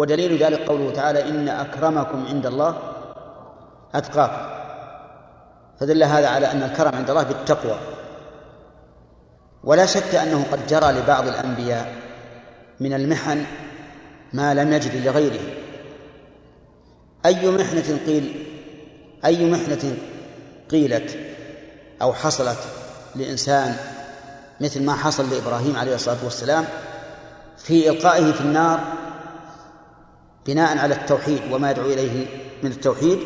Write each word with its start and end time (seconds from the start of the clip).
ودليل 0.00 0.42
ذلك 0.42 0.68
قوله 0.68 0.92
تعالى 0.92 1.28
إن 1.28 1.48
أكرمكم 1.48 2.26
عند 2.26 2.46
الله 2.46 2.78
أتقاكم. 3.94 4.50
فدل 5.80 6.02
هذا 6.02 6.28
على 6.28 6.52
أن 6.52 6.62
الكرم 6.62 6.94
عند 6.94 7.10
الله 7.10 7.22
بالتقوى. 7.22 7.78
ولا 9.64 9.86
شك 9.86 10.14
أنه 10.14 10.46
قد 10.52 10.66
جرى 10.66 10.92
لبعض 10.92 11.28
الأنبياء 11.28 11.94
من 12.80 12.94
المحن 12.94 13.44
ما 14.32 14.54
لم 14.54 14.72
يجد 14.72 15.06
لغيره. 15.06 15.40
أي 17.26 17.50
محنة 17.50 17.98
قيل 18.06 18.46
أي 19.24 19.50
محنة 19.50 19.96
قيلت 20.70 21.18
أو 22.02 22.12
حصلت 22.12 22.58
لإنسان 23.16 23.76
مثل 24.60 24.82
ما 24.82 24.94
حصل 24.94 25.30
لإبراهيم 25.30 25.76
عليه 25.76 25.94
الصلاة 25.94 26.24
والسلام 26.24 26.64
في 27.58 27.90
إلقائه 27.90 28.32
في 28.32 28.40
النار 28.40 28.80
بناء 30.46 30.78
على 30.78 30.94
التوحيد 30.94 31.52
وما 31.52 31.70
يدعو 31.70 31.86
إليه 31.86 32.26
من 32.62 32.70
التوحيد 32.70 33.18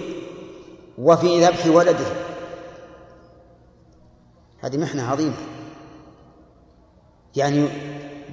وفي 0.98 1.46
ذبح 1.46 1.66
ولده. 1.66 2.06
هذه 4.60 4.76
محنة 4.76 5.10
عظيمة. 5.10 5.36
يعني 7.36 7.68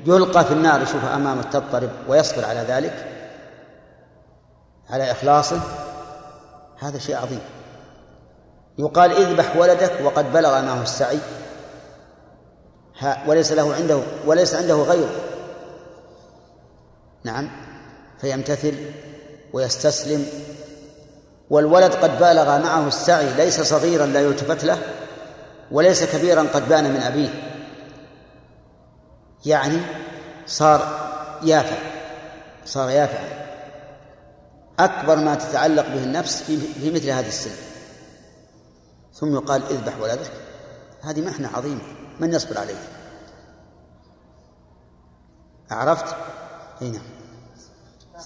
يلقى 0.06 0.46
في 0.46 0.54
النار 0.54 0.82
يشوف 0.82 1.06
أمامه 1.06 1.42
تضطرب 1.42 1.90
ويصبر 2.08 2.46
على 2.46 2.60
ذلك 2.60 3.08
على 4.90 5.12
إخلاصه 5.12 5.62
هذا 6.80 7.00
شيء 7.00 7.16
عظيم. 7.16 7.42
يقال 8.78 9.12
اذبح 9.12 9.58
ولدك 9.58 10.02
وقد 10.04 10.34
بلغ 10.34 10.62
معه 10.62 10.82
السعي. 10.82 11.20
وليس 13.28 13.52
له 13.52 13.76
عنده 13.76 14.02
وليس 14.26 14.56
عنده 14.56 14.76
غيره. 14.76 15.10
نعم. 17.24 17.71
فيمتثل 18.22 18.76
ويستسلم 19.54 20.26
والولد 21.50 21.94
قد 21.94 22.20
بالغ 22.20 22.60
معه 22.60 22.88
السعي 22.88 23.34
ليس 23.34 23.62
صغيرا 23.62 24.06
لا 24.06 24.22
يلتفت 24.22 24.64
له 24.64 24.78
وليس 25.72 26.04
كبيرا 26.04 26.42
قد 26.42 26.70
بان 26.70 26.94
من 26.94 27.02
أبيه. 27.02 27.30
يعني 29.46 29.78
صار 30.46 30.82
يافع 31.44 31.78
صار 32.66 32.90
يافع. 32.90 33.20
أكبر 34.80 35.16
ما 35.16 35.36
تتعلق 35.36 35.88
به 35.88 36.04
النفس 36.04 36.44
في 36.44 36.92
مثل 36.92 37.10
هذا 37.10 37.28
السن. 37.28 37.52
ثم 39.14 39.34
يقال 39.34 39.64
اذبح 39.64 40.00
ولدك. 40.02 40.32
هذه 41.02 41.22
محنة 41.22 41.50
عظيمة 41.54 41.82
من 42.20 42.34
يصبر 42.34 42.58
عليها؟ 42.58 42.88
عرفت؟ 45.72 46.16
إي 46.82 46.90
نعم. 46.90 47.21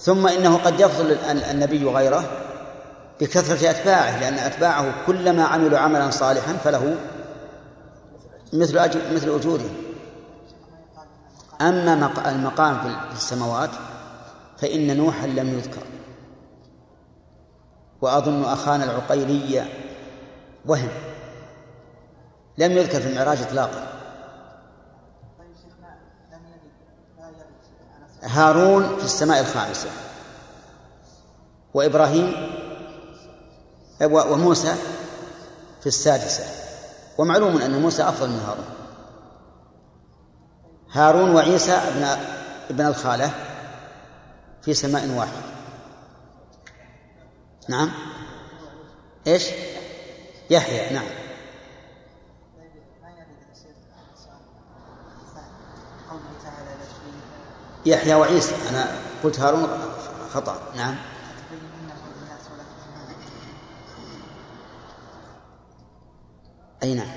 ثم 0.06 0.26
إنه 0.26 0.56
قد 0.56 0.80
يفضل 0.80 1.12
النبي 1.50 1.84
غيره 1.84 2.24
بكثرة 3.20 3.70
أتباعه 3.70 4.20
لأن 4.20 4.34
أتباعه 4.34 5.06
كلما 5.06 5.44
عملوا 5.44 5.78
عملا 5.78 6.10
صالحا 6.10 6.52
فله 6.52 6.96
مثل 8.52 8.78
أجر 8.78 9.00
مثل 9.14 9.28
أجورهم 9.28 9.76
أما 11.60 12.10
المقام 12.26 12.78
في 12.78 13.16
السماوات 13.16 13.70
فإن 14.58 14.96
نوحا 14.96 15.26
لم 15.26 15.58
يذكر. 15.58 15.82
وأظن 18.00 18.44
أخانا 18.44 18.84
العقيلي 18.84 19.64
وهم. 20.66 20.88
لم 22.58 22.72
يذكر 22.72 23.00
في 23.00 23.08
المعراج 23.08 23.42
إطلاقا. 23.42 23.95
هارون 28.22 28.96
في 28.98 29.04
السماء 29.04 29.40
الخامسة. 29.40 29.88
وإبراهيم 31.74 32.32
وموسى 34.02 34.74
في 35.80 35.86
السادسة. 35.86 36.44
ومعلوم 37.18 37.58
أن 37.58 37.82
موسى 37.82 38.02
أفضل 38.02 38.28
من 38.28 38.40
هارون. 38.40 38.64
هارون 40.92 41.34
وعيسى 41.34 41.72
ابن 41.72 42.04
ابن 42.70 42.86
الخالة 42.86 43.30
في 44.62 44.74
سماء 44.74 45.08
واحد. 45.08 45.42
نعم؟ 47.68 47.90
إيش؟ 49.26 49.44
يحيى 50.50 50.94
نعم. 50.94 51.25
يحيى 57.86 58.14
وعيسى. 58.14 58.54
أنا 58.70 58.98
قلت 59.24 59.40
هارون 59.40 59.68
خطأ. 60.32 60.58
نعم. 60.76 60.96
أي 66.82 66.94
نعم. 66.94 67.08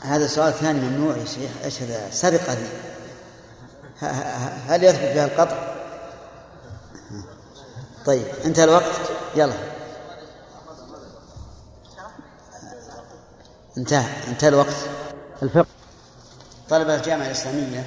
هذا 0.00 0.26
سؤال 0.26 0.52
ثاني 0.52 0.80
ممنوع 0.80 1.16
يا 1.16 1.24
شيخ. 1.24 1.50
إيش 1.64 1.82
هذا؟ 1.82 2.10
سرقة 2.10 2.56
هل 4.68 4.84
يثبت 4.84 4.98
فيها 4.98 5.24
القطع؟ 5.24 5.76
طيب 8.06 8.26
انتهى 8.44 8.64
الوقت. 8.64 9.00
يلا. 9.36 9.79
انتهى 13.78 14.28
انتهى 14.28 14.48
الوقت. 14.48 14.76
الفقه. 15.42 15.66
طلبة 16.70 16.94
الجامعة 16.94 17.26
الإسلامية 17.26 17.86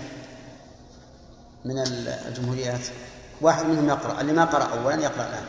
من 1.66 1.80
الجمهوريات 2.28 2.88
واحد 3.42 3.66
منهم 3.66 3.90
يقرأ 3.90 4.22
اللي 4.22 4.34
ما 4.34 4.46
قرأ 4.46 4.64
أولا 4.64 4.96
يقرأ 4.96 5.28
الآن. 5.28 5.46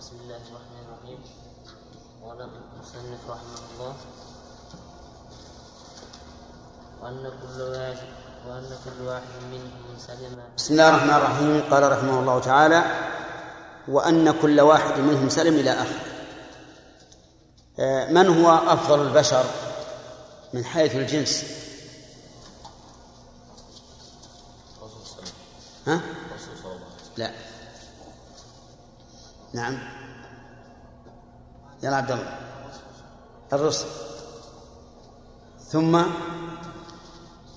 بسم 0.00 0.16
الله 0.22 0.36
الرحمن 0.36 0.84
الرحيم. 0.88 1.18
قال 2.22 2.40
المصنف 2.40 3.30
رحمه 3.30 3.58
الله 3.72 3.94
وأن 7.02 7.32
كل 7.42 7.62
واحد 7.62 8.08
وأن 8.48 8.70
كل 8.84 9.02
واحد 9.06 9.42
منهم 9.52 9.98
سلم. 9.98 10.38
بسم 10.56 10.72
الله 10.74 10.88
الرحمن 10.88 11.10
الرحيم. 11.10 11.62
قال 11.70 11.92
رحمه 11.92 12.20
الله 12.20 12.40
تعالى 12.40 13.07
وأن 13.88 14.40
كل 14.42 14.60
واحد 14.60 14.98
منهم 14.98 15.28
سلم 15.28 15.54
إلى 15.54 15.70
آخره 15.70 16.08
من 18.10 18.44
هو 18.44 18.50
أفضل 18.50 19.02
البشر 19.02 19.44
من 20.54 20.64
حيث 20.64 20.96
الجنس؟ 20.96 21.44
ها؟ 25.86 26.00
لا. 27.16 27.30
نعم. 29.52 29.78
يا 31.82 31.90
عبد 31.90 32.10
الله. 32.10 32.38
الرسل. 33.52 33.86
ثم؟ 35.68 36.02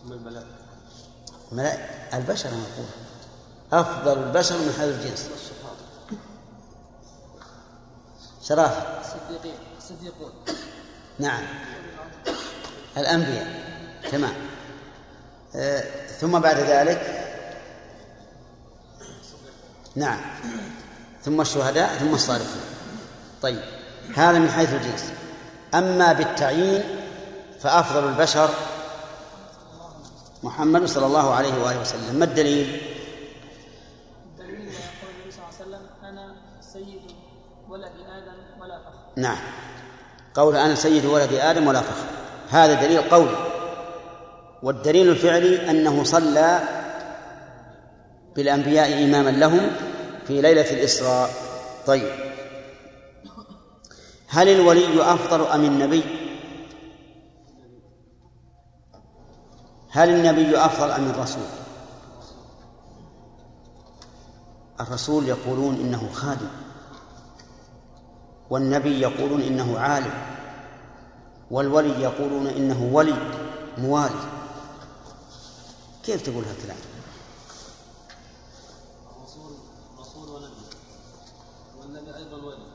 الملائكة. 0.06 0.48
البشر 2.14 2.50
نقول 2.50 2.86
أفضل 3.74 4.24
البشر 4.24 4.58
من 4.58 4.74
حيث 4.80 4.90
الجنس. 4.90 5.30
شرافة 8.44 9.02
الصديقين 9.02 9.54
الصديقون. 9.78 10.32
نعم. 11.20 11.44
الأنبياء. 12.98 13.48
تمام. 14.12 14.34
آه، 15.56 15.84
ثم 16.20 16.40
بعد 16.40 16.58
ذلك؟ 16.58 17.28
نعم. 19.96 20.20
ثم 21.24 21.42
الشهداء 21.42 21.96
ثم 21.96 22.14
الصالحون. 22.14 22.62
طيب. 23.42 23.62
هذا 24.16 24.40
من 24.40 24.50
حيث 24.50 24.74
الجنس. 24.74 25.12
أما 25.74 26.14
بالتعيين 26.14 26.84
فأفضل 27.62 28.08
البشر 28.08 28.50
محمد 30.44 30.86
صلى 30.86 31.06
الله 31.06 31.34
عليه 31.34 31.64
وآله 31.64 31.82
وسلم. 31.82 32.16
ما 32.16 32.26
الدليل؟ 32.26 32.66
الدليل؟ 32.66 32.91
نعم. 39.18 39.38
قول 40.34 40.56
أنا 40.56 40.76
سيد 40.76 41.06
ولد 41.06 41.34
آدم 41.34 41.68
ولا 41.68 41.82
فخر. 41.82 42.06
هذا 42.50 42.74
دليل 42.74 43.02
قولي. 43.02 43.36
والدليل 44.64 45.10
الفعلي 45.10 45.70
أنه 45.70 46.04
صلى 46.04 46.60
بالأنبياء 48.36 49.04
إماما 49.04 49.30
لهم 49.30 49.72
في 50.28 50.42
ليلة 50.42 50.72
الإسراء. 50.72 51.30
طيب. 51.88 52.12
هل 54.28 54.48
الولي 54.48 55.14
أفضل 55.14 55.48
أم 55.48 55.64
النبي؟ 55.64 56.04
هل 59.90 60.10
النبي 60.10 60.58
أفضل 60.58 60.92
أم 60.92 61.10
الرسول؟ 61.10 61.44
الرسول 64.80 65.28
يقولون 65.28 65.76
إنه 65.76 66.10
خادم. 66.14 66.48
والنبي 68.52 69.00
يقولون 69.02 69.42
إنه 69.42 69.80
عالم 69.80 70.14
والولي 71.52 72.02
يقولون 72.02 72.48
إنه 72.48 72.90
ولي 72.94 73.16
موالي 73.78 74.30
كيف 76.04 76.22
تقول 76.22 76.44
هالكلام؟ 76.44 76.78
رسول 79.24 79.52
رسول 80.00 80.30
ونبي 80.30 80.66
والنبي 81.80 82.16
أيضا 82.18 82.38
ولي 82.38 82.68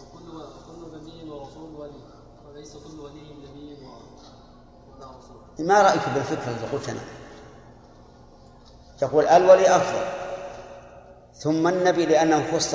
وكل 0.00 0.42
كل 0.66 0.96
نبي 0.96 1.30
ورسول 1.30 1.74
ولي 1.74 2.02
وليس 2.48 2.72
كل 2.72 3.00
ولي 3.00 3.20
نبي 3.22 3.76
ورسول 5.00 5.66
ما 5.66 5.82
رأيك 5.82 6.02
بالفكرة 6.14 6.56
اللي 6.56 6.66
قلت 6.72 6.88
أنا؟ 6.88 7.00
تقول 8.98 9.26
الولي 9.26 9.76
أفضل 9.76 10.04
ثم 11.34 11.68
النبي 11.68 12.06
لأنه 12.06 12.52
خص 12.52 12.74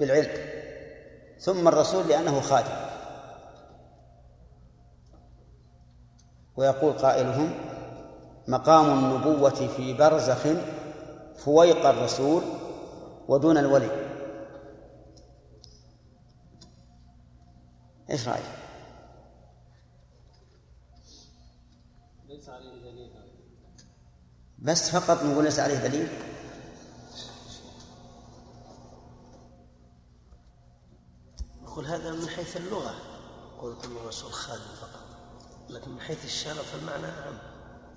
بالعلم. 0.00 0.30
ثم 1.38 1.68
الرسول 1.68 2.08
لأنه 2.08 2.40
خادم. 2.40 2.88
ويقول 6.56 6.92
قائلهم 6.92 7.54
مقام 8.48 8.98
النبوة 8.98 9.68
في 9.76 9.94
برزخ 9.94 10.46
فويق 11.36 11.86
الرسول 11.86 12.42
ودون 13.28 13.58
الولي. 13.58 14.08
إيش 18.10 18.28
رأيك؟ 18.28 18.44
ليس 22.28 22.48
عليه 22.48 22.82
دليل 22.82 23.10
بس 24.58 24.90
فقط 24.90 25.22
نقول 25.24 25.44
ليس 25.44 25.58
عليه 25.58 25.78
دليل 25.78 26.08
نقول 31.62 31.86
هذا 31.86 32.07
من 32.18 32.28
حيث 32.28 32.56
اللغة. 32.56 32.94
قول 33.60 33.74
كل 33.82 33.88
الرسول 34.04 34.32
خادم 34.32 34.60
فقط 34.80 35.08
لكن 35.68 35.90
من 35.90 36.00
حيث 36.00 36.24
الشرع 36.24 36.54
فالمعنى 36.54 37.06
أعم. 37.06 37.38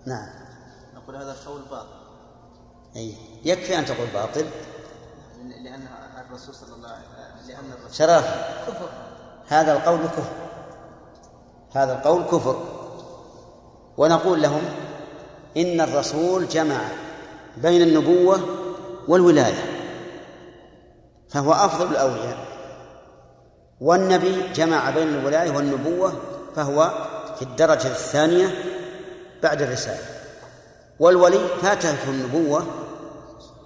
نعم. 0.05 0.29
نقول 0.95 1.15
هذا 1.15 1.35
قول 1.45 1.61
باطل. 1.61 2.01
أي. 2.95 3.15
يكفي 3.45 3.79
أن 3.79 3.85
تقول 3.85 4.07
باطل. 4.07 4.45
لأن 5.63 5.87
الرسول 6.27 6.55
صلى 6.55 6.75
الله 6.75 6.89
عليه 6.89 7.05
وسلم 7.07 7.47
لأن 7.47 7.71
الرسول 7.71 7.95
شرافة 7.95 8.65
كفر. 8.67 8.89
هذا 9.47 9.73
القول 9.73 10.07
كفر. 10.07 10.33
هذا 11.71 11.93
القول 11.93 12.23
كفر. 12.23 12.63
ونقول 13.97 14.41
لهم 14.41 14.61
إن 15.57 15.81
الرسول 15.81 16.47
جمع 16.47 16.79
بين 17.57 17.81
النبوة 17.81 18.39
والولاية 19.07 19.63
فهو 21.29 21.53
أفضل 21.53 21.91
الأولياء. 21.91 22.50
والنبي 23.81 24.53
جمع 24.53 24.89
بين 24.89 25.07
الولاية 25.07 25.51
والنبوة 25.51 26.13
فهو 26.55 27.07
في 27.35 27.41
الدرجة 27.41 27.87
الثانية 27.87 28.47
بعد 29.43 29.61
الرسالة. 29.61 30.05
والولي 30.99 31.47
فاته 31.61 32.09
النبوة 32.09 32.65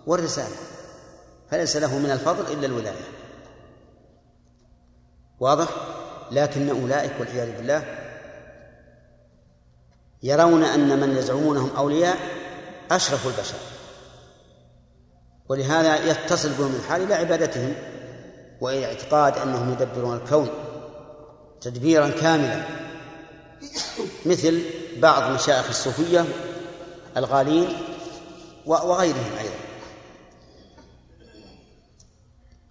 والرسالة 0.08 0.56
فليس 1.52 1.78
له 1.78 1.98
من 1.98 2.12
الفضل 2.12 2.54
إلا 2.54 2.66
الولاية. 2.66 3.06
واضح؟ 5.40 5.68
لكن 6.32 6.70
أولئك 6.70 7.12
والعياذ 7.20 7.58
بالله 7.58 7.84
يرون 10.24 10.64
أن 10.64 11.00
من 11.00 11.18
يزعمونهم 11.18 11.70
أولياء 11.78 12.18
أشرف 12.92 13.28
البشر 13.28 13.58
ولهذا 15.50 16.12
يتصل 16.12 16.50
بهم 16.50 16.76
الحال 16.76 17.02
إلى 17.02 17.14
عبادتهم. 17.14 17.95
وإلى 18.62 18.86
اعتقاد 18.86 19.38
أنهم 19.38 19.72
يدبرون 19.72 20.18
الكون 20.18 20.50
تدبيرا 21.62 22.10
كاملا. 22.10 22.64
مثل 24.26 24.64
بعض 24.98 25.32
مشايخ 25.32 25.68
الصوفية 25.70 26.26
الغالين 27.18 27.78
وغيرهم 28.66 29.32
أيضا. 29.40 29.56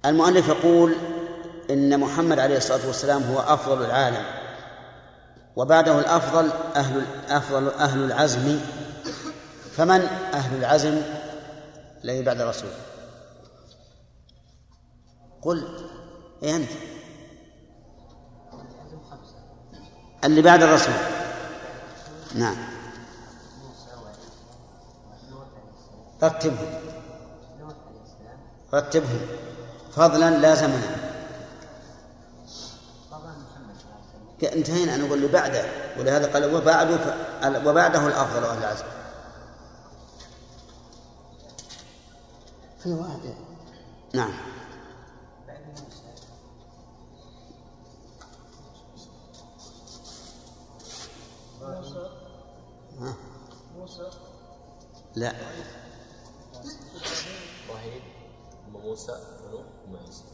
المؤلف 0.05 0.49
يقول 0.49 0.95
إن 1.71 2.01
محمد 2.01 2.39
عليه 2.39 2.57
الصلاة 2.57 2.87
والسلام 2.87 3.23
هو 3.23 3.41
أفضل 3.41 3.85
العالم 3.85 4.25
وبعده 5.57 5.99
الأفضل 5.99 6.51
أهل 6.77 7.05
أفضل 7.29 7.69
أهل 7.69 8.05
العزم. 8.05 8.61
فمن 9.77 10.01
أهل 10.35 10.59
العزم؟ 10.59 11.03
الذي 12.05 12.23
بعد 12.23 12.41
الرسول. 12.41 12.71
قل 15.45 15.89
إيه 16.43 16.57
أنت. 16.57 16.71
اللي 20.25 20.43
بعد 20.43 20.63
الرسول. 20.63 20.95
نعم. 22.35 22.57
رتبهم. 26.23 26.81
رتبهم. 28.75 29.21
فضلا 29.93 30.31
لا 30.31 30.55
زمنا. 30.55 30.97
انتهينا. 34.53 34.97
نقول 34.97 35.19
اللي 35.19 35.29
بعده. 35.29 35.65
ولهذا 35.99 36.33
قال 36.33 36.55
وبعده 36.55 36.97
ف... 36.97 37.09
وبعده 37.67 38.07
الأفضل 38.07 38.45
أهل 38.45 38.59
العزم. 38.59 38.85
في 42.83 42.93
واحد 42.93 43.35
نعم. 44.15 44.54
لا. 55.17 55.33
إبراهيم 57.69 58.03
وموسى 58.75 59.13
ونوح 59.13 59.67
وعيسى 59.93 60.25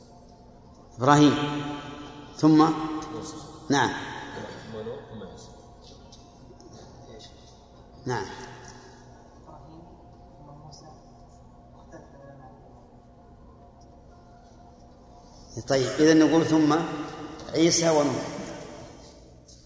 إبراهيم. 0.98 1.34
ثم؟ 2.36 2.58
موسى. 3.14 3.36
نعم. 3.70 3.90
ونوح 4.76 5.00
وعيسى 5.20 5.50
نعم. 8.06 8.26
طيب 15.68 15.88
إذا 15.88 16.14
نقول 16.14 16.44
ثم 16.44 16.76
عيسى 17.54 17.90
ونوح. 17.90 18.26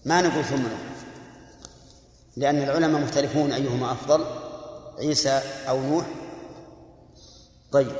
ما 0.05 0.21
نقول 0.21 0.43
ثم 0.43 0.61
نوح؟ 0.61 0.79
لأن 2.37 2.55
العلماء 2.63 3.01
مختلفون 3.01 3.51
أيهما 3.51 3.91
أفضل. 3.91 4.45
عيسى 4.99 5.41
أو 5.69 5.81
نوح. 5.81 6.05
طيب. 7.71 7.91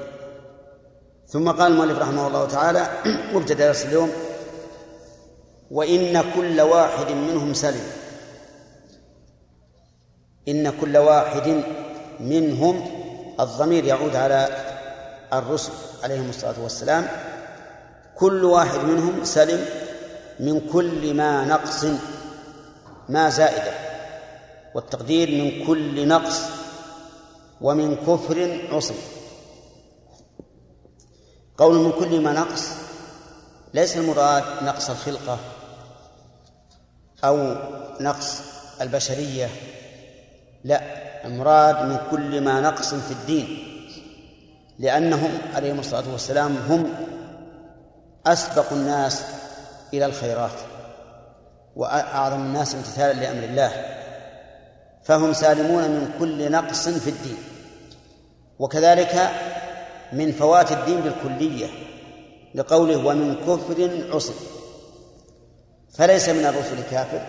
ثم 1.27 1.51
قال 1.51 1.71
المؤلف 1.71 1.99
رحمه 1.99 2.27
الله 2.27 2.45
تعالى 2.45 2.87
مبتدأ 3.33 3.67
درس 3.67 3.85
اليوم 3.85 4.11
وإن 5.71 6.23
كل 6.35 6.61
واحد 6.61 7.11
منهم 7.11 7.53
سلم. 7.53 7.83
إن 10.47 10.69
كل 10.81 10.97
واحد 10.97 11.63
منهم 12.19 12.87
الضمير 13.39 13.83
يعود 13.85 14.15
على 14.15 14.47
الرسل 15.33 15.71
عليهم 16.03 16.29
الصلاة 16.29 16.63
والسلام. 16.63 17.07
كل 18.15 18.43
واحد 18.45 18.79
منهم 18.79 19.23
سلم 19.23 19.65
من 20.39 20.69
كل 20.73 21.13
ما 21.13 21.45
نقص 21.45 21.85
ما 23.09 23.29
زائدة. 23.29 23.73
والتقدير 24.75 25.31
من 25.31 25.65
كل 25.67 26.07
نقص. 26.07 26.64
ومن 27.61 27.95
كفر 27.95 28.67
عصم 28.71 28.95
قول 31.57 31.75
من 31.75 31.91
كل 31.91 32.21
ما 32.21 32.33
نقص 32.33 32.69
ليس 33.73 33.97
المراد 33.97 34.43
نقص 34.63 34.89
الخلقة 34.89 35.37
أو 37.23 37.55
نقص 37.99 38.41
البشرية 38.81 39.49
لا 40.63 40.81
المراد 41.25 41.85
من 41.85 41.97
كل 42.11 42.41
ما 42.41 42.61
نقص 42.61 42.93
في 42.93 43.11
الدين 43.11 43.71
لأنهم 44.79 45.31
عليهم 45.53 45.79
الصلاة 45.79 46.11
والسلام 46.11 46.57
هم 46.69 46.93
أسبق 48.25 48.73
الناس 48.73 49.23
إلى 49.93 50.05
الخيرات 50.05 50.51
وأعظم 51.75 52.41
الناس 52.41 52.75
امتثالا 52.75 53.13
لأمر 53.13 53.43
الله. 53.43 53.95
فهم 55.05 55.33
سالمون 55.33 55.83
من 55.83 56.13
كل 56.19 56.51
نقص 56.51 56.89
في 56.89 57.09
الدين 57.09 57.37
وكذلك 58.59 59.31
من 60.13 60.31
فوات 60.31 60.71
الدين 60.71 61.01
بالكلية 61.01 61.67
لقوله 62.55 63.05
ومن 63.05 63.35
كفر 63.35 63.89
عصر 64.15 64.33
فليس 65.93 66.29
من 66.29 66.45
الرسل 66.45 66.83
كافر 66.91 67.21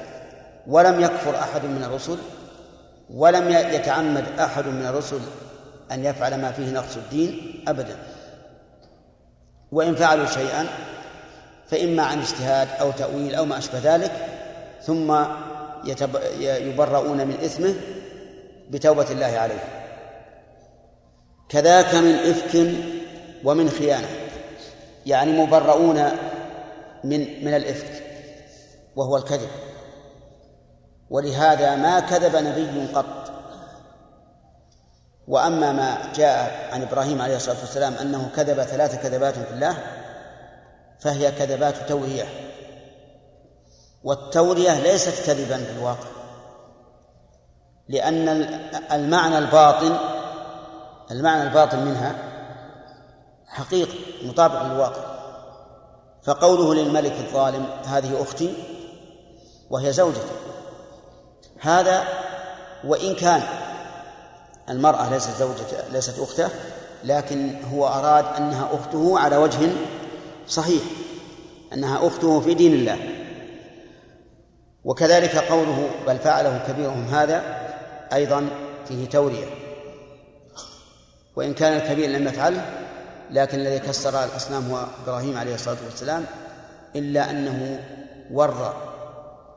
ولم 0.66 1.00
يكفر 1.00 1.38
أحد 1.38 1.64
من 1.64 1.84
الرسل 1.84 2.18
ولم 3.10 3.50
يتعمد 3.50 4.24
أحد 4.38 4.66
من 4.66 4.86
الرسل 4.86 5.20
أن 5.92 6.04
يفعل 6.04 6.40
ما 6.40 6.52
فيه 6.52 6.70
نقص 6.70 6.96
الدين 6.96 7.64
أبدا. 7.68 7.96
وإن 9.72 9.94
فعلوا 9.94 10.26
شيئا 10.26 10.66
فإما 11.70 12.02
عن 12.02 12.18
اجتهاد 12.18 12.68
أو 12.80 12.90
تأويل 12.90 13.34
أو 13.34 13.44
ما 13.44 13.58
أشبه 13.58 13.78
ذلك 13.78 14.12
ثم 14.82 15.24
يتب... 15.86 16.20
يبرؤون 16.40 17.26
من 17.26 17.34
إثمه 17.44 17.74
بتوبة 18.70 19.10
الله 19.10 19.26
عليه. 19.26 19.64
كذاك 21.48 21.94
من 21.94 22.14
إفك 22.14 22.74
ومن 23.44 23.70
خيانة. 23.70 24.08
يعني 25.06 25.32
مبرؤون 25.32 26.04
من 27.04 27.44
من 27.44 27.54
الإفك 27.54 28.02
وهو 28.96 29.16
الكذب. 29.16 29.50
ولهذا 31.10 31.76
ما 31.76 32.00
كذب 32.00 32.36
نبي 32.36 32.86
قط. 32.94 33.32
وأما 35.28 35.72
ما 35.72 36.12
جاء 36.16 36.68
عن 36.72 36.82
إبراهيم 36.82 37.22
عليه 37.22 37.36
الصلاة 37.36 37.60
والسلام 37.60 37.94
أنه 37.94 38.30
كذب 38.36 38.62
ثلاث 38.62 39.02
كذبات 39.02 39.34
في 39.34 39.50
الله 39.50 39.76
فهي 41.00 41.32
كذبات 41.32 41.74
توهية. 41.88 42.45
والتورية 44.06 44.80
ليست 44.80 45.26
كذبا 45.26 45.56
في 45.56 45.70
الواقع 45.70 46.08
لأن 47.88 48.28
المعنى 48.92 49.38
الباطن 49.38 49.96
المعنى 51.10 51.42
الباطن 51.42 51.78
منها 51.78 52.14
حقيقي 53.46 53.98
مطابق 54.24 54.62
للواقع. 54.62 55.16
فقوله 56.22 56.74
للملك 56.74 57.12
الظالم 57.12 57.66
هذه 57.84 58.22
أختي 58.22 58.54
وهي 59.70 59.92
زوجتي. 59.92 60.36
هذا 61.60 62.04
وإن 62.84 63.14
كان 63.14 63.42
المرأة 64.68 65.10
ليست 65.10 65.30
زوجته 65.38 65.88
ليست 65.92 66.18
أخته 66.18 66.48
لكن 67.04 67.62
هو 67.74 67.86
أراد 67.86 68.24
أنها 68.36 68.68
أخته 68.72 69.18
على 69.18 69.36
وجه 69.36 69.70
صحيح 70.48 70.82
أنها 71.72 72.06
أخته 72.06 72.40
في 72.40 72.54
دين 72.54 72.74
الله. 72.74 73.25
وكذلك 74.86 75.36
قوله 75.36 75.90
بل 76.06 76.18
فعله 76.18 76.64
كبيرهم 76.68 77.04
هذا 77.04 77.42
أيضا 78.12 78.48
فيه 78.88 79.08
تورية 79.08 79.46
وإن 81.36 81.54
كان 81.54 81.76
الكبير 81.76 82.10
لم 82.10 82.28
يفعله 82.28 82.64
لكن 83.30 83.60
الذي 83.60 83.78
كسر 83.78 84.24
الأصنام 84.24 84.70
هو 84.70 84.86
إبراهيم 85.02 85.36
عليه 85.36 85.54
الصلاة 85.54 85.76
والسلام 85.84 86.24
إلا 86.96 87.30
أنه 87.30 87.80
ور 88.30 88.74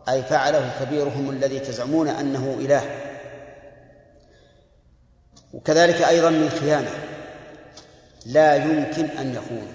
أي 0.09 0.23
فعله 0.23 0.71
كبيرهم 0.79 1.29
الذي 1.29 1.59
تزعمون 1.59 2.07
أنه 2.07 2.57
إله. 2.59 2.81
وكذلك 5.53 6.01
أيضا 6.01 6.29
من 6.29 6.49
خيانة 6.49 6.91
لا 8.25 8.55
يمكن 8.55 9.05
أن 9.05 9.35
يخون 9.35 9.67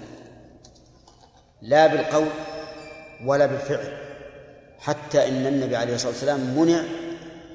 لا 1.61 1.87
بالقول 1.87 2.27
ولا 3.25 3.45
بالفعل. 3.45 4.04
حتى 4.79 5.27
إن 5.27 5.47
النبي 5.47 5.75
عليه 5.75 5.95
الصلاة 5.95 6.11
والسلام 6.11 6.39
منع 6.39 6.81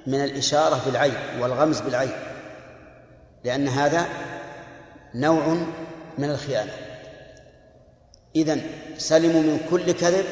من 0.07 0.25
الإشارة 0.25 0.83
بالعين 0.87 1.15
والغمز 1.41 1.81
بالعين 1.81 2.12
لأن 3.45 3.69
هذا 3.69 4.07
نوع 5.15 5.57
من 6.19 6.31
الخيانة. 6.31 6.73
إذن 8.37 8.62
سلموا 8.99 9.43
من 9.43 9.61
كل 9.71 9.93
كذب 9.93 10.25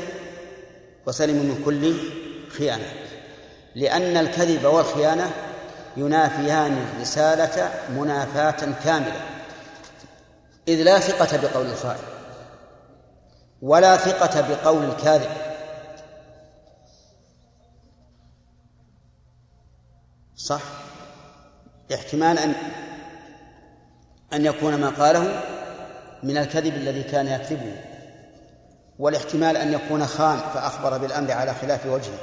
وسلموا 1.06 1.42
من 1.42 1.62
كل 1.64 1.94
خيانة 2.50 2.92
لأن 3.74 4.16
الكذب 4.16 4.64
والخيانة 4.64 5.30
ينافيان 5.96 6.78
الرسالة 6.96 7.70
منافاة 7.96 8.72
كاملة. 8.84 9.20
إذ 10.68 10.82
لا 10.82 10.98
ثقة 10.98 11.36
بقول 11.36 11.66
الخائن 11.66 12.02
ولا 13.62 13.96
ثقة 13.96 14.40
بقول 14.48 14.84
الكاذب 14.84 15.47
صح؟ 20.38 20.62
احتمال 21.94 22.38
أن 22.38 22.54
أن 24.32 24.46
يكون 24.46 24.74
ما 24.74 24.88
قاله 24.88 25.42
من 26.22 26.36
الكذب 26.36 26.74
الذي 26.74 27.02
كان 27.02 27.26
يكذبه 27.26 27.76
والاحتمال 28.98 29.56
أن 29.56 29.72
يكون 29.72 30.06
خان 30.06 30.38
فأخبر 30.38 30.98
بالأمر 30.98 31.32
على 31.32 31.54
خلاف 31.54 31.86
وجهه. 31.86 32.18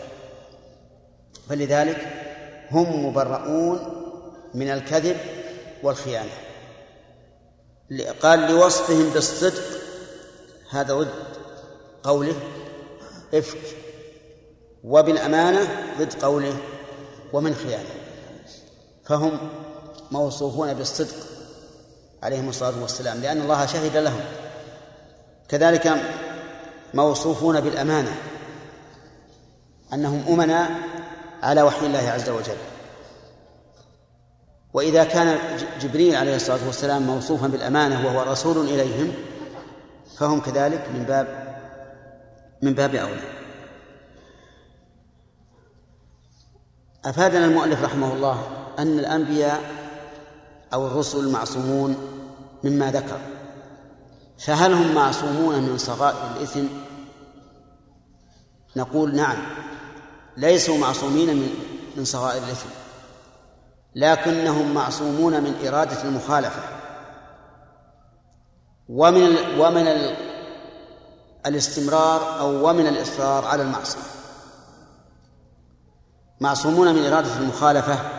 فلذلك 1.50 2.08
هم 2.72 3.06
مبرؤون 3.06 3.80
من 4.54 4.70
الكذب 4.70 5.18
والخيانة. 5.84 6.32
قال 8.22 8.40
لوصفهم 8.40 9.10
بالصدق 9.10 9.64
هذا 10.70 10.94
ضد 10.94 11.10
قوله 12.04 12.36
إفك 13.34 13.62
وبالأمانة 14.84 15.68
ضد 16.00 16.14
قوله 16.14 16.58
ومن 17.34 17.56
خيانة. 17.56 18.05
فهم 19.06 19.38
موصوفون 20.12 20.74
بالصدق 20.74 21.16
عليهم 22.24 22.50
الصلاة 22.50 22.82
والسلام 22.82 23.22
لأن 23.22 23.42
الله 23.42 23.66
شهد 23.66 23.98
لهم. 23.98 24.22
كذلك 25.50 26.04
موصوفون 26.94 27.62
بالأمانة 27.62 28.16
أنهم 29.94 30.24
أمناء 30.28 30.72
على 31.44 31.62
وحي 31.62 31.86
الله 31.86 32.10
عز 32.10 32.30
وجل. 32.30 32.58
وإذا 34.74 35.04
كان 35.04 35.40
جبريل 35.82 36.16
عليه 36.16 36.36
الصلاة 36.36 36.66
والسلام 36.66 37.02
موصوفا 37.02 37.48
بالأمانة 37.48 38.08
وهو 38.08 38.32
رسول 38.32 38.68
إليهم 38.68 39.14
فهم 40.18 40.42
كذلك 40.42 40.88
من 40.94 41.04
باب 41.04 41.58
من 42.62 42.74
باب 42.74 42.96
أولى. 42.96 43.36
أفادنا 47.06 47.46
المؤلف 47.46 47.84
رحمه 47.84 48.14
الله 48.14 48.65
أن 48.80 49.00
الأنبياء 49.00 49.62
أو 50.74 50.88
الرسل 50.88 51.32
معصومون 51.32 51.96
مما 52.64 52.92
ذكر. 52.92 53.20
فهل 54.40 54.74
هم 54.74 54.96
معصومون 54.96 55.56
من 55.60 55.78
صغائر 55.78 56.36
الإثم؟ 56.36 56.66
نقول 58.76 59.16
نعم 59.16 59.38
ليسوا 60.38 60.78
معصومين 60.78 61.36
من 61.36 61.50
من 61.98 62.06
صغائر 62.06 62.44
الإثم 62.44 62.70
لكنهم 63.96 64.74
معصومون 64.74 65.44
من 65.44 65.68
إرادة 65.68 66.04
المخالفة. 66.04 66.62
ومن 68.90 69.38
ومن 69.60 69.88
ال 69.88 70.16
الاستمرار 71.46 72.40
أو 72.40 72.70
ومن 72.70 72.88
الإصرار 72.88 73.46
على 73.46 73.64
المعصية. 73.64 74.00
معصومون 76.42 76.96
من 76.96 77.06
إرادة 77.06 77.38
المخالفة 77.38 78.15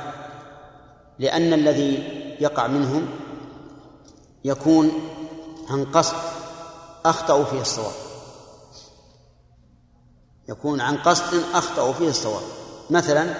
لأن 1.19 1.53
الذي 1.53 1.95
يقع 2.41 2.67
منهم 2.67 3.09
يكون 4.45 4.93
عن 5.71 5.85
قصد 5.85 6.17
أخطأوا 7.05 7.45
فيه 7.45 7.61
الصواب. 7.61 7.93
يكون 10.49 10.81
عن 10.81 10.97
قصد 10.97 11.43
أخطأوا 11.55 11.93
فيه 11.93 12.09
الصواب. 12.09 12.43
مثلا 12.91 13.35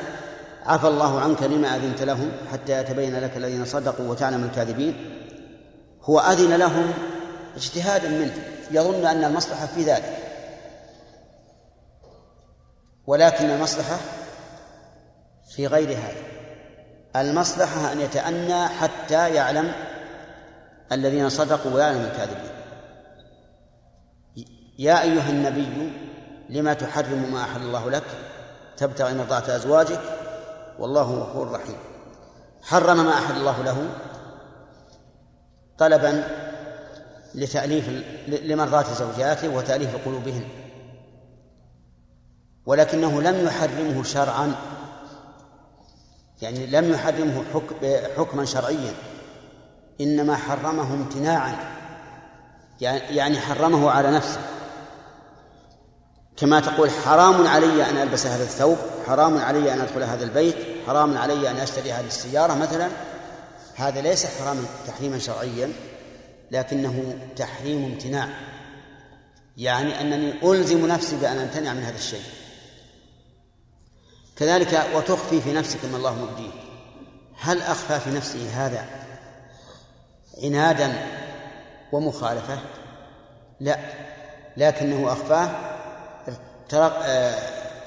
عفى 0.65 0.89
الله 0.89 1.21
عنك 1.21 1.43
لما 1.43 1.77
أذنت 1.77 2.03
لهم 2.03 2.33
حتى 2.53 2.73
يتبين 2.73 3.21
لك 3.21 3.37
الذين 3.37 3.65
صدقوا 3.65 4.09
وتعلم 4.09 4.45
الكاذبين. 4.45 5.23
هو 6.03 6.21
أذن 6.21 6.57
لهم 6.57 6.93
اجتهادا 7.57 8.09
منه. 8.09 8.35
يظن 8.71 9.07
أن 9.07 9.25
المصلحة 9.25 9.67
في 9.67 9.83
ذلك. 9.83 10.19
ولكن 13.07 13.51
المصلحة 13.51 13.99
في 15.55 15.67
غير 15.67 15.89
هذا. 15.89 16.36
المصلحة 17.21 17.93
أن 17.93 18.01
يتأنى 18.01 18.69
حتى 18.69 19.35
يعلم 19.35 19.73
الذين 20.93 21.29
صدقوا 21.29 21.73
ويعلم 21.73 22.01
الكاذبين. 22.01 22.51
يا 24.79 25.03
أيها 25.03 25.31
النبي 25.31 25.93
لما 26.49 26.75
تحرم 26.75 27.33
ما 27.33 27.43
أحل 27.43 27.61
الله 27.61 27.91
لك؟ 27.91 28.05
تبتغي 28.77 29.15
مرضاة 29.15 29.57
أزواجك 29.57 30.01
والله 30.79 31.15
غفور 31.15 31.51
رحيم. 31.51 31.77
حرم 32.63 33.05
ما 33.05 33.13
أحل 33.13 33.37
الله 33.37 33.63
له 33.63 33.89
طلبا 35.79 36.25
لتأليف 37.35 37.89
لمرضاة 38.29 38.95
زوجاته 38.95 39.49
وتأليف 39.49 40.07
قلوبهن 40.07 40.45
ولكنه 42.67 43.23
لم 43.23 43.47
يحرمه 43.47 44.03
شرعا. 44.03 44.55
يعني 46.43 46.67
لم 46.67 46.93
يحرمه 46.93 47.45
حكما 48.17 48.45
شرعيا 48.45 48.95
إنما 50.01 50.37
حرمه 50.37 50.95
امتناعا 50.95 51.57
يعني-, 52.81 53.17
يعني 53.17 53.41
حرمه 53.41 53.91
على 53.91 54.11
نفسه. 54.11 54.41
كما 56.37 56.61
تقول 56.61 56.91
حرام 56.91 57.47
علي 57.47 57.91
أن 57.91 57.97
ألبس 57.97 58.27
هذا 58.27 58.43
الثوب 58.43 58.77
حرام 59.07 59.39
علي 59.39 59.73
أن 59.73 59.81
أدخل 59.81 60.03
هذا 60.03 60.25
البيت 60.25 60.57
حرام 60.87 61.19
علي 61.19 61.51
أن 61.51 61.57
أشتري 61.57 61.93
هذه 61.93 62.07
السيارة 62.07 62.55
مثلا 62.55 62.89
هذا 63.75 64.01
ليس 64.01 64.27
حراما 64.27 64.65
تحريما 64.87 65.19
شرعيا 65.19 65.73
لكنه 66.51 67.19
تحريم 67.37 67.85
امتناع. 67.85 68.29
يعني 69.57 70.01
أنني 70.01 70.53
ألزم 70.53 70.87
نفسي 70.87 71.17
بأن 71.17 71.39
أمتنع 71.39 71.73
من 71.73 71.83
هذا 71.83 71.97
الشيء. 71.97 72.23
كذلك 74.37 74.87
وتخفي 74.95 75.41
في 75.41 75.53
نفسك 75.53 75.85
ما 75.85 75.97
الله 75.97 76.15
مبديه. 76.15 76.51
هل 77.41 77.63
أخفى 77.63 78.01
في 78.01 78.11
نفسه 78.11 78.67
هذا 78.67 78.85
عنادا 80.45 80.93
ومخالفة؟ 81.93 82.59
لا 83.61 83.79
لكنه 84.57 85.13
أخفاه 85.13 85.51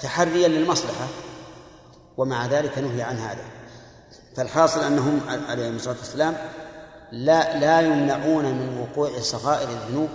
تحريا 0.01 0.47
للمصلحة 0.47 1.07
ومع 2.17 2.45
ذلك 2.45 2.77
نهي 2.77 3.01
عن 3.01 3.17
هذا. 3.17 3.43
فالحاصل 4.35 4.83
أنهم 4.83 5.21
عليهم 5.49 5.75
الصلاة 5.75 5.95
والسلام 5.97 6.37
لا 7.11 7.57
لا 7.59 7.81
يمنعون 7.81 8.45
من 8.45 8.77
وقوع 8.77 9.19
صغائر 9.19 9.69
الذنوب 9.69 10.09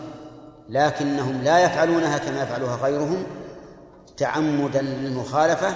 لكنهم 0.68 1.42
لا 1.42 1.58
يفعلونها 1.58 2.18
كما 2.18 2.42
يفعلها 2.42 2.76
غيرهم 2.76 3.24
تعمدا 4.16 4.82
للمخالفة 4.82 5.74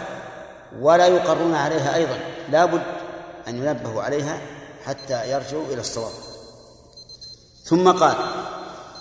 ولا 0.81 1.07
يقرون 1.07 1.55
عليها 1.55 1.95
أيضا. 1.95 2.19
لا 2.51 2.65
بد 2.65 2.83
أن 3.49 3.57
ينبهوا 3.57 4.03
عليها 4.03 4.41
حتى 4.85 5.31
يرجعوا 5.31 5.67
إلى 5.67 5.81
الصواب. 5.81 6.13
ثم 7.65 7.91
قال 7.91 8.17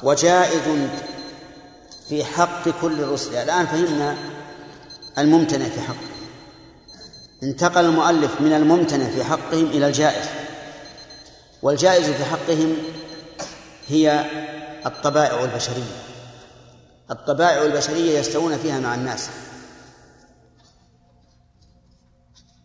وجائز 0.03 0.62
في 2.09 2.25
حق 2.25 2.69
كل 2.81 3.00
الرسل. 3.00 3.36
الآن 3.36 3.65
فهمنا 3.65 4.15
الممتنع 5.17 5.65
في 5.65 5.81
حقه. 5.81 5.97
انتقل 7.43 7.86
المؤلف 7.86 8.41
من 8.41 8.53
الممتنع 8.53 9.09
في 9.09 9.24
حقهم 9.24 9.65
إلى 9.65 9.88
الجائز. 9.88 10.25
والجائز 11.62 12.05
في 12.09 12.25
حقهم 12.25 12.77
هي 13.88 14.25
الطبائع 14.86 15.43
البشرية. 15.43 15.97
الطبائع 17.12 17.62
البشرية 17.62 18.19
يستوون 18.19 18.57
فيها 18.57 18.79
مع 18.79 18.95
الناس. 18.95 19.29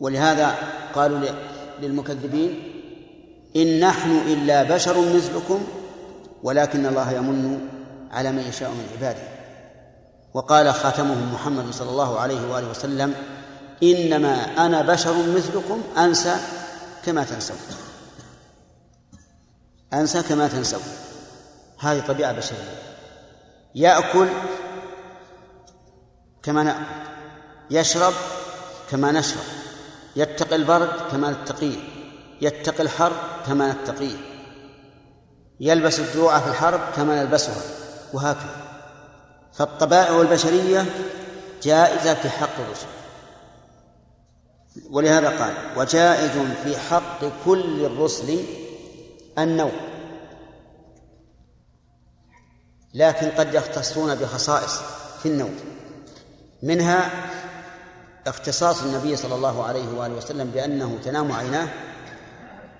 ولهذا 0.02 0.54
قالوا 0.94 1.20
للمكذبين 1.80 2.62
إن 3.56 3.80
نحن 3.80 4.10
إلا 4.10 4.62
بشر 4.62 5.00
مثلكم 5.16 5.64
ولكن 6.42 6.86
الله 6.86 7.12
يمن 7.12 7.68
على 8.10 8.32
من 8.32 8.38
يشاء 8.38 8.70
من 8.70 8.86
عباده. 8.96 9.22
وقال 10.34 10.74
خاتمهم 10.74 11.34
محمد 11.34 11.72
صلى 11.72 11.90
الله 11.90 12.20
عليه 12.20 12.52
وآله 12.52 12.70
وسلم 12.70 13.14
إنما 13.82 14.34
أنا 14.66 14.82
بشر 14.82 15.14
مثلكم 15.36 15.82
أنسى 15.98 16.36
كما 17.04 17.24
تنسون. 17.24 17.56
أنسى 19.92 20.22
كما 20.22 20.48
تنسون. 20.48 20.82
هذه 21.78 22.00
طبيعة 22.00 22.32
بشرية. 22.32 22.82
يأكل 23.74 24.28
كما 26.42 26.62
نأكل 26.62 26.84
يشرب 27.70 28.12
كما 28.90 29.12
نشرب. 29.12 29.61
يتقي 30.16 30.56
البرد 30.56 31.10
كما 31.10 31.30
نتقيه 31.30 31.76
يتقي 32.40 32.82
الحر 32.82 33.12
كما 33.46 33.72
نتقيه 33.72 34.16
يلبس 35.60 36.00
الدروع 36.00 36.38
في 36.38 36.48
الحرب 36.48 36.80
كما 36.96 37.22
نلبسها 37.22 37.62
وهكذا. 38.12 38.62
فالطبائع 39.52 40.20
البشرية 40.20 40.86
جائزة 41.62 42.14
في 42.14 42.28
حق 42.28 42.60
الرسل. 42.60 42.86
ولهذا 44.90 45.28
قال 45.28 45.54
وجائز 45.76 46.30
في 46.64 46.76
حق 46.76 47.24
كل 47.44 47.84
الرسل 47.84 48.44
النوم 49.38 49.72
لكن 52.94 53.30
قد 53.30 53.54
يختصون 53.54 54.14
بخصائص 54.14 54.80
في 55.22 55.28
النوم 55.28 55.54
منها 56.62 57.10
اختصاص 58.26 58.82
النبي 58.82 59.16
صلى 59.16 59.34
الله 59.34 59.64
عليه 59.64 59.88
وآله 59.98 60.14
وسلم 60.14 60.50
بأنه 60.50 60.98
تنام 61.04 61.32
عيناه 61.32 61.68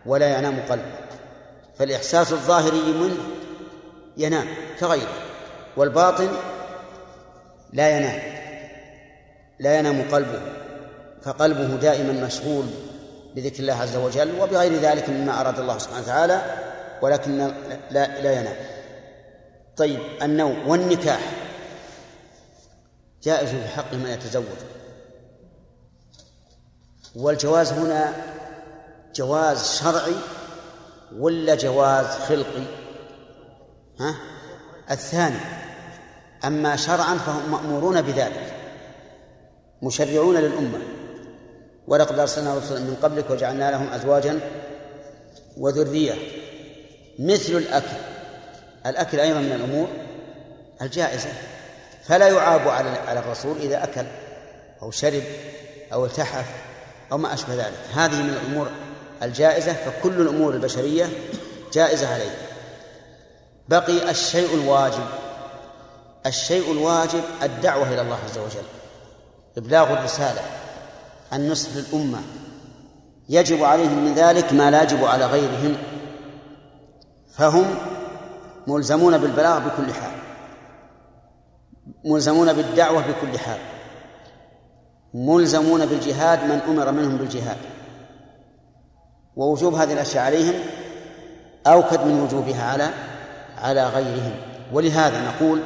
ولا 0.06 0.38
ينام 0.38 0.62
قلبه 0.70 0.92
فالإحساس 1.78 2.32
الظاهري 2.32 2.92
منه 2.92 3.16
ينام 4.16 4.46
كغيره 4.80 5.14
والباطن 5.76 6.28
لا 7.72 7.98
ينام 7.98 8.20
لا 9.60 9.78
ينام 9.78 10.02
قلبه 10.12 10.40
فقلبه 11.22 11.76
دائما 11.76 12.26
مشغول 12.26 12.66
بذكر 13.36 13.58
الله 13.60 13.74
عز 13.74 13.96
وجل 13.96 14.40
وبغير 14.40 14.72
ذلك 14.72 15.08
مما 15.08 15.40
أراد 15.40 15.60
الله 15.60 15.78
سبحانه 15.78 16.02
وتعالى 16.02 16.42
ولكن 17.02 17.38
لا, 17.90 18.20
لا 18.20 18.40
ينام. 18.40 18.56
طيب 19.76 20.00
النوم 20.22 20.68
والنكاح 20.68 21.20
جائز 23.22 23.48
في 23.48 23.68
حق 23.68 23.94
من 23.94 24.06
يتزوج. 24.06 24.81
والجواز 27.16 27.72
هنا 27.72 28.12
جواز 29.14 29.78
شرعي 29.78 30.14
ولا 31.18 31.54
جواز 31.54 32.06
خلقي؟ 32.06 32.64
ها؟ 34.00 34.14
الثاني 34.90 35.40
أما 36.44 36.76
شرعا 36.76 37.14
فهم 37.14 37.50
مأمورون 37.50 38.02
بذلك 38.02 38.54
مشرعون 39.82 40.36
للأمة. 40.36 40.78
ولقد 41.88 42.18
أرسلنا 42.18 42.54
رسلا 42.54 42.80
من 42.80 42.96
قبلك 43.02 43.30
وجعلنا 43.30 43.70
لهم 43.70 43.88
أزواجا 43.88 44.40
وذرية. 45.56 46.14
مثل 47.18 47.52
الأكل 47.52 47.96
الأكل 48.86 49.20
أيضا 49.20 49.40
من 49.40 49.52
الأمور 49.52 49.88
الجائزة. 50.82 51.32
فلا 52.04 52.28
يعاب 52.28 52.68
على 52.68 52.88
على 52.88 53.20
الرسول 53.20 53.56
إذا 53.56 53.84
أكل 53.84 54.06
أو 54.82 54.90
شرب 54.90 55.22
أو 55.92 56.04
التحف. 56.04 56.71
أو 57.12 57.18
ما 57.18 57.34
أشبه 57.34 57.54
ذلك. 57.54 57.78
هذه 57.94 58.22
من 58.22 58.30
الأمور 58.30 58.68
الجائزة 59.22 59.72
فكل 59.72 60.20
الأمور 60.20 60.54
البشرية 60.54 61.08
جائزة 61.72 62.14
عليه 62.14 62.36
بقي 63.68 64.10
الشيء 64.10 64.54
الواجب. 64.54 65.06
الشيء 66.26 66.72
الواجب 66.72 67.22
الدعوة 67.42 67.88
إلى 67.88 68.00
الله 68.00 68.18
عز 68.24 68.38
وجل. 68.38 68.66
إبلاغ 69.58 69.92
الرسالة 69.92 70.40
النصح 71.32 71.68
للأمة. 71.74 72.18
يجب 73.28 73.64
عليهم 73.64 74.04
من 74.04 74.14
ذلك 74.14 74.52
ما 74.52 74.70
لا 74.70 74.82
يجب 74.82 75.04
على 75.04 75.26
غيرهم. 75.26 75.76
فهم 77.34 77.74
ملزمون 78.66 79.18
بالبلاغ 79.18 79.58
بكل 79.58 79.94
حال. 79.94 80.14
ملزمون 82.04 82.52
بالدعوة 82.52 83.02
بكل 83.02 83.38
حال. 83.38 83.58
ملزمون 85.14 85.86
بالجهاد 85.86 86.44
من 86.44 86.60
أمر 86.68 86.92
منهم 86.92 87.16
بالجهاد. 87.16 87.56
ووجوب 89.36 89.74
هذه 89.74 89.92
الأشياء 89.92 90.24
عليهم 90.24 90.54
أوكد 91.66 92.06
من 92.06 92.20
وجوبها 92.20 92.64
على 92.64 92.90
على 93.58 93.88
غيرهم. 93.88 94.34
ولهذا 94.72 95.20
نقول 95.20 95.60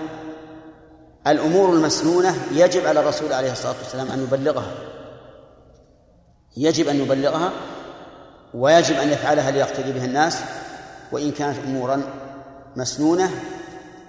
الأمور 1.26 1.72
المسنونة 1.72 2.36
يجب 2.52 2.86
على 2.86 3.00
الرسول 3.00 3.32
عليه 3.32 3.52
الصلاة 3.52 3.74
والسلام 3.82 4.10
أن 4.10 4.22
يبلغها. 4.22 4.72
يجب 6.56 6.88
أن 6.88 7.00
يبلغها 7.00 7.50
ويجب 8.54 8.96
أن 8.96 9.08
يفعلها 9.08 9.50
ليقتدي 9.50 9.92
بها 9.92 10.04
الناس. 10.04 10.38
وإن 11.12 11.32
كانت 11.32 11.58
أمورا 11.66 12.02
مسنونة 12.76 13.30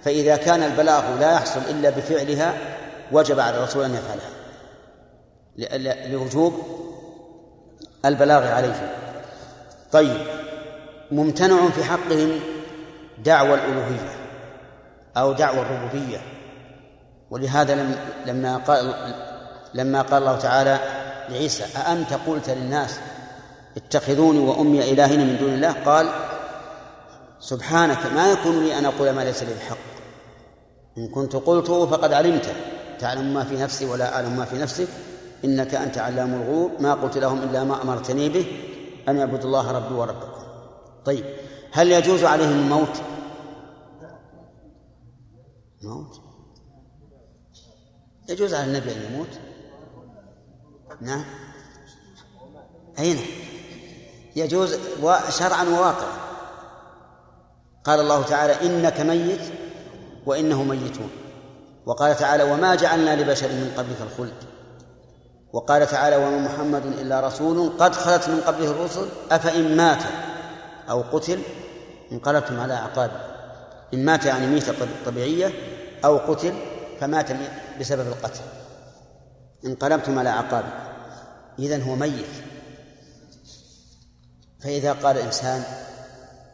فإذا 0.04 0.36
كان 0.36 0.62
البلاغ 0.62 1.18
لا 1.20 1.32
يحصل 1.32 1.60
إلا 1.70 1.90
بفعلها 1.90 2.54
وجب 3.12 3.40
على 3.40 3.56
الرسول 3.56 3.84
أن 3.84 3.94
يفعلها. 3.94 4.37
لوجوب 6.06 6.54
البلاغ 8.04 8.46
عليه 8.46 8.96
طيب 9.92 10.26
ممتنع 11.10 11.68
في 11.68 11.84
حقهم 11.84 12.40
دعوى 13.24 13.54
الألوهية 13.54 14.16
أو 15.16 15.32
دعوى 15.32 15.60
الربوبية. 15.60 16.18
ولهذا 17.30 17.74
لم 17.74 17.96
لما 18.26 18.56
قال 18.56 18.94
لما 19.74 20.02
قال 20.02 20.22
الله 20.22 20.36
تعالى 20.36 20.78
لعيسى 21.28 21.64
أأنت 21.64 22.12
قلت 22.26 22.50
للناس 22.50 23.00
اتخذوني 23.76 24.38
وأمي 24.38 24.92
إلهين 24.92 25.20
من 25.20 25.38
دون 25.38 25.54
الله؟ 25.54 25.72
قال 25.72 26.08
سبحانك 27.40 28.06
ما 28.14 28.32
يكون 28.32 28.64
لي 28.64 28.78
أن 28.78 28.84
أقول 28.84 29.10
ما 29.10 29.24
ليس 29.24 29.42
لي 29.42 29.54
بحق. 29.54 29.78
إن 30.98 31.08
كنت 31.08 31.36
قلته 31.36 31.86
فقد 31.86 32.12
علمته. 32.12 32.52
تعلم 32.98 33.34
ما 33.34 33.44
في 33.44 33.56
نفسي 33.56 33.86
ولا 33.86 34.14
أعلم 34.14 34.36
ما 34.36 34.44
في 34.44 34.58
نفسك 34.58 34.88
إنك 35.44 35.74
أنت 35.74 35.98
علام 35.98 36.34
الغيوب. 36.34 36.70
ما 36.80 36.94
قلت 36.94 37.18
لهم 37.18 37.42
إلا 37.42 37.64
ما 37.64 37.82
أمرتني 37.82 38.28
به 38.28 38.46
أن 39.08 39.16
يعبدوا 39.16 39.44
الله 39.44 39.72
ربي 39.72 39.94
وربكم. 39.94 40.42
طيب 41.04 41.24
هل 41.72 41.92
يجوز 41.92 42.24
عليهم 42.24 42.58
الموت؟ 42.58 43.02
موت؟ 45.82 46.20
يجوز 48.28 48.54
على 48.54 48.64
النبي 48.64 48.92
أن 48.92 49.12
يموت؟ 49.12 49.38
نعم. 51.00 51.24
أين؟ 52.98 53.18
يجوز 54.36 54.76
شرعا 55.28 55.64
وواقعا. 55.64 56.18
قال 57.84 58.00
الله 58.00 58.22
تعالى 58.22 58.52
إنك 58.66 59.00
ميت 59.00 59.52
وإنه 60.26 60.62
ميتون. 60.62 61.10
وقال 61.86 62.16
تعالى 62.16 62.42
وما 62.42 62.74
جعلنا 62.74 63.22
لبشر 63.22 63.48
من 63.48 63.74
قبلك 63.76 63.96
الخلد. 64.00 64.47
وقال 65.58 65.86
تعالى 65.86 66.16
وما 66.16 66.38
محمد 66.38 66.86
إلا 66.86 67.20
رسول 67.20 67.72
قد 67.78 67.94
خلت 67.94 68.28
من 68.28 68.40
قبله 68.40 68.70
الرسل 68.70 69.08
أفإن 69.30 69.76
مات 69.76 70.02
أو 70.90 71.00
قتل 71.12 71.42
انقلبتم 72.12 72.60
على 72.60 72.74
أعقابكم 72.74 73.16
إن 73.94 74.04
مات 74.04 74.26
يعني 74.26 74.46
ميتة 74.46 74.74
طبيعية 75.06 75.52
أو 76.04 76.18
قتل 76.18 76.54
فمات 77.00 77.26
بسبب 77.80 78.06
القتل. 78.08 78.40
انقلبتم 79.64 80.18
على 80.18 80.30
أعقابكم 80.30 80.68
إذن 81.58 81.82
هو 81.82 81.94
ميت. 81.94 82.26
فإذا 84.60 84.92
قال 84.92 85.18
إنسان 85.18 85.62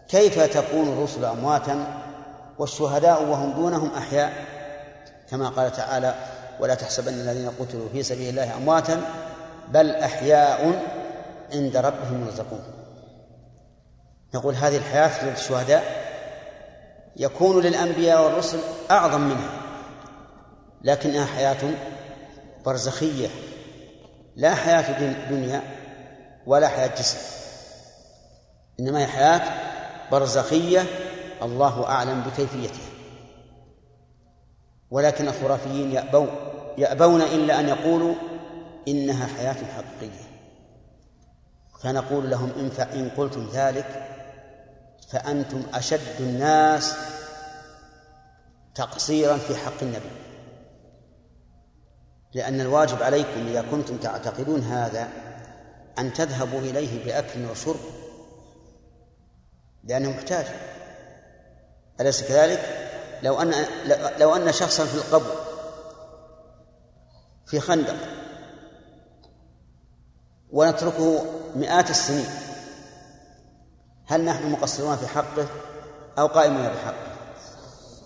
كيف 0.08 0.56
تكون 0.56 0.88
الرسل 0.88 1.24
أمواتا 1.24 2.02
والشهداء 2.58 3.22
وهم 3.22 3.52
دونهم 3.52 3.90
أحياء؟ 3.96 4.32
كما 5.30 5.48
قال 5.48 5.72
تعالى 5.72 6.14
ولا 6.60 6.74
تحسبن 6.74 7.12
الذين 7.12 7.50
قتلوا 7.60 7.88
في 7.92 8.02
سبيل 8.02 8.28
الله 8.28 8.56
أمواتا 8.56 9.00
بل 9.68 9.90
أحياء 9.90 10.82
عند 11.52 11.76
ربهم 11.76 12.24
يرزقون. 12.24 12.60
نقول 14.34 14.54
هذه 14.54 14.76
الحياة 14.76 15.24
للشهداء 15.24 15.84
يكون 17.16 17.62
للأنبياء 17.62 18.24
والرسل 18.24 18.58
أعظم 18.90 19.20
منها 19.20 19.50
لكنها 20.84 21.26
حياة 21.26 21.74
برزخية 22.66 23.28
لا 24.36 24.54
حياة 24.54 25.10
دنيا 25.30 25.62
ولا 26.46 26.68
حياة 26.68 26.90
جسم 26.98 27.18
إنما 28.80 29.00
هي 29.00 29.06
حياة 29.06 29.42
برزخية 30.12 30.84
الله 31.42 31.86
أعلم 31.86 32.20
بكيفيتها. 32.20 32.93
ولكن 34.94 35.28
الخرافيين 35.28 35.92
يأبون 35.92 36.28
يأبون 36.78 37.22
إلا 37.22 37.60
أن 37.60 37.68
يقولوا 37.68 38.14
إنها 38.88 39.26
حياة 39.26 39.56
حقيقية. 39.76 40.24
فنقول 41.82 42.30
لهم 42.30 42.50
إن, 42.58 42.70
إن 42.80 43.08
قلتم 43.08 43.48
ذلك 43.52 44.08
فأنتم 45.08 45.62
أشد 45.74 46.20
الناس 46.20 46.94
تقصيرا 48.74 49.36
في 49.36 49.56
حق 49.56 49.82
النبي. 49.82 50.10
لأن 52.34 52.60
الواجب 52.60 53.02
عليكم 53.02 53.46
إذا 53.48 53.64
كنتم 53.70 53.96
تعتقدون 53.96 54.60
هذا 54.60 55.08
أن 55.98 56.12
تذهبوا 56.12 56.60
إليه 56.60 57.04
بأكل 57.04 57.50
وشرب 57.50 57.80
لأنه 59.84 60.10
محتاج. 60.10 60.46
أليس 62.00 62.22
كذلك؟ 62.28 62.93
لو 63.24 63.40
أن 63.40 63.54
لو 64.18 64.36
أن 64.36 64.52
شخصا 64.52 64.84
في 64.84 64.94
القبر 64.94 65.34
في 67.46 67.60
خندق 67.60 67.96
ونتركه 70.50 71.24
مئات 71.56 71.90
السنين 71.90 72.26
هل 74.06 74.24
نحن 74.24 74.50
مقصرون 74.50 74.96
في 74.96 75.06
حقه 75.06 75.46
أو 76.18 76.26
قائمون 76.26 76.68
بحقه؟ 76.68 77.14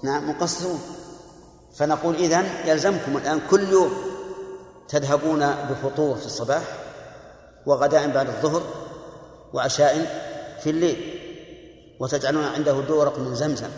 نعم 0.02 0.30
مقصرون. 0.30 0.80
فنقول 1.76 2.14
إذن 2.14 2.48
يلزمكم 2.64 3.16
الآن 3.16 3.40
كل 3.50 3.68
يوم 3.68 3.92
تذهبون 4.88 5.40
بفطور 5.70 6.16
في 6.16 6.26
الصباح 6.26 6.62
وغداء 7.66 8.10
بعد 8.10 8.28
الظهر 8.28 8.62
وعشاء 9.52 9.94
في 10.62 10.70
الليل 10.70 11.18
وتجعلون 12.00 12.44
عنده 12.44 12.80
دورق 12.80 13.18
من 13.18 13.34
زمزم. 13.34 13.68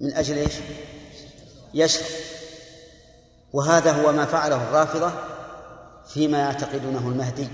من 0.00 0.12
أجل 0.14 0.38
إيش؟ 0.38 0.52
يشرب 1.74 2.06
وهذا 3.52 3.92
هو 3.92 4.12
ما 4.12 4.24
فعله 4.24 4.68
الرافضة 4.68 5.12
فيما 6.08 6.38
يعتقدونه 6.38 7.08
المهدي 7.08 7.48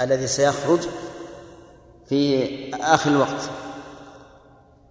الذي 0.00 0.26
سيخرج 0.26 0.80
في 2.08 2.74
آخر 2.74 3.10
الوقت 3.10 3.50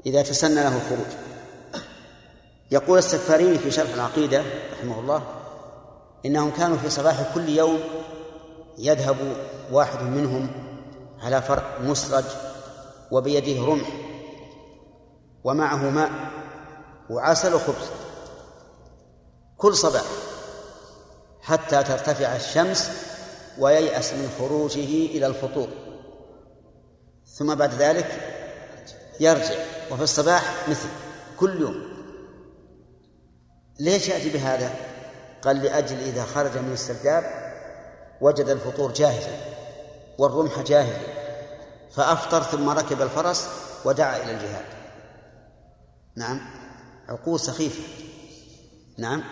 إذا 0.05 0.21
تسنى 0.21 0.55
له 0.55 0.75
الخروج. 0.75 1.11
يقول 2.71 2.97
السفاريني 2.97 3.57
في 3.57 3.71
شرح 3.71 3.93
العقيدة 3.93 4.43
رحمه 4.73 4.99
الله 4.99 5.23
إنهم 6.25 6.51
كانوا 6.51 6.77
في 6.77 6.89
صباح 6.89 7.33
كل 7.33 7.49
يوم 7.49 7.79
يذهب 8.77 9.17
واحد 9.71 10.03
منهم 10.03 10.47
على 11.21 11.41
فرق 11.41 11.81
مسرج 11.81 12.23
وبيده 13.11 13.65
رمح 13.65 14.10
ومعه 15.43 15.89
ماء 15.89 16.11
وعسل 17.09 17.53
وخبز. 17.53 17.89
كل 19.57 19.75
صباح 19.75 20.03
حتى 21.41 21.83
ترتفع 21.83 22.35
الشمس 22.35 22.91
وييأس 23.59 24.13
من 24.13 24.35
خروجه 24.39 25.05
إلى 25.05 25.27
الفطور. 25.27 25.67
ثم 27.27 27.55
بعد 27.55 27.73
ذلك 27.73 28.37
يرجع. 29.19 29.55
وفي 29.91 30.03
الصباح 30.03 30.69
مثل 30.69 30.87
كل 31.39 31.61
يوم. 31.61 31.83
ليش 33.79 34.09
يأتي 34.09 34.29
بهذا؟ 34.29 34.75
قال 35.41 35.63
لأجل 35.63 35.99
إذا 35.99 36.23
خرج 36.23 36.57
من 36.57 36.73
السرداب 36.73 37.23
وجد 38.21 38.49
الفطور 38.49 38.91
جاهزا 38.91 39.39
والرمح 40.17 40.59
جاهزا. 40.59 41.01
فأفطر 41.95 42.43
ثم 42.43 42.69
ركب 42.69 43.01
الفرس 43.01 43.49
ودعا 43.85 44.17
إلى 44.17 44.31
الجهاد. 44.31 44.80
نعم. 46.15 46.39
عقول 47.09 47.39
سخيفة. 47.39 47.83
نعم. 48.97 49.23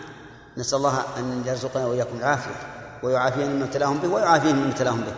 نسأل 0.56 0.78
الله 0.78 1.04
أن 1.18 1.42
يرزقنا 1.46 1.86
وإياكم 1.86 2.18
العافية 2.18 2.54
ويعافينا 3.02 3.46
مما 3.46 3.64
ابتلاهم 3.64 3.98
به 3.98 4.08
ويعافيهم 4.08 4.56
مما 4.56 4.68
ابتلاهم 4.68 5.00
به. 5.00 5.14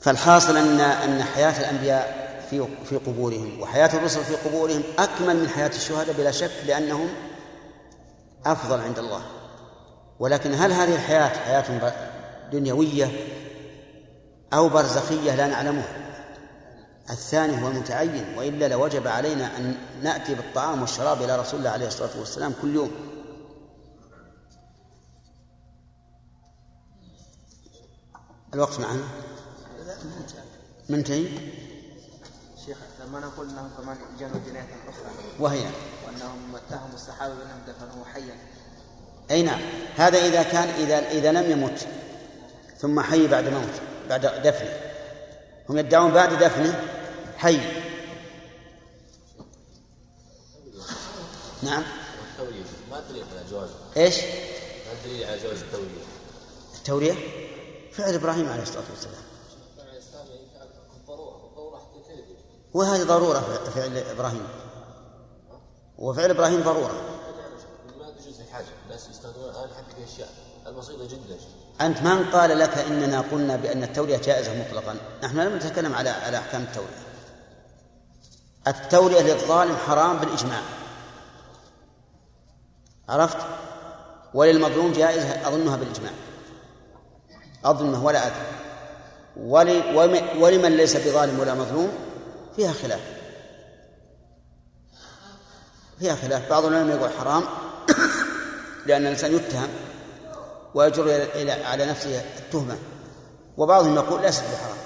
فالحاصل 0.00 0.56
أن 0.56 0.80
أن 0.80 1.22
حياة 1.22 1.60
الأنبياء 1.60 2.24
في 2.50 2.66
في 2.88 2.96
قبورهم 2.96 3.60
وحياة 3.60 3.96
الرسل 3.96 4.24
في 4.24 4.34
قبورهم 4.34 4.82
أكمل 4.98 5.36
من 5.36 5.48
حياة 5.48 5.68
الشهداء 5.68 6.14
بلا 6.14 6.30
شك 6.30 6.52
لأنهم 6.66 7.08
أفضل 8.46 8.80
عند 8.80 8.98
الله. 8.98 9.22
ولكن 10.18 10.54
هل 10.54 10.72
هذه 10.72 10.94
الحياة 10.94 11.28
حياة 11.28 11.92
دنيوية 12.52 13.10
أو 14.52 14.68
برزخية؟ 14.68 15.34
لا 15.34 15.46
نعلمها. 15.46 16.13
الثاني 17.10 17.62
هو 17.62 17.68
المتعين 17.68 18.38
وإلا 18.38 18.68
لوجب 18.68 19.06
علينا 19.06 19.56
أن 19.56 19.76
نأتي 20.02 20.34
بالطعام 20.34 20.80
والشراب 20.80 21.22
إلى 21.22 21.36
رسول 21.36 21.58
الله 21.58 21.70
عليه 21.70 21.86
الصلاة 21.86 22.18
والسلام 22.18 22.54
كل 22.62 22.74
يوم. 22.74 22.90
الوقت 28.54 28.80
معنا؟ 28.80 29.02
منتهي؟ 30.88 31.28
شيخ 32.66 32.78
لما 33.00 33.20
نقول 33.20 33.48
إنهم 33.48 33.70
كمان 33.78 33.96
جنوا 34.18 34.40
جناية 34.46 34.68
أخرى؟ 34.88 35.06
وهي؟ 35.40 35.64
وأنهم 36.06 36.56
اتهموا 36.56 36.94
الصحابة 36.94 37.34
بأنهم 37.34 37.60
دفنوه 37.68 38.04
حيا. 38.14 38.36
أي 39.30 39.42
نعم. 39.42 39.60
هذا 39.96 40.18
إذا 40.18 40.42
كان 40.42 40.68
إذا 40.68 41.10
إذا 41.10 41.32
لم 41.32 41.50
يمت 41.50 41.86
ثم 42.78 43.00
حي 43.00 43.26
بعد 43.26 43.48
موت 43.48 43.80
بعد 44.08 44.20
دفنه. 44.26 44.93
هم 45.68 45.78
يدعون 45.78 46.12
بعد 46.12 46.44
دفنه؟ 46.44 47.00
حي. 47.36 47.60
نعم. 51.62 51.82
التورية 52.32 52.64
ما 52.90 53.00
دليل 53.00 53.24
على 53.30 53.50
جواز 53.50 53.68
إيش؟ 53.96 54.18
ما 54.18 54.94
دليل 55.04 55.24
على 55.24 55.42
جواز 55.42 55.62
التورية. 55.62 56.04
التورية 56.74 57.14
فعل 57.92 58.14
إبراهيم 58.14 58.48
عليه 58.48 58.62
الصلاة 58.62 58.84
والسلام. 58.90 59.22
وهذه 62.74 63.02
ضرورة 63.02 63.40
فعل 63.74 63.98
إبراهيم. 63.98 64.48
وفعل 65.98 66.30
إبراهيم 66.30 66.60
ضرورة. 66.60 67.20
ما 67.98 68.10
تجوز 68.10 68.40
الحاجة 68.40 68.66
الناس 68.84 69.08
يستخدمون 69.08 69.50
الآن 69.50 69.68
حتى 69.74 69.96
في 69.96 70.04
أشياء 70.14 70.28
البسيطة 70.66 71.08
جدا. 71.08 71.38
أنت 71.80 72.02
من 72.02 72.24
قال 72.24 72.58
لك 72.58 72.78
إننا 72.78 73.20
قلنا 73.20 73.56
بأن 73.56 73.82
التوريه 73.82 74.16
جائزة 74.16 74.52
مطلقا؟ 74.60 74.96
نحن 75.22 75.38
لم 75.40 75.56
نتكلم 75.56 75.94
على 75.94 76.10
على 76.10 76.38
أحكام 76.38 76.62
التوريه 76.62 77.04
التوريه 78.68 79.20
للظالم 79.22 79.76
حرام 79.76 80.16
بالإجماع. 80.16 80.60
عرفت؟ 83.08 83.36
وللمظلوم 84.34 84.92
جائزة 84.92 85.48
أظنها 85.48 85.76
بالإجماع. 85.76 86.12
أظنه 87.64 88.04
ولا 88.04 88.26
أدري. 88.26 88.36
ول- 89.36 90.42
ولمن 90.42 90.76
ليس 90.76 90.96
بظالم 90.96 91.40
ولا 91.40 91.54
مظلوم؟ 91.54 91.92
فيها 92.56 92.72
خلاف. 92.72 93.00
فيها 95.98 96.14
خلاف. 96.14 96.50
بعض 96.50 96.64
العلماء 96.64 96.96
يقول 96.96 97.10
حرام 97.20 97.42
لأن 98.86 99.02
الإنسان 99.02 99.34
يتهم. 99.34 99.68
ويجر 100.74 101.28
على 101.64 101.86
نفسه 101.86 102.20
التهمة. 102.38 102.78
وبعضهم 103.56 103.94
يقول 103.94 104.22
ليست 104.22 104.42
بحرام. 104.42 104.76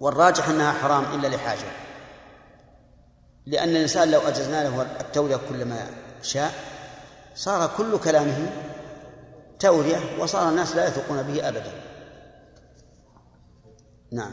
والراجح 0.00 0.48
أنها 0.48 0.72
حرام 0.72 1.04
إلا 1.14 1.36
لحاجة. 1.36 1.72
لأن 3.46 3.68
الإنسان 3.68 4.10
لو 4.10 4.20
أجزنا 4.20 4.64
له 4.64 4.82
التورية 4.82 5.40
كلما 5.48 5.86
شاء 6.22 6.52
صار 7.34 7.70
كل 7.76 7.98
كلامه 7.98 8.52
تورية 9.58 10.00
وصار 10.18 10.48
الناس 10.48 10.76
لا 10.76 10.88
يثقون 10.88 11.22
به 11.22 11.48
أبدا. 11.48 11.72
نعم. 14.12 14.32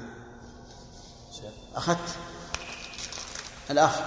أخذت؟ 1.76 2.10
الأخ. 3.71 4.00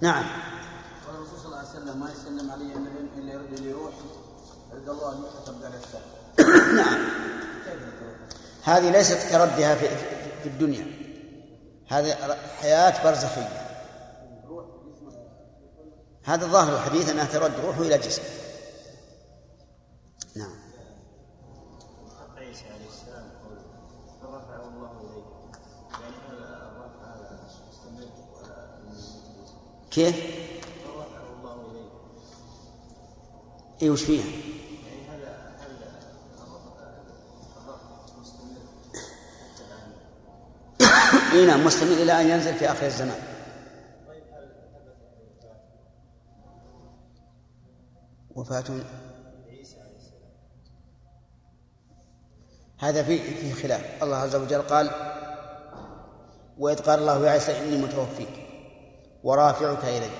نعم. 0.00 0.24
والرسول 1.08 1.38
صلى 1.38 1.46
الله 1.46 1.58
عليه 1.58 1.68
وسلم 1.68 2.00
ما 2.00 2.10
يسلم 2.10 2.50
عليه 2.50 2.74
إلا 3.18 3.32
يرد 3.32 3.60
لي 3.60 3.74
الله 4.72 5.14
نعم. 6.74 7.08
هذه 8.62 8.90
ليست 8.90 9.30
كردها 9.32 9.74
في, 9.74 9.88
في 10.42 10.48
الدنيا. 10.48 10.86
هذه 11.88 12.36
حياة 12.60 13.04
برزخية. 13.04 13.70
هذا 16.24 16.46
ظاهر 16.46 16.74
الحديث 16.74 17.08
أنها 17.08 17.24
ترد 17.24 17.52
روحه 17.64 17.82
إلى 17.82 17.98
جسمه 17.98 18.24
نعم. 20.36 20.54
عيسى 22.36 22.64
عليه 22.64 22.88
السلام 22.88 23.30
يقول 23.30 23.58
فرفعه 24.22 24.68
الله 24.68 24.92
اليه 25.00 25.24
يعني 25.92 26.16
هذا 26.28 26.72
الرفع 26.72 27.04
هذا 27.14 27.40
مستمر 27.68 28.08
ولا 28.34 28.56
كيف؟ 29.90 30.16
الله 31.32 31.90
اي 33.82 33.90
وش 33.90 34.02
فيها؟ 34.02 34.24
يعني 34.24 35.08
هذا 35.08 35.54
هل 35.60 35.72
الرفع 37.56 37.90
مستمر 38.20 38.62
حتى 38.94 39.62
الان 39.64 41.19
اي 41.32 41.46
نعم 41.46 41.64
مستمر 41.64 41.92
إلى 41.92 42.20
أن 42.20 42.28
ينزل 42.28 42.54
في 42.54 42.70
آخر 42.70 42.86
الزمان. 42.86 43.20
وفاة. 48.34 48.64
هذا 52.78 53.02
في 53.02 53.18
في 53.18 53.52
خلاف. 53.52 54.02
الله 54.02 54.16
عز 54.16 54.36
وجل 54.36 54.62
قال 54.62 54.90
وإذ 56.58 56.80
قال 56.80 56.98
الله 56.98 57.26
يا 57.26 57.30
عيسى 57.30 57.58
إني 57.58 57.76
متوفيك 57.76 58.46
ورافعك 59.22 59.84
إلي 59.84 60.10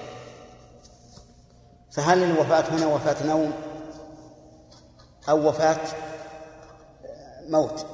فهل 1.90 2.22
الوفاة 2.22 2.64
هنا 2.70 2.86
وفاة 2.86 3.26
نوم 3.26 3.52
أو 5.28 5.48
وفاة 5.48 5.80
موت؟ 7.48 7.86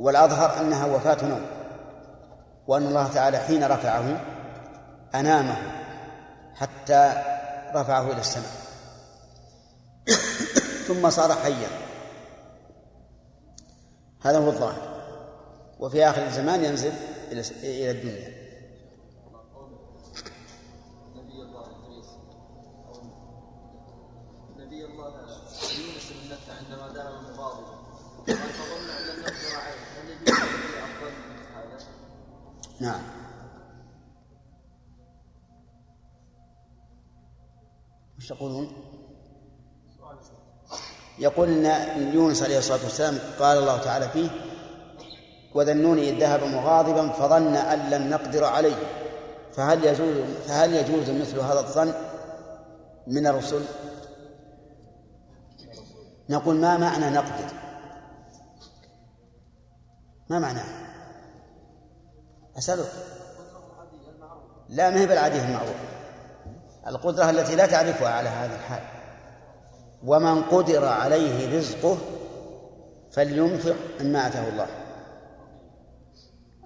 والأظهر 0.00 0.60
أنها 0.60 0.86
وفاة 0.86 1.24
نوم 1.24 1.46
وأن 2.66 2.86
الله 2.86 3.08
تعالى 3.08 3.38
حين 3.38 3.64
رفعه 3.64 4.20
أنامه 5.14 5.56
حتى 6.54 7.12
رفعه 7.74 8.12
إلى 8.12 8.20
السماء. 8.20 8.52
ثم 10.88 11.10
صار 11.10 11.32
حيا. 11.34 11.68
هذا 14.22 14.38
هو 14.38 14.48
الظاهر. 14.48 14.90
وفي 15.80 16.04
آخر 16.04 16.26
الزمان 16.26 16.64
ينزل 16.64 16.92
إلى 17.32 17.90
الدنيا 17.90 18.40
نبي 21.16 21.42
الله 21.42 21.60
ادريس 21.60 22.06
أو 22.88 23.02
نبي 24.58 24.84
الله 24.84 25.06
يونس 25.78 26.12
بن 26.12 26.34
متى 26.34 26.52
عندما 26.58 26.88
ذهب 26.94 27.22
مغاضبا 27.22 27.80
قال 28.26 28.36
فظن 28.36 28.90
ان 28.90 29.02
لم 29.06 29.20
نقدر 29.20 29.56
عليه 29.56 29.80
هل 29.96 30.10
يجوز 30.10 30.28
له 30.28 30.84
افضل 30.84 31.12
من 31.28 31.46
هذا؟ 31.54 31.78
نعم 32.80 33.02
وش 38.18 38.28
تقولون؟ 38.28 38.72
يقول 41.18 41.66
إن 41.66 42.14
يونس 42.14 42.42
عليه 42.42 42.58
الصلاة 42.58 42.84
والسلام 42.84 43.18
قال 43.38 43.58
الله 43.58 43.78
تعالى 43.78 44.08
فيه 44.08 44.28
وذنوني 45.54 46.10
إذ 46.10 46.20
ذهب 46.20 46.44
مغاضبا 46.44 47.08
فظن 47.08 47.56
أن 47.56 47.90
لم 47.90 48.10
نقدر 48.10 48.44
عليه 48.44 48.76
فهل 49.52 49.84
يجوز 49.84 50.16
فهل 50.46 50.74
يجوز 50.74 51.10
مثل 51.10 51.38
هذا 51.38 51.60
الظن 51.60 51.92
من 53.06 53.26
الرسل؟ 53.26 53.64
نقول 56.30 56.56
ما 56.56 56.76
معنى 56.76 57.10
نقدر؟ 57.10 57.52
ما 60.30 60.38
معناه؟ 60.38 60.79
أسألك 62.60 62.92
لا 64.68 64.90
ما 64.90 65.00
هي 65.00 65.06
بالعادية 65.06 65.44
المعروفة 65.44 65.90
القدرة 66.86 67.30
التي 67.30 67.56
لا 67.56 67.66
تعرفها 67.66 68.08
على 68.08 68.28
هذا 68.28 68.54
الحال. 68.54 68.82
ومن 70.04 70.42
قدر 70.42 70.84
عليه 70.84 71.58
رزقه 71.58 71.98
فلينفق 73.12 73.76
مما 74.00 74.26
آتاه 74.26 74.48
الله. 74.48 74.66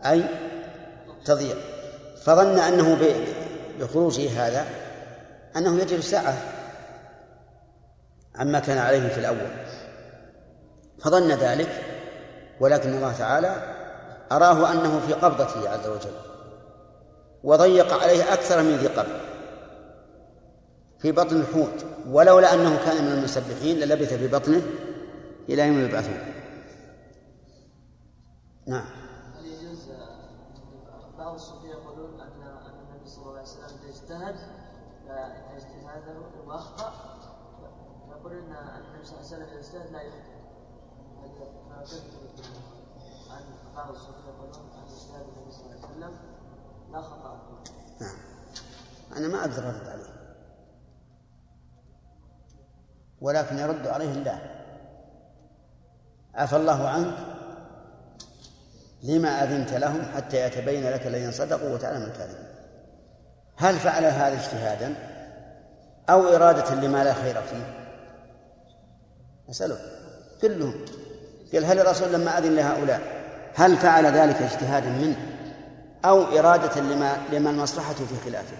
أي 0.04 0.24
تضيع 1.24 1.56
فظن 2.22 2.58
أنه 2.58 2.98
بخروجه 3.78 4.46
هذا 4.46 4.66
أنه 5.56 5.80
يجري 5.80 5.98
الساعة. 5.98 6.34
عما 8.36 8.58
كان 8.58 8.78
عليه 8.78 9.08
في 9.08 9.20
الأول. 9.20 9.50
فظن 10.98 11.32
ذلك 11.32 11.82
ولكن 12.60 12.94
الله 12.94 13.12
تعالى 13.12 13.73
أراه 14.32 14.72
أنه 14.72 15.00
في 15.06 15.12
قبضته 15.12 15.68
عز 15.68 15.86
وجل 15.86 16.14
وضيق 17.44 17.92
عليه 18.02 18.32
أكثر 18.32 18.62
من 18.62 18.76
ذي 18.76 18.86
قبل 18.86 19.20
في 20.98 21.12
بطن 21.12 21.36
الحوت 21.36 21.84
ولولا 22.08 22.54
أنه 22.54 22.84
كان 22.84 23.04
من 23.04 23.12
المسبحين 23.12 23.76
للبث 23.76 24.14
في 24.14 24.28
بطنه 24.28 24.62
إلى 25.48 25.68
يوم 25.68 25.80
يبعثون. 25.80 26.18
نعم. 28.66 28.86
بعض 31.18 31.34
الصوفية 31.34 31.68
يقولون 31.68 32.20
أن 32.20 32.42
النبي 32.66 33.08
صلى 33.08 33.22
الله 33.22 33.38
عليه 33.38 33.42
وسلم 33.42 33.78
إذا 33.82 33.88
اجتهد 33.88 34.36
فإن 35.08 35.56
اجتهاده 35.56 36.16
وأخطأ 36.46 36.92
يقول 38.10 38.32
أن 38.32 38.52
النبي 38.52 39.04
صلى 39.04 39.18
الله 39.18 39.34
عليه 39.34 39.44
وسلم 39.44 39.58
اجتهد 39.58 39.92
لا 39.92 40.02
يخطئ. 40.02 40.34
صلى 43.74 44.14
الله 44.16 44.68
عليه 44.76 45.78
وسلم 45.78 46.16
لا 46.92 47.02
فيه. 47.02 48.06
نعم. 48.06 48.16
أنا 49.16 49.28
ما 49.28 49.40
أقدر 49.40 49.68
أرد 49.68 49.88
عليه. 49.88 50.14
ولكن 53.20 53.58
يرد 53.58 53.86
عليه 53.86 54.12
الله. 54.12 54.40
عفى 56.34 56.56
الله 56.56 56.88
عنك. 56.88 57.16
لما 59.02 59.28
أذنت 59.28 59.72
لهم 59.72 60.02
حتى 60.02 60.46
يتبين 60.46 60.90
لك 60.90 61.06
الذين 61.06 61.32
صدقوا 61.32 61.74
وتعلم 61.74 62.02
الكاذبين 62.02 62.54
هل 63.56 63.78
فعل 63.78 64.04
هذا 64.04 64.34
اجتهادا؟ 64.34 64.94
أو 66.10 66.28
إرادة 66.28 66.74
لما 66.74 67.04
لا 67.04 67.14
خير 67.14 67.42
فيه؟ 67.42 67.90
أسأله 69.50 69.78
كلهم. 70.42 70.84
قال 71.52 71.64
هل 71.64 71.80
الرسول 71.80 72.12
لما 72.12 72.38
أذن 72.38 72.56
لهؤلاء 72.56 73.23
هل 73.54 73.76
فعل 73.76 74.06
ذلك 74.06 74.36
اجتهادا 74.36 74.88
منه 74.88 75.16
أو 76.04 76.22
إرادة 76.22 76.80
لما 76.80 77.26
لما 77.32 77.50
المصلحة 77.50 77.94
في 77.94 78.30
خلافه. 78.30 78.56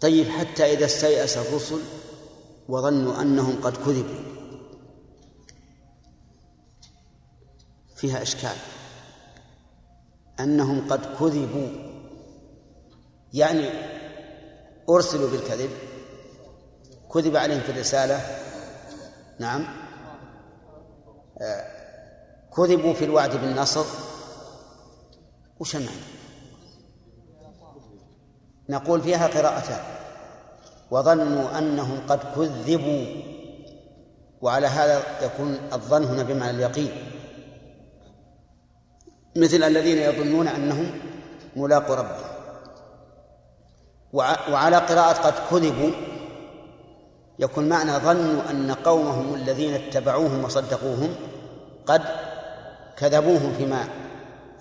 طيب 0.00 0.28
حتى 0.28 0.72
إذا 0.72 0.84
استيأس 0.84 1.36
الرسل 1.36 1.80
وظنوا 2.68 3.22
أنهم 3.22 3.60
قد 3.62 3.76
كذبوا. 3.76 4.22
فيها 7.96 8.22
إشكال. 8.22 8.56
أنهم 10.40 10.88
قد 10.88 11.00
كذبوا. 11.20 11.68
يعني 13.32 13.70
أرسلوا 14.88 15.30
بالكذب. 15.30 15.70
كذب 17.14 17.36
عليهم 17.36 17.60
في 17.60 17.72
الرسالة. 17.72 18.20
نعم. 19.38 19.85
كذبوا 22.56 22.94
في 22.94 23.04
الوعد 23.04 23.36
بالنصر 23.36 23.84
وش 25.60 25.76
المعنى؟ 25.76 25.96
نقول 28.68 29.00
فيها 29.02 29.26
قراءتان. 29.26 29.80
وظنوا 30.90 31.58
أنهم 31.58 32.00
قد 32.08 32.18
كذبوا 32.36 33.06
وعلى 34.40 34.66
هذا 34.66 35.02
يكون 35.24 35.58
الظن 35.72 36.04
هنا 36.04 36.22
بمعنى 36.22 36.50
اليقين. 36.50 36.92
مثل 39.36 39.62
الذين 39.62 39.98
يظنون 39.98 40.48
أنهم 40.48 41.00
ملاقوا 41.56 41.94
ربهم. 41.94 42.26
وعلى 44.52 44.76
قراءة 44.76 45.12
قد 45.12 45.34
كذبوا 45.50 45.90
يكون 47.38 47.68
معنى 47.68 47.92
ظنوا 47.92 48.50
أن 48.50 48.72
قومهم 48.72 49.34
الذين 49.34 49.74
اتبعوهم 49.74 50.44
وصدقوهم 50.44 51.14
قد 51.86 52.02
كذبوهم 52.96 53.54
فيما 53.58 53.88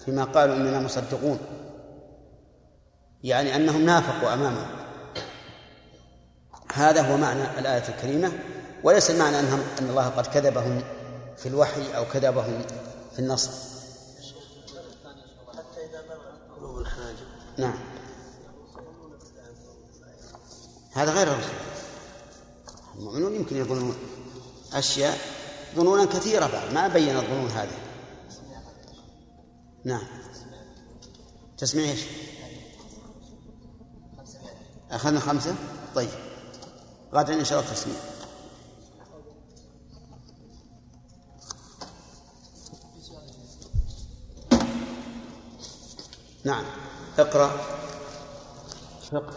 فيما 0.05 0.23
قالوا 0.23 0.55
إننا 0.55 0.79
مصدقون. 0.79 1.39
يعني 3.23 3.55
أنهم 3.55 3.85
نافقوا 3.85 4.33
أمامه 4.33 4.65
هذا 6.73 7.01
هو 7.01 7.17
معنى 7.17 7.59
الآية 7.59 7.89
الكريمة. 7.89 8.31
وليس 8.83 9.11
المعنى 9.11 9.39
أنهم 9.39 9.59
أن 9.79 9.89
الله 9.89 10.07
قد 10.07 10.27
كذبهم 10.27 10.83
في 11.37 11.45
الوحي 11.45 11.97
أو 11.97 12.05
كذبهم 12.13 12.61
في 13.15 13.19
الحناجر 16.81 17.25
نعم. 17.57 17.75
هذا 20.93 21.11
غير 21.11 21.27
الرسول. 21.27 21.64
المؤمنون 22.97 23.35
يمكن 23.35 23.57
يظنون 23.57 23.95
أشياء 24.73 25.17
ظنونا 25.75 26.05
كثيرة 26.05 26.47
بعد. 26.47 26.73
ما 26.73 26.87
بين 26.87 27.17
الظنون 27.17 27.49
هذه. 27.49 27.77
نعم. 29.83 30.07
تسميع 31.57 31.91
إيش؟ 31.91 32.01
أخذنا 34.91 35.19
خمسة؟ 35.19 35.55
طيب. 35.95 36.09
غدا 37.13 37.33
إن 37.33 37.45
شاء 37.45 37.59
الله 37.59 37.71
تسميع. 37.71 37.97
نعم. 46.43 46.65
اقرأ. 47.19 47.51
اقرأ 49.13 49.35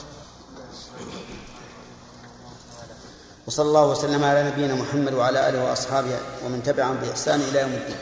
وصلى 3.49 3.69
الله 3.69 3.87
وسلم 3.87 4.25
على 4.25 4.51
نبينا 4.51 4.75
محمد 4.75 5.15
وعلى 5.15 5.49
آله 5.49 5.65
وأصحابه 5.65 6.19
ومن 6.45 6.63
تبعهم 6.63 6.97
بإحسان 6.97 7.41
إلى 7.41 7.61
يوم 7.61 7.73
الدين. 7.73 7.97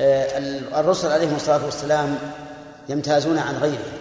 آه، 0.00 0.38
الرسل 0.80 1.12
عليهم 1.12 1.36
الصلاة 1.36 1.64
والسلام 1.64 2.18
يمتازون 2.88 3.38
عن 3.38 3.56
غيرهم 3.56 3.92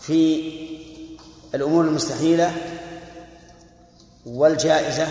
في 0.00 0.52
الأمور 1.54 1.84
المستحيلة 1.84 2.52
والجائزة 4.26 5.08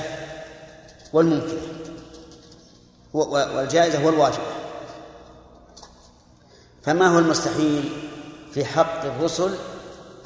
والممكنة 1.14 1.62
والجائزة 3.14 4.06
والواجبة 4.06 4.54
فما 6.84 7.08
هو 7.08 7.20
المستحيل 7.20 7.90
في 8.54 8.66
حق 8.66 9.06
الرسل 9.06 9.56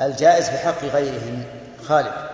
الجائز 0.01 0.45
في 0.45 0.57
حق 0.57 0.83
غيرهم. 0.83 1.43
خالد. 1.87 2.27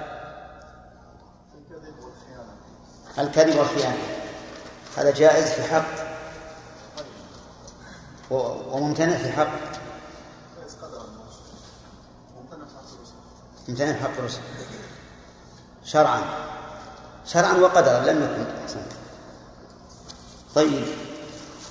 الكذب 3.19 3.56
والخيانة. 3.56 3.97
هذا 4.97 5.12
جائز 5.12 5.45
في 5.45 5.63
حق. 5.63 5.86
وممتنع 8.32 9.17
في 9.17 9.32
حق. 9.32 9.52
ممتنع 13.67 13.93
في 13.93 14.04
حق 14.04 14.17
الرسل. 14.19 14.41
شرعا. 15.86 16.21
شرعا 17.26 17.54
وقدرا. 17.54 17.99
لم 17.99 18.23
يكن. 18.23 18.45
طيب. 20.56 20.86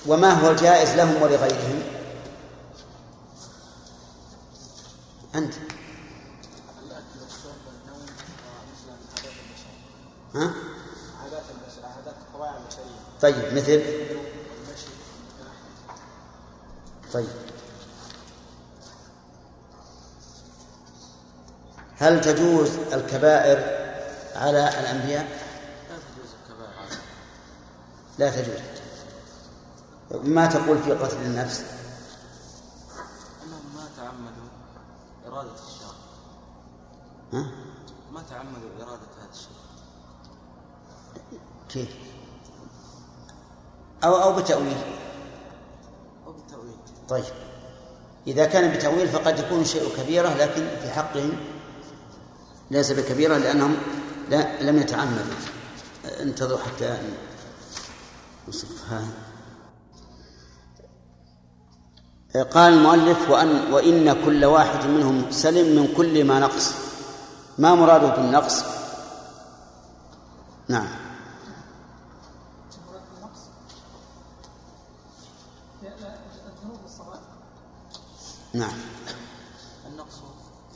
وما 0.07 0.31
هو 0.31 0.51
الجائز 0.51 0.91
لهم 0.91 1.23
ولغيرهم؟ 1.23 1.83
أنت. 5.35 5.55
ها؟ 10.35 10.53
عادات 11.23 11.43
البشر 11.51 11.87
عادات 11.97 12.15
الطبائع 12.29 12.57
البشرية 12.57 13.03
طيب 13.21 13.55
مثل 13.55 13.83
طيب 17.13 17.29
هل 21.97 22.21
تجوز 22.21 22.71
الكبائر 22.93 23.59
على 24.37 24.69
الأنبياء؟ 24.69 25.25
لا 25.91 25.97
تجوز 25.99 26.31
الكبائر 26.43 26.99
لا 28.19 28.31
تجوز 28.31 28.61
ما 30.25 30.47
تقول 30.47 30.83
في 30.83 30.93
قتل 30.93 31.17
النفس؟ 31.17 31.65
أنهم 33.45 33.75
ما 33.75 33.89
تعمدوا 33.97 34.49
إرادة 35.27 35.55
الشر 35.55 35.95
ها؟ 37.33 37.51
ما 38.13 38.23
تعمدوا 38.31 38.71
إرادة 38.81 39.07
هذا 39.21 39.31
الشر 39.33 39.63
كيف؟ 41.73 41.89
أو 44.05 44.23
أو 44.23 44.33
بتأويل. 44.33 44.77
أو 46.27 46.33
بالتأويل 46.33 46.75
طيب. 47.09 47.25
إذا 48.27 48.47
كان 48.47 48.77
بتأويل 48.77 49.09
فقد 49.09 49.39
يكون 49.39 49.65
شيء 49.65 49.89
كبيرة 49.97 50.35
لكن 50.35 50.69
في 50.83 50.91
حقهم 50.91 51.33
ليس 52.71 52.93
بكبيرة 52.93 53.37
لأنهم 53.37 53.77
لا 54.31 54.63
لم 54.63 54.79
يتعمدوا. 54.79 55.35
انتظروا 56.21 56.59
حتى 56.59 56.99
نصفها 58.49 59.09
قال 62.51 62.73
المؤلف 62.73 63.31
وأن 63.31 63.73
وإن 63.73 64.25
كل 64.25 64.45
واحد 64.45 64.87
منهم 64.87 65.31
سلم 65.31 65.77
من 65.77 65.95
كل 65.97 66.25
ما 66.25 66.41
نقص. 66.41 66.75
ما 67.59 67.75
مراده 67.75 68.09
بالنقص؟ 68.17 68.63
نعم 70.69 70.89
مراد 72.89 73.03
النقص 73.17 73.41
لا 75.83 75.89
لا 75.89 76.15
الذنوب 76.49 76.83
والصغائر 76.83 77.21
نعم. 78.55 78.79
النقص 79.87 80.15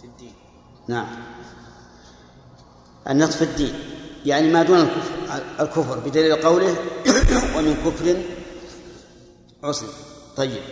في 0.00 0.06
الدين. 0.06 0.32
نعم. 0.88 1.06
النقص 3.10 3.36
في 3.36 3.44
الدين. 3.44 3.74
يعني 4.24 4.52
ما 4.52 4.62
دون 4.62 4.80
الكفر, 4.80 5.42
الكفر 5.60 5.98
بدليل 5.98 6.42
قوله 6.42 6.76
ومن 7.56 7.76
كفر 7.84 8.22
عصي 9.64 9.86
طيب. 10.36 10.62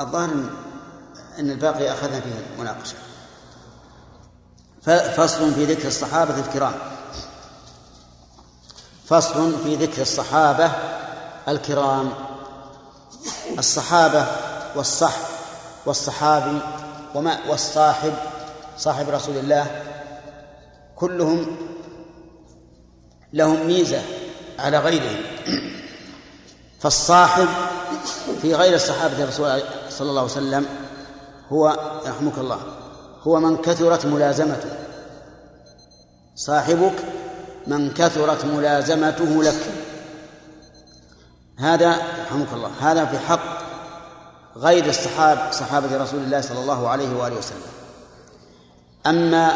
الظاهر 0.00 0.30
ان 1.38 1.50
الباقي 1.50 1.92
أخذنا 1.92 2.20
فيه 2.20 2.54
المناقشة. 2.54 2.96
فصل 5.16 5.54
في 5.54 5.64
ذكر 5.64 5.88
الصحابة 5.88 6.38
الكرام. 6.38 6.74
فصل 9.06 9.58
في 9.64 9.76
ذكر 9.76 10.02
الصحابة 10.02 10.72
الكرام. 11.48 12.31
الصحابة 13.58 14.26
والصحب 14.76 15.22
والصحابي 15.86 16.58
وما 17.14 17.38
والصاحب 17.48 18.12
صاحب 18.78 19.08
رسول 19.10 19.36
الله 19.36 19.82
كلهم 20.96 21.56
لهم 23.32 23.66
ميزة 23.66 24.02
على 24.58 24.78
غيرهم. 24.78 25.16
فالصاحب 26.80 27.48
في 28.42 28.54
غير 28.54 28.74
الصحابة 28.74 29.24
الرسول 29.24 29.62
صلى 29.90 30.10
الله 30.10 30.20
عليه 30.20 30.32
وسلم 30.32 30.66
هو 31.48 31.76
يرحمك 32.06 32.38
الله 32.38 32.60
هو 33.22 33.40
من 33.40 33.56
كثرت 33.56 34.06
ملازمته. 34.06 34.70
صاحبك 36.36 36.94
من 37.66 37.90
كثرت 37.90 38.44
ملازمته 38.44 39.42
لك. 39.42 39.81
هذا 41.58 41.96
يرحمك 42.18 42.52
الله 42.52 42.70
هذا 42.80 43.04
في 43.04 43.18
حق 43.18 43.62
غير 44.56 44.86
الصحاب 44.86 45.52
صحابة 45.52 45.96
رسول 45.96 46.20
الله 46.20 46.40
صلى 46.40 46.58
الله 46.60 46.88
عليه 46.88 47.16
وآله 47.16 47.36
وسلم. 47.36 47.72
أما 49.06 49.52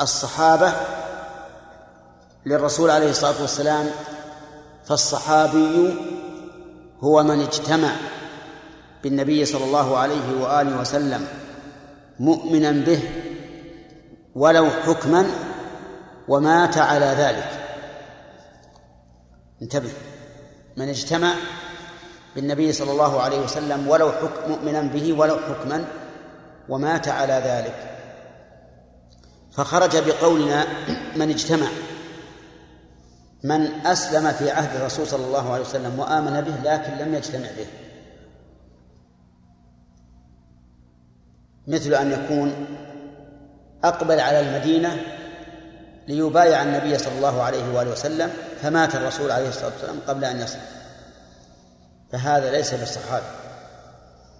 الصحابة 0.00 0.72
للرسول 2.46 2.90
عليه 2.90 3.10
الصلاة 3.10 3.40
والسلام 3.40 3.90
فالصحابي 4.84 5.94
هو 7.00 7.22
من 7.22 7.40
اجتمع 7.40 7.90
بالنبي 9.02 9.44
صلى 9.44 9.64
الله 9.64 9.98
عليه 9.98 10.42
وآله 10.42 10.80
وسلم 10.80 11.26
مؤمنا 12.20 12.70
به 12.70 13.00
ولو 14.34 14.70
حكما 14.70 15.26
ومات 16.28 16.78
على 16.78 17.06
ذلك. 17.06 17.50
انتبه. 19.62 19.90
من 20.76 20.88
اجتمع 20.88 21.34
بالنبي 22.34 22.72
صلى 22.72 22.90
الله 22.92 23.20
عليه 23.20 23.40
وسلم 23.40 23.88
ولو 23.88 24.12
حكم 24.12 24.50
مؤمنا 24.50 24.82
به 24.82 25.12
ولو 25.12 25.36
حكما 25.36 25.84
ومات 26.68 27.08
على 27.08 27.32
ذلك. 27.32 27.98
فخرج 29.52 29.96
بقولنا 29.96 30.66
من 31.16 31.30
اجتمع 31.30 31.66
من 33.44 33.86
أسلم 33.86 34.32
في 34.32 34.50
عهد 34.50 34.76
الرسول 34.76 35.06
صلى 35.06 35.26
الله 35.26 35.52
عليه 35.52 35.64
وسلم 35.64 35.98
وآمن 35.98 36.40
به 36.40 36.72
لكن 36.72 36.92
لم 36.92 37.14
يجتمع 37.14 37.48
به. 37.58 37.66
مثل 41.66 41.94
أن 41.94 42.12
يكون 42.12 42.66
أقبل 43.84 44.20
على 44.20 44.40
المدينة 44.40 44.96
ليبايع 46.08 46.62
النبي 46.62 46.98
صلى 46.98 47.16
الله 47.16 47.42
عليه 47.42 47.74
وآله 47.74 47.90
وسلم 47.90 48.30
فمات 48.62 48.94
الرسول 48.94 49.30
عليه 49.30 49.48
الصلاة 49.48 49.70
والسلام 49.72 50.00
قبل 50.08 50.24
أن 50.24 50.40
يصل. 50.40 50.58
فهذا 52.12 52.50
ليس 52.50 52.74
بالصحابي 52.74 53.26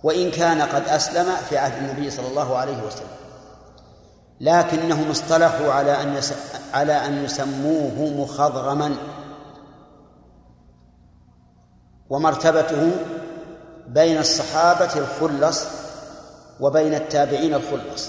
وإن 0.03 0.31
كان 0.31 0.63
قد 0.63 0.89
أسلم 0.89 1.27
في 1.49 1.59
عهد 1.59 1.83
النبي 1.83 2.11
صلى 2.11 2.27
الله 2.27 2.57
عليه 2.57 2.83
وسلم. 2.83 3.07
لكنهم 4.41 5.11
اصطلحوا 5.11 5.73
على 5.73 6.03
أن. 6.03 6.21
على 6.75 6.93
أن 6.93 7.25
يسموه 7.25 8.23
مخضرما. 8.23 8.97
ومرتبته 12.11 12.91
بين 13.87 14.19
الصحابة 14.19 14.91
الخلص 14.97 15.65
وبين 16.61 16.95
التابعين 16.95 17.55
الخلص. 17.55 18.09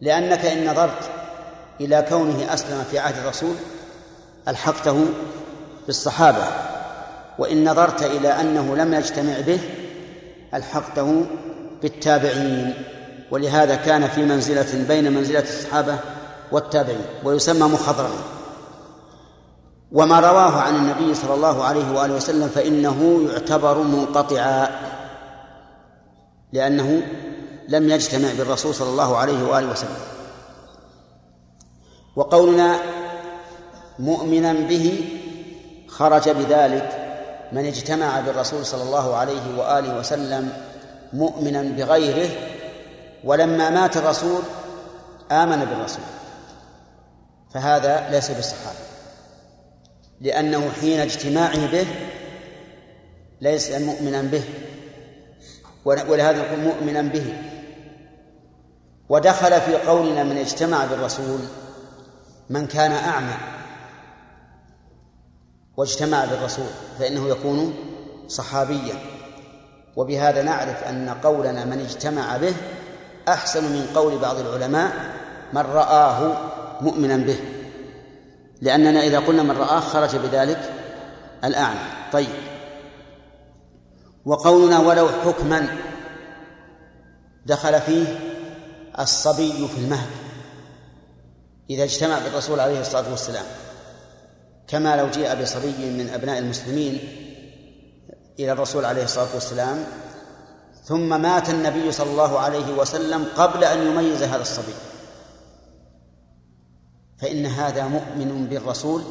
لأنك 0.00 0.44
إن 0.44 0.70
نظرت 0.70 1.10
إلى 1.80 2.06
كونه 2.08 2.54
أسلم 2.54 2.84
في 2.90 2.98
عهد 2.98 3.18
الرسول 3.18 3.54
ألحقته 4.48 5.06
بالصحابة. 5.86 6.44
وإن 7.38 7.70
نظرت 7.70 8.02
إلى 8.02 8.40
أنه 8.40 8.76
لم 8.76 8.94
يجتمع 8.94 9.40
به 9.40 9.60
ألحقته 10.54 11.26
بالتابعين. 11.82 12.74
ولهذا 13.30 13.74
كان 13.76 14.08
في 14.08 14.24
منزلة 14.24 14.84
بين 14.88 15.12
منزلة 15.12 15.42
الصحابة 15.42 15.98
والتابعين 16.52 17.04
ويسمى 17.24 17.68
مخضرما 17.68 18.20
وما 19.92 20.20
رواه 20.20 20.60
عن 20.60 20.76
النبي 20.76 21.14
صلى 21.14 21.34
الله 21.34 21.64
عليه 21.64 21.92
وآله 21.92 22.14
وسلم 22.14 22.48
فإنه 22.48 23.28
يعتبر 23.32 23.78
منقطعا 23.78 24.68
لأنه 26.52 27.02
لم 27.68 27.88
يجتمع 27.88 28.28
بالرسول 28.38 28.74
صلى 28.74 28.88
الله 28.88 29.16
عليه 29.16 29.44
وآله 29.44 29.70
وسلم. 29.70 29.96
وقولنا 32.18 32.78
مؤمنا 33.98 34.52
به 34.52 35.04
خرج 35.88 36.30
بذلك 36.30 36.88
من 37.52 37.64
اجتمع 37.66 38.20
بالرسول 38.20 38.66
صلى 38.66 38.82
الله 38.82 39.16
عليه 39.16 39.58
وآله 39.58 39.98
وسلم 39.98 40.52
مؤمنا 41.12 41.62
بغيره 41.62 42.30
ولما 43.24 43.70
مات 43.70 43.96
الرسول 43.96 44.42
آمن 45.32 45.64
بالرسول. 45.64 46.04
فهذا 47.54 48.10
ليس 48.10 48.30
بالصحابة 48.30 48.78
لأنه 50.20 50.70
حين 50.80 51.00
اجتماعه 51.00 51.70
به 51.72 51.86
ليس 53.40 53.70
مؤمنا 53.70 54.22
به 54.22 54.44
ولهذا 55.84 56.46
يكون 56.46 56.64
مؤمنا 56.64 57.02
به. 57.02 57.36
ودخل 59.08 59.60
في 59.60 59.76
قولنا 59.76 60.24
من 60.24 60.36
اجتمع 60.36 60.84
بالرسول 60.84 61.40
من 62.50 62.66
كان 62.66 62.92
أعمى 62.92 63.34
واجتمع 65.76 66.24
بالرسول 66.24 66.70
فإنه 66.98 67.28
يكون 67.28 67.74
صحابيا. 68.28 68.94
وبهذا 69.96 70.42
نعرف 70.42 70.84
أن 70.84 71.08
قولنا 71.08 71.64
من 71.64 71.80
اجتمع 71.80 72.36
به 72.36 72.54
أحسن 73.28 73.64
من 73.64 73.86
قول 73.94 74.18
بعض 74.18 74.38
العلماء 74.38 74.92
من 75.52 75.60
رآه 75.60 76.36
مؤمنا 76.80 77.16
به 77.16 77.38
لأننا 78.60 79.00
إذا 79.00 79.18
قلنا 79.18 79.42
من 79.42 79.56
رآه 79.56 79.80
خرج 79.80 80.16
بذلك 80.16 80.72
الأعمى. 81.44 81.80
طيب. 82.12 82.28
وقولنا 84.24 84.78
ولو 84.78 85.08
حكما 85.08 85.68
دخل 87.46 87.80
فيه 87.80 88.18
الصبي 88.98 89.68
في 89.68 89.78
المهد. 89.78 90.27
إذا 91.70 91.84
اجتمع 91.84 92.18
بالرسول 92.18 92.60
عليه 92.60 92.80
الصلاة 92.80 93.10
والسلام 93.10 93.44
كما 94.68 94.96
لو 94.96 95.08
جاء 95.08 95.42
بصبي 95.42 95.90
من 95.90 96.10
أبناء 96.14 96.38
المسلمين 96.38 96.98
إلى 98.38 98.52
الرسول 98.52 98.84
عليه 98.84 99.04
الصلاة 99.04 99.34
والسلام 99.34 99.86
ثم 100.84 101.22
مات 101.22 101.50
النبي 101.50 101.92
صلى 101.92 102.10
الله 102.10 102.38
عليه 102.38 102.72
وسلم 102.76 103.26
قبل 103.36 103.64
أن 103.64 103.86
يميز 103.86 104.22
هذا 104.22 104.42
الصبي. 104.42 104.74
فإن 107.18 107.46
هذا 107.46 107.86
مؤمن 107.86 108.46
بالرسول 108.46 109.02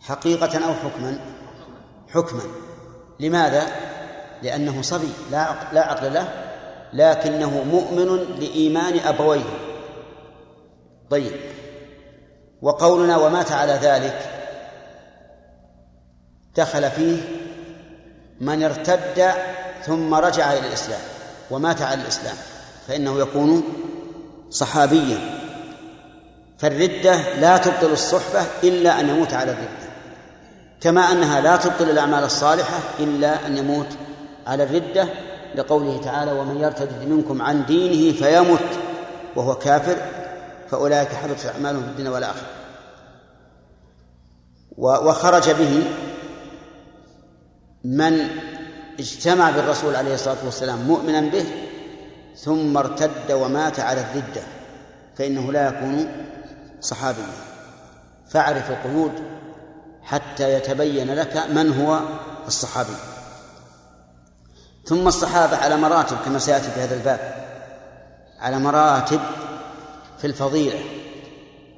حقيقة 0.00 0.64
أو 0.66 0.74
حكما؟ 0.74 1.20
حكما. 2.08 2.42
لماذا؟ 3.20 3.66
لأنه 4.42 4.82
صبي 4.82 5.10
لا 5.30 5.54
لا 5.72 5.86
عقل 5.86 6.14
له 6.14 6.28
لكنه 6.92 7.64
مؤمن 7.64 8.16
لإيمان 8.40 8.98
أبويه. 8.98 9.69
طيب. 11.10 11.32
وقولنا 12.62 13.16
ومات 13.16 13.52
على 13.52 13.72
ذلك. 13.72 14.18
دخل 16.56 16.90
فيه 16.90 17.16
من 18.40 18.62
ارتد 18.62 19.32
ثم 19.86 20.14
رجع 20.14 20.52
إلى 20.52 20.66
الإسلام. 20.68 21.00
ومات 21.50 21.82
على 21.82 22.00
الإسلام. 22.00 22.36
فإنه 22.88 23.18
يكون 23.18 23.62
صحابيا. 24.50 25.18
فالردة 26.58 27.34
لا 27.34 27.56
تبطل 27.56 27.92
الصحبة 27.92 28.46
إلا 28.64 29.00
أن 29.00 29.08
يموت 29.08 29.32
على 29.34 29.52
الردة. 29.52 29.90
كما 30.80 31.00
أنها 31.00 31.40
لا 31.40 31.56
تبطل 31.56 31.90
الأعمال 31.90 32.24
الصالحة 32.24 32.78
إلا 33.00 33.46
أن 33.46 33.56
يموت 33.56 33.88
على 34.46 34.62
الردة. 34.62 35.08
لقوله 35.54 36.00
تعالى 36.04 36.32
ومن 36.32 36.60
يرتد 36.60 37.08
منكم 37.08 37.42
عن 37.42 37.66
دينه 37.66 38.12
فيمت. 38.12 38.78
وهو 39.36 39.54
كافر. 39.54 39.96
فأولئك 40.70 41.08
حبطت 41.08 41.46
أعمالهم 41.46 41.82
في 41.82 41.88
الدنيا 41.88 42.10
والآخرة. 42.10 42.46
وخرج 44.76 45.50
به 45.50 45.84
من 47.84 48.28
اجتمع 48.98 49.50
بالرسول 49.50 49.96
عليه 49.96 50.14
الصلاة 50.14 50.44
والسلام 50.44 50.78
مؤمنا 50.78 51.20
به 51.20 51.46
ثم 52.36 52.76
ارتد 52.76 53.32
ومات 53.32 53.80
على 53.80 54.00
الردة 54.00 54.42
فإنه 55.16 55.52
لا 55.52 55.68
يكون 55.68 56.12
صحابيا. 56.80 57.26
فاعرف 58.28 58.70
القيود 58.70 59.12
حتى 60.02 60.54
يتبين 60.54 61.14
لك 61.14 61.36
من 61.36 61.72
هو 61.80 62.00
الصحابي. 62.46 62.96
ثم 64.84 65.08
الصحابة 65.08 65.56
على 65.56 65.76
مراتب 65.76 66.16
كما 66.24 66.38
سيأتي 66.38 66.70
في 66.70 66.80
هذا 66.80 66.94
الباب 66.94 67.20
على 68.40 68.58
مراتب 68.58 69.20
في 70.20 70.26
الفضيلة 70.26 70.84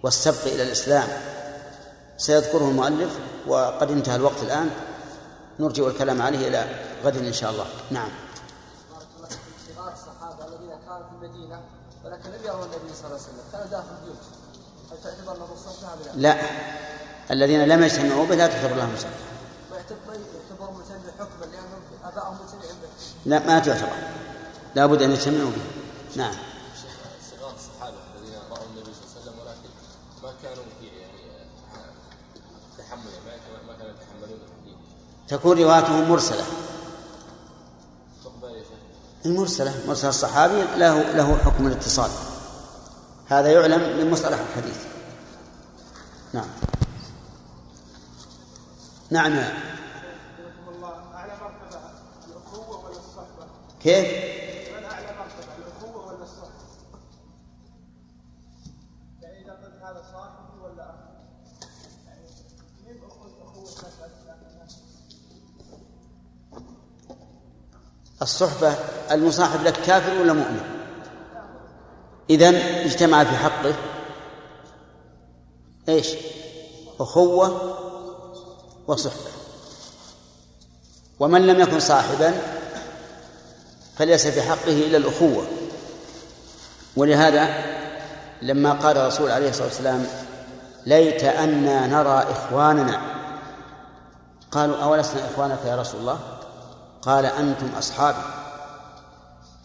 والسبق 0.03 0.43
إلى 0.47 0.63
الإسلام. 0.63 1.09
سيذكره 2.19 2.69
المؤلف 2.69 3.19
وقد 3.47 3.91
انتهى 3.91 4.17
الوقت 4.17 4.43
الآن. 4.43 4.71
نرجع 5.61 5.87
الكلام 5.87 6.23
عليه 6.23 6.49
إلى 6.49 6.67
غد 7.05 7.17
إن 7.17 7.33
شاء 7.33 7.51
الله. 7.51 7.67
نعم. 7.91 8.09
صغار 9.77 9.93
الصحابة 9.93 10.47
الذين 10.49 10.71
كانوا 10.87 11.03
في 11.09 11.15
المدينة 11.27 11.61
ولكن 12.05 12.31
لم 12.31 12.45
يروا 12.45 12.65
النبي 12.65 12.95
صلى 12.95 13.07
الله 13.07 13.19
عليه 13.19 13.29
وسلم 13.29 13.71
داخل 13.71 13.85
هل 14.91 14.97
تعتبر 15.05 15.37
لا. 16.17 16.37
الذين 17.31 17.65
لم 17.69 17.83
يجتمعوا 17.83 18.27
به 18.27 18.35
لا 18.35 18.47
تعتبر 18.47 18.77
لهم 18.77 18.91
به 18.95 19.01
لا 23.27 23.39
ما 23.39 23.59
تعتبر. 23.59 23.89
لا 24.75 24.87
بد 24.87 25.03
أن 25.03 25.11
يجتمعوا 25.11 25.51
به. 25.51 25.63
نعم 26.17 26.35
صغار 27.31 27.55
الصحابه 27.55 27.97
الذين 28.19 28.39
راوا 28.51 28.67
النبي 28.67 28.93
صلى 28.95 29.03
الله 29.03 29.13
عليه 29.13 29.21
وسلم 29.23 29.35
ولكن 29.41 29.71
ما 30.23 30.33
كانوا 30.43 30.65
في 30.81 30.87
يعني 30.87 31.23
تحمل 32.79 33.13
ما 33.27 33.33
كانوا- 33.45 33.67
ما 33.67 33.73
كانوا 33.79 33.93
يتحملون 33.93 34.41
الدين 34.59 34.79
تكون 35.29 35.59
روايتهم 35.59 36.11
مرسلة. 36.11 36.45
المرسلة 39.27 39.75
مرسل 39.89 40.09
الصحابي 40.09 40.63
له 40.77 41.13
له 41.13 41.37
حكم 41.37 41.67
الاتصال. 41.67 42.11
هذا 43.27 43.53
يعلم 43.53 43.99
من 43.99 44.11
مصطلح 44.11 44.39
الحديث. 44.39 44.79
نعم. 46.33 46.49
نعم. 49.11 49.33
يا 53.85 54.32
الصحبة 68.23 68.75
المصاحب 69.11 69.63
لك 69.65 69.73
كافر 69.73 70.21
ولا 70.21 70.33
مؤمن؟ 70.33 70.61
إذا 72.31 72.49
اجتمع 72.85 73.25
في 73.25 73.37
حقه. 73.37 73.75
إيش؟ 75.89 76.09
أخوة 77.01 77.79
وصحبة. 78.87 79.33
ومن 81.21 81.47
لم 81.47 81.61
يكن 81.61 81.81
صاحبا 81.81 82.35
فليس 83.97 84.27
في 84.27 84.43
حقه 84.43 84.73
إلا 84.73 84.97
الأخوة. 84.97 85.45
ولهذا 86.97 87.65
لما 88.43 88.73
قال 88.73 88.97
الرسول 88.97 89.31
عليه 89.31 89.49
الصلاة 89.49 89.67
والسلام 89.67 90.07
ليت 90.87 91.25
أنا 91.25 91.87
نرى 91.87 92.27
إخواننا. 92.31 93.01
قالوا 94.51 94.77
أولسنا 94.77 95.31
إخوانك 95.31 95.59
يا 95.67 95.77
رسول 95.77 96.01
الله؟ 96.01 96.42
قال 97.03 97.27
أنتم 97.27 97.69
أصحابي. 97.79 98.43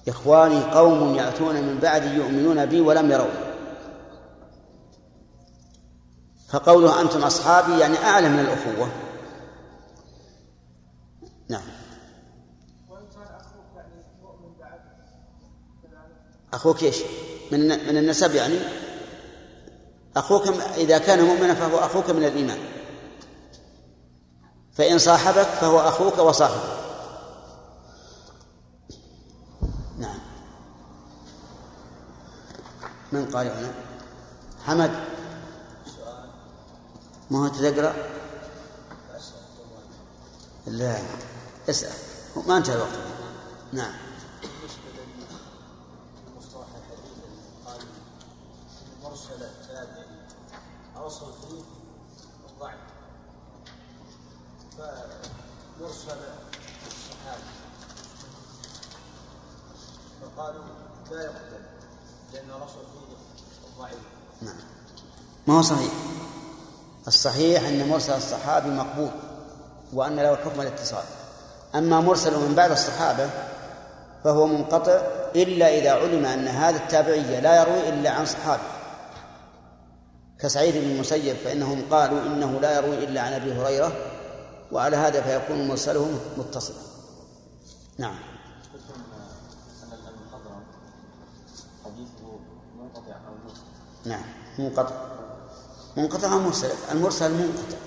إخواني 0.07 0.63
قوم 0.63 1.15
يأتون 1.15 1.55
من 1.55 1.79
بعدي 1.81 2.07
يؤمنون 2.07 2.65
بي 2.65 2.81
ولم 2.81 3.11
يروني 3.11 3.47
فقوله 6.49 7.01
أنتم 7.01 7.23
أصحابي 7.23 7.79
يعني 7.79 7.97
أعلى 7.97 8.29
من 8.29 8.39
الأخوة. 8.39 8.91
نعم. 11.49 11.61
أخوك 16.53 16.83
إيش؟ 16.83 16.97
من 17.51 17.59
من 17.59 17.97
النسب 17.97 18.35
يعني؟ 18.35 18.59
أخوك 20.17 20.47
إذا 20.77 20.97
كان 20.97 21.23
مؤمنا 21.23 21.53
فهو 21.53 21.77
أخوك 21.77 22.09
من 22.09 22.23
الإيمان. 22.23 22.59
فإن 24.73 24.97
صاحبك 24.97 25.47
فهو 25.47 25.79
أخوك 25.79 26.17
وصاحبك. 26.17 26.86
من 33.17 33.25
قال 33.25 33.47
هنا؟ 33.47 33.73
حمد. 34.65 34.91
ما 37.31 37.39
هو 37.39 37.47
تقرأ؟ 37.47 37.93
لا. 40.67 40.97
اسأل. 41.69 41.93
ما 42.47 42.57
انتهى 42.57 42.75
الوقت. 42.75 42.89
نعم. 43.73 43.93
أصل 51.07 51.33
فيه 51.33 51.63
الضعف 52.49 52.79
فمرسل 54.77 56.19
الصحابة 56.87 57.43
فقالوا 60.21 60.63
لا 61.11 61.23
يقتل 61.23 61.63
لأن 62.33 62.49
الأصل 62.49 62.79
فيه 62.93 63.06
نعم. 64.41 64.55
ما 65.47 65.57
هو 65.57 65.61
صحيح؟ 65.61 65.91
الصحيح 67.07 67.67
أن 67.67 67.89
مرسل 67.89 68.17
الصحابي 68.17 68.69
مقبول 68.69 69.09
وأن 69.93 70.15
له 70.15 70.35
حكم 70.35 70.61
الاتصال. 70.61 71.03
أما 71.75 71.99
مرسل 71.99 72.39
من 72.39 72.55
بعد 72.55 72.71
الصحابة 72.71 73.29
فهو 74.23 74.47
منقطع 74.47 75.01
إلا 75.35 75.77
إذا 75.77 75.91
علم 75.91 76.25
أن 76.25 76.47
هذا 76.47 76.77
التابعية 76.77 77.39
لا 77.39 77.61
يروي 77.61 77.89
إلا 77.89 78.09
عن 78.09 78.25
صحابي. 78.25 78.63
كسعيد 80.39 80.77
بن 80.77 80.91
المسيب 80.91 81.35
فإنهم 81.35 81.81
قالوا 81.91 82.21
إنه 82.21 82.59
لا 82.59 82.75
يروي 82.77 83.03
إلا 83.03 83.21
عن 83.21 83.33
أبي 83.33 83.53
هريرة 83.53 83.91
وعلى 84.71 84.97
هذا 84.97 85.21
فيكون 85.21 85.67
مرسله 85.67 86.19
متصلا. 86.37 86.75
نعم 87.97 88.15
أن 89.83 89.97
المخضرم 90.07 90.63
حديثه 91.85 92.39
منقطع 92.77 93.15
أو 93.27 93.33
مرسل 93.45 93.61
نعم 94.07 94.25
منقطع. 94.59 94.95
منقطع 95.97 96.33
أو 96.33 96.39
مرسل؟ 96.39 96.69
المرسل 96.91 97.31
منقطع. 97.31 97.77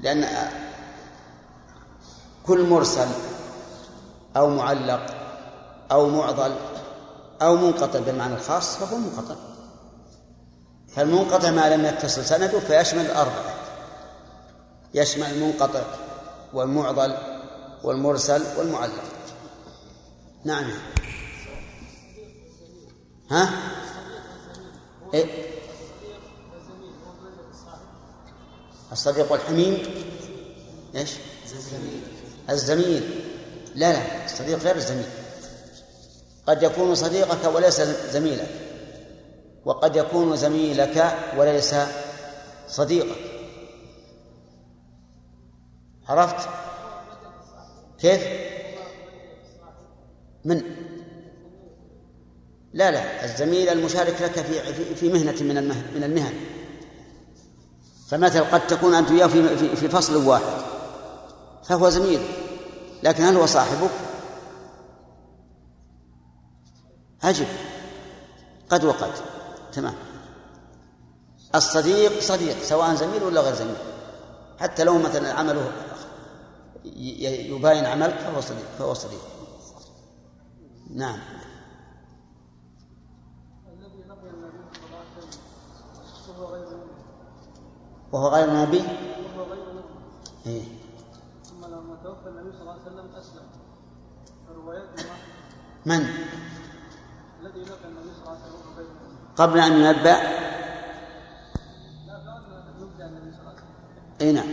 لأن 0.00 0.48
كل 2.46 2.68
مرسل 2.68 3.08
أو 4.36 4.50
معلق 4.50 5.06
أو 5.92 6.08
معضل 6.08 6.56
أو 7.42 7.56
منقطع 7.56 8.00
بالمعنى 8.00 8.34
الخاص 8.34 8.76
فهو 8.76 8.96
منقطع. 8.98 9.34
فالمنقطع 10.96 11.50
ما 11.50 11.76
لم 11.76 11.84
يتصل 11.84 12.24
سنده 12.24 12.60
فيشمل 12.60 13.06
الأربعة 13.06 13.54
يشمل 14.94 15.30
المنقطع 15.30 15.82
والمعضل 16.52 17.16
والمرسل 17.84 18.42
والمعلق. 18.58 19.04
نعم. 20.44 20.70
ها؟ 23.30 23.50
إيه؟ 25.14 25.26
الصديق 28.92 29.32
والحميم 29.32 29.82
إيش؟ 30.94 31.10
الزميل. 32.50 33.02
لا 33.74 33.92
لا 33.92 34.24
الصديق 34.24 34.58
غير 34.58 34.76
الزميل. 34.76 35.06
قد 36.46 36.62
يكون 36.62 36.94
صديقك 36.94 37.54
وليس 37.54 37.80
زميلك 38.10 38.48
وقد 39.64 39.96
يكون 39.96 40.36
زميلك 40.36 41.16
وليس 41.36 41.74
صديقك. 42.68 43.18
عرفت؟ 46.08 46.48
كيف؟ 47.98 48.22
من؟ 50.44 50.62
لا 52.74 52.90
لا 52.90 53.24
الزميل 53.24 53.68
المشارك 53.68 54.22
لك 54.22 54.40
في 54.40 54.94
في 54.94 55.08
مهنة 55.08 55.42
من 55.42 55.68
من 55.94 56.04
المهن. 56.04 56.34
فمثلا 58.08 58.42
قد 58.42 58.66
تكون 58.66 58.94
أنت 58.94 59.10
وياه 59.10 59.26
في 59.26 59.76
في 59.76 59.88
فصل 59.88 60.26
واحد 60.26 60.62
فهو 61.64 61.90
زميل 61.90 62.20
لكن 63.02 63.24
هل 63.24 63.36
هو 63.36 63.46
صاحبك؟ 63.46 63.90
أجب 67.22 67.46
قد 68.70 68.84
وقد. 68.84 69.12
تمام. 69.72 69.94
الصديق 71.54 72.20
صديق 72.20 72.62
سواء 72.62 72.94
زميل 72.94 73.22
ولا 73.22 73.40
غير 73.40 73.54
زميل. 73.54 73.76
حتى 74.60 74.84
لو 74.84 74.98
مثلا 74.98 75.32
عمله 75.32 75.72
يباين 76.84 77.84
عملك 77.84 78.14
فهو 78.14 78.40
صديق 78.40 78.68
فهو 78.78 78.94
صديق. 78.94 79.20
نعم 80.90 81.18
الذي 83.68 84.02
لقي 84.08 84.30
النبي 84.30 84.58
صلى 84.74 84.86
الله 84.86 84.98
عليه 84.98 85.18
وسلم 85.18 85.40
وهو 86.28 86.54
غير 86.54 86.64
مؤمن 86.64 86.94
وهو 88.14 88.28
غير 88.28 88.50
نبي 88.50 88.78
وهو 88.78 89.44
غير 89.50 89.64
مؤمن 89.74 89.82
إيه؟ 90.46 90.62
ثم 91.44 91.64
لما 91.66 91.96
توفى 92.04 92.28
النبي 92.28 92.52
صلى 92.52 92.60
الله 92.60 92.72
عليه 92.72 92.82
وسلم 92.82 93.06
اسلم 93.18 93.46
الروايات 94.50 94.84
من؟ 95.86 95.94
الذي 97.40 97.60
لقي 97.62 97.88
النبي 97.88 98.10
صلى 98.14 98.22
الله 98.22 98.30
عليه 98.30 98.54
وسلم 98.74 98.96
قبل 99.36 99.58
أن 99.58 99.72
ينبأ؟ 99.72 100.16
أي 104.20 104.32
نعم. 104.32 104.48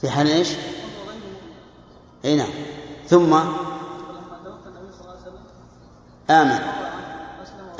في 0.00 0.10
حال 0.10 0.26
مؤمن 0.26 0.46
أي 2.24 2.36
نعم. 2.36 2.50
ثم؟ 3.06 3.34
آمن. 6.30 6.60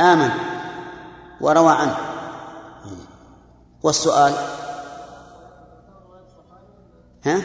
آمن. 0.00 0.30
وروى 1.40 1.72
عنه. 1.72 2.05
والسؤال؟ 3.86 4.32
ها؟ 7.24 7.42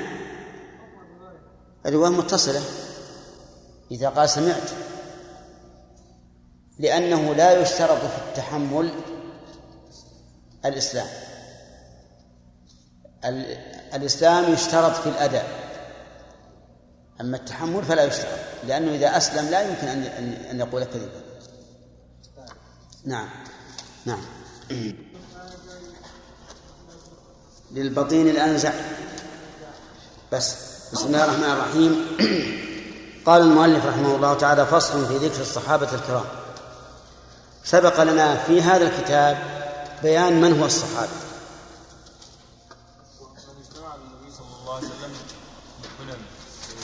الرواية 1.86 2.12
متصلة. 2.12 2.62
إذا 3.92 4.10
قال 4.10 4.30
سمعت. 4.30 4.70
لأنه 6.80 7.34
لا 7.36 7.62
يشترط 7.62 8.00
في 8.00 8.18
التحمل 8.30 8.92
الإسلام. 10.66 11.08
ال- 13.26 13.58
الإسلام 13.94 14.54
يشترط 14.54 14.96
في 14.96 15.10
الأداء. 15.10 15.48
أما 17.22 17.38
التحمل 17.38 17.84
فلا 17.84 18.04
يشترط. 18.04 18.40
لأنه 18.68 18.92
إذا 18.92 19.18
أسلم 19.18 19.50
لا 19.50 19.62
يمكن 19.62 19.88
أن- 19.88 20.50
أن 20.50 20.60
يقول 20.60 20.84
كذبا. 20.84 21.22
نعم. 23.06 23.30
نعم. 24.06 24.26
للبطين 27.74 28.28
الأنزع. 28.28 28.74
بس. 30.32 30.56
بسم 30.94 31.06
الله 31.06 31.24
الرحمن 31.24 31.52
الرحيم. 31.52 32.06
قال 33.26 33.42
المؤلف 33.42 33.86
رحمه 33.86 34.16
الله 34.16 34.34
تعالى 34.34 34.66
فصل 34.66 35.08
في 35.08 35.18
ذكر 35.18 35.42
الصحابة 35.42 35.94
الكرام. 35.94 36.26
سبق 37.64 38.04
لنا 38.04 38.36
في 38.36 38.62
هذا 38.62 38.88
الكتاب 38.88 39.38
بيان 40.04 40.42
من 40.42 40.60
هو 40.60 40.66
الصحابي. 40.66 41.10
من 43.22 43.28
اجتمع 43.68 43.96
بالنبي 43.96 44.32
صلى 44.38 44.56
الله 44.62 44.76
عليه 44.76 44.88
وسلم 44.88 45.14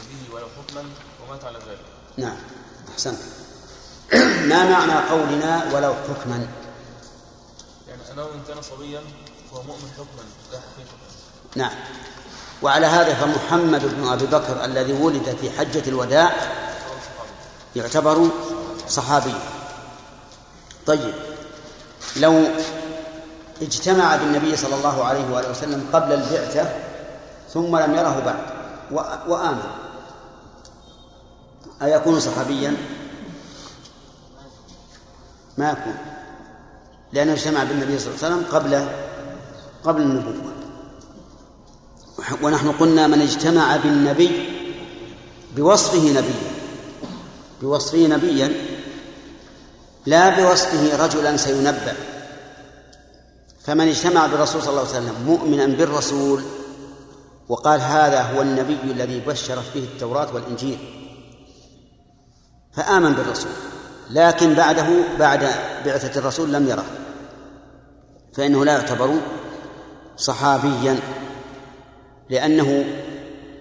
به 0.10 0.36
ولو 0.36 0.48
حكما 0.48 0.84
ومات 1.24 1.44
على 1.44 1.58
ذلك 1.58 1.80
نعم. 2.18 2.38
أحسنت. 2.94 3.20
ما 4.48 4.70
معنى 4.70 5.10
قولنا 5.10 5.74
ولو 5.74 5.94
حكما؟ 5.94 6.48
يعني 7.88 8.02
انه 8.14 8.24
ان 8.24 8.42
كان 8.48 8.62
صبيا 8.62 9.02
فهو 9.52 9.62
مؤمن 9.64 9.92
حكما 9.98 10.24
لا 10.52 10.60
نعم. 11.56 11.72
وعلى 12.62 12.86
هذا 12.86 13.14
فمحمد 13.14 13.96
بن 13.96 14.08
أبي 14.08 14.26
بكر 14.26 14.66
الذي 14.66 14.94
ولد 14.94 15.38
في 15.42 15.52
حجة 15.52 15.84
الوداع 15.88 16.32
يعتبر 17.76 18.30
صحابيا 18.88 19.40
طيب 20.86 21.14
لو 22.18 22.44
اجتمع 23.62 24.16
بالنبي 24.16 24.58
صلى 24.58 24.76
الله 24.76 25.04
عليه 25.04 25.32
وآله 25.32 25.52
وسلم 25.52 25.90
قبل 25.94 26.14
البعثة 26.14 26.76
ثم 27.54 27.78
لم 27.78 27.96
يره 27.96 28.20
بعد 28.26 28.58
وآمن. 29.28 29.64
أيكون 31.82 32.20
صحابيا؟ 32.20 32.78
ما 35.58 35.72
يكون. 35.72 35.98
لأنه 37.14 37.34
اجتمع 37.34 37.64
بالنبي 37.64 38.00
صلى 38.00 38.14
الله 38.14 38.26
عليه 38.26 38.36
وسلم 38.36 38.46
قبل 38.52 38.88
قبل 39.84 40.02
النبوة. 40.02 40.54
ونحن 42.42 42.72
قلنا 42.72 43.08
من 43.08 43.22
اجتمع 43.22 43.78
بالنبي 43.78 44.50
بوصفه 45.56 46.10
نبيا. 46.10 46.52
بوصفه 47.62 48.08
نبيا 48.08 48.52
لا 50.06 50.30
بوصفه 50.30 51.06
رجلا 51.06 51.38
سينبأ. 51.38 51.96
فمن 53.64 53.88
اجتمع 53.88 54.28
بالرسول 54.28 54.62
صلى 54.62 54.70
الله 54.70 54.82
عليه 54.82 54.90
وسلم 54.90 55.16
مؤمنا 55.26 55.66
بالرسول 55.66 56.44
وقال 57.50 57.82
هذا 57.82 58.22
هو 58.22 58.42
النبي 58.42 58.78
الذي 58.84 59.20
بشرت 59.20 59.66
به 59.76 59.84
التوراة 59.84 60.34
والإنجيل 60.34 60.78
فآمن 62.74 63.14
بالرسول. 63.14 63.52
لكن 64.10 64.54
بعده 64.54 64.88
بعد 65.20 65.50
بعثة 65.86 66.20
الرسول 66.20 66.54
لم 66.54 66.68
يره. 66.68 66.86
فإنه 68.34 68.66
لا 68.66 68.74
يعتبر 68.74 69.20
صحابيا 70.18 71.00
لأنه 72.30 72.86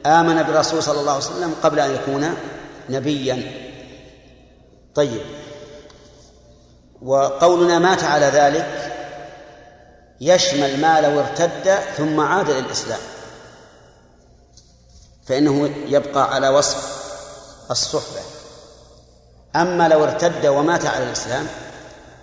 آمن 0.07 0.43
بالرسول 0.43 0.83
صلى 0.83 1.01
الله 1.01 1.13
عليه 1.13 1.25
وسلم 1.25 1.55
قبل 1.63 1.81
أن 1.81 1.95
يكون 1.95 2.35
نبيا. 2.91 3.53
طيب. 4.95 5.23
وقولنا 7.03 7.79
مات 7.79 8.05
على 8.05 8.27
ذلك 8.27 8.93
يشمل 10.21 10.81
ما 10.81 11.01
لو 11.01 11.21
ارتد 11.21 11.75
ثم 11.97 12.21
عاد 12.21 12.51
إلى 12.51 12.59
الإسلام 12.59 13.01
فإنه 15.27 15.71
يبقى 15.87 16.35
على 16.35 16.49
وصف 16.49 17.07
الصحبة. 17.71 18.21
أما 19.57 19.89
لو 19.89 20.05
ارتد 20.05 20.47
ومات 20.47 20.87
على 20.87 21.05
الإسلام 21.05 21.47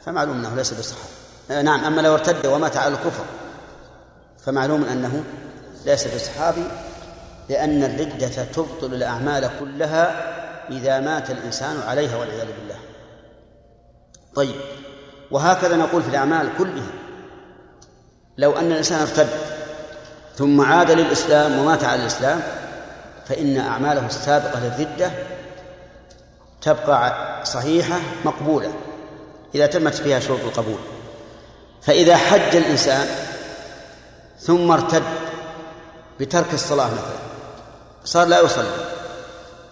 فمعلوم 0.06 0.38
أنه 0.38 0.56
ليس 0.56 0.74
بصحابي 0.74 1.14
آه، 1.52 1.62
نعم 1.62 1.86
أما 1.86 2.02
لو 2.02 2.14
ارتد 2.14 2.46
ومات 2.46 2.78
على 2.78 2.94
الكفر 2.94 3.24
فمعلوم 4.46 4.84
أنه 4.84 5.24
ليس 5.86 6.08
بصحابي 6.16 6.64
لأن 7.50 7.84
الردة 7.84 8.44
تبطل 8.44 8.94
الأعمال 8.94 9.50
كلها 9.60 10.34
إذا 10.70 11.00
مات 11.00 11.32
الإنسان 11.32 11.80
عليها 11.88 12.18
والعياذ 12.18 12.48
بالله. 12.60 12.80
طيب 14.36 14.56
وهكذا 15.32 15.76
نقول 15.76 16.04
في 16.04 16.10
الأعمال 16.10 16.50
كلها 16.58 16.91
لو 18.38 18.52
أن 18.52 18.72
الإنسان 18.72 19.00
ارتد 19.00 19.30
ثم 20.36 20.62
عاد 20.62 20.91
للإسلام 20.91 21.60
ومات 21.60 21.84
على 21.84 22.02
الإسلام 22.02 22.41
فإن 23.26 23.58
أعماله 23.58 24.06
السابقة 24.06 24.60
للردة 24.60 25.12
تبقى 26.62 27.39
صحيحة 27.46 28.00
مقبولة 28.26 28.74
إذا 29.56 29.66
تمت 29.66 29.96
فيها 29.96 30.20
شروط 30.20 30.39
القبول. 30.39 30.80
فإذا 31.82 32.18
حج 32.18 32.56
الإنسان 32.56 33.08
ثم 34.44 34.72
ارتد 34.72 35.04
بترك 36.20 36.54
الصلاة 36.54 36.86
مثلا. 36.86 37.24
صار 38.06 38.28
لا 38.28 38.41
يصلي. 38.41 38.72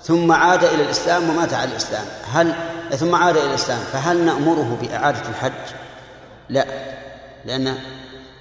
ثم 0.03 0.31
عاد 0.31 0.63
إلى 0.63 0.83
الإسلام 0.83 1.29
ومات 1.29 1.53
على 1.53 1.71
الإسلام. 1.71 2.05
هل 2.33 2.55
ثم 2.97 3.15
عاد 3.15 3.37
إلى 3.37 3.49
الإسلام. 3.49 3.79
فهل 3.93 4.25
نأمره 4.25 4.77
بإعادة 4.81 5.29
الحج؟ 5.29 5.51
لا. 6.49 6.65
لأن 7.45 7.77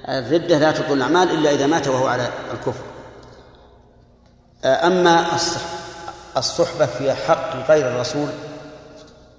الردة 0.09 0.59
لا 0.59 0.72
تطول 0.72 0.97
الأعمال 0.97 1.31
إلا 1.31 1.51
إذا 1.51 1.66
مات 1.66 1.89
وهو 1.89 2.07
على 2.07 2.28
الكفر. 2.53 2.85
أما 4.64 5.26
الصحبة 6.37 6.87
في 6.87 7.12
حق 7.14 7.70
غير 7.70 7.89
الرسول 7.89 8.28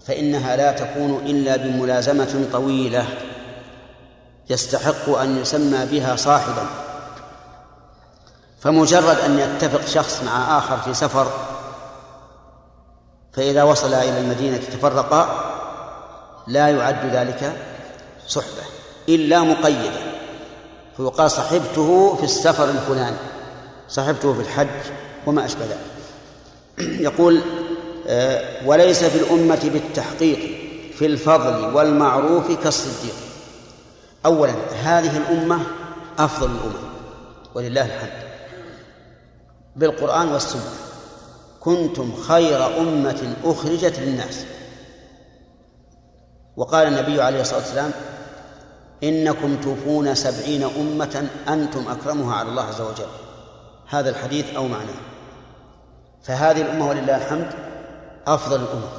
فإنها 0.07 0.55
لا 0.55 0.71
تكون 0.71 1.21
إلا 1.25 1.55
بملازمة 1.55 2.45
طويلة. 2.51 3.05
يستحق 4.51 5.09
أن 5.09 5.37
يسمى 5.41 5.85
بها 5.85 6.15
صاحبا. 6.15 6.65
فمجرد 8.61 9.19
أن 9.19 9.39
يتفق 9.39 9.85
شخص 9.85 10.23
مع 10.23 10.57
آخر 10.57 10.77
في 10.77 10.93
سفر 10.93 11.31
فإذا 13.33 13.63
وصل 13.63 13.93
إلى 13.93 14.19
المدينة 14.19 14.57
تفرقا 14.57 15.51
لا 16.47 16.67
يعد 16.67 17.05
ذلك 17.05 17.53
صحبة 18.27 18.63
إلا 19.09 19.39
مقيدا. 19.39 19.91
فيقال 20.97 21.31
صحبته 21.31 22.15
في 22.15 22.23
السفر 22.23 22.69
الفلاني 22.69 23.17
صحبته 23.89 24.33
في 24.33 24.39
الحج 24.39 24.67
وما 25.25 25.45
أشبه 25.45 25.65
ذلك. 25.65 25.91
يقول 26.99 27.41
آه، 28.07 28.67
وليس 28.67 29.03
في 29.03 29.17
الأمة 29.17 29.69
بالتحقيق 29.73 30.39
في 30.97 31.05
الفضل 31.05 31.75
والمعروف 31.75 32.51
كالصديق. 32.51 33.15
أولا 34.25 34.53
هذه 34.83 35.17
الأمة 35.17 35.59
أفضل 36.19 36.51
الأمم 36.51 36.91
ولله 37.55 37.85
الحمد. 37.85 38.23
بالقرآن 39.75 40.27
والسنة. 40.27 40.71
كنتم 41.59 42.15
خير 42.15 42.79
أمة 42.79 43.35
أخرجت 43.43 43.99
للناس. 43.99 44.45
وقال 46.57 46.87
النبي 46.87 47.21
عليه 47.21 47.41
الصلاة 47.41 47.59
والسلام 47.59 47.91
إنكم 49.03 49.61
توفون 49.61 50.15
سبعين 50.15 50.63
أمة 50.63 51.27
أنتم 51.47 51.87
أكرمها 51.87 52.35
على 52.35 52.49
الله 52.49 52.63
عز 52.63 52.81
وجل. 52.81 53.09
هذا 53.89 54.09
الحديث 54.09 54.55
أو 54.55 54.67
معناه. 54.67 55.01
فهذه 56.23 56.61
الأمة 56.61 56.89
ولله 56.89 57.17
الحمد 57.17 57.51
أفضل 58.27 58.55
الأمم 58.55 58.89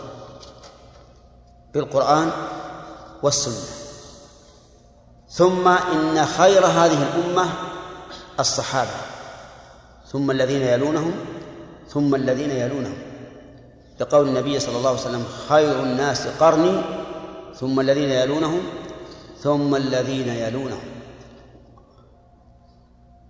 بالقرآن 1.75 2.31
والسنة. 3.23 3.82
ثم 5.33 5.69
إن 5.69 6.27
خير 6.27 6.67
هذه 6.67 7.03
الأمة 7.03 7.51
الصحابة. 8.41 8.91
ثم 10.07 10.31
الذين 10.31 10.63
يلونهم 10.63 11.13
ثم 11.89 12.15
الذين 12.15 12.51
يلونهم. 12.51 12.99
لقول 14.01 14.29
النبي 14.29 14.61
صلى 14.61 14.77
الله 14.77 14.91
عليه 14.91 15.01
وسلم 15.01 15.25
خير 15.49 15.83
الناس 15.83 16.27
قرني 16.27 16.83
ثم 17.55 17.81
الذين 17.81 18.11
يلونهم 18.11 18.63
ثم 19.39 19.75
الذين 19.75 20.29
يلونهم. 20.29 20.91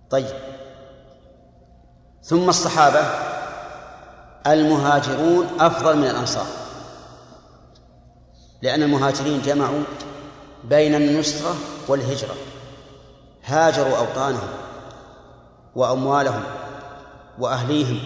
طيب. 0.09 0.35
ثم 2.23 2.49
الصحابة 2.49 3.01
المهاجرون 4.47 5.47
أفضل 5.59 5.97
من 5.97 6.07
الأنصار. 6.07 6.47
لأن 8.61 8.83
المهاجرين 8.83 9.41
جمعوا 9.41 9.83
بين 10.63 10.95
النصرة 10.95 11.55
والهجرة. 11.87 12.35
هاجروا 13.45 13.97
أوطانهم 13.97 14.49
وأموالهم 15.75 16.43
وأهليهم 17.39 17.99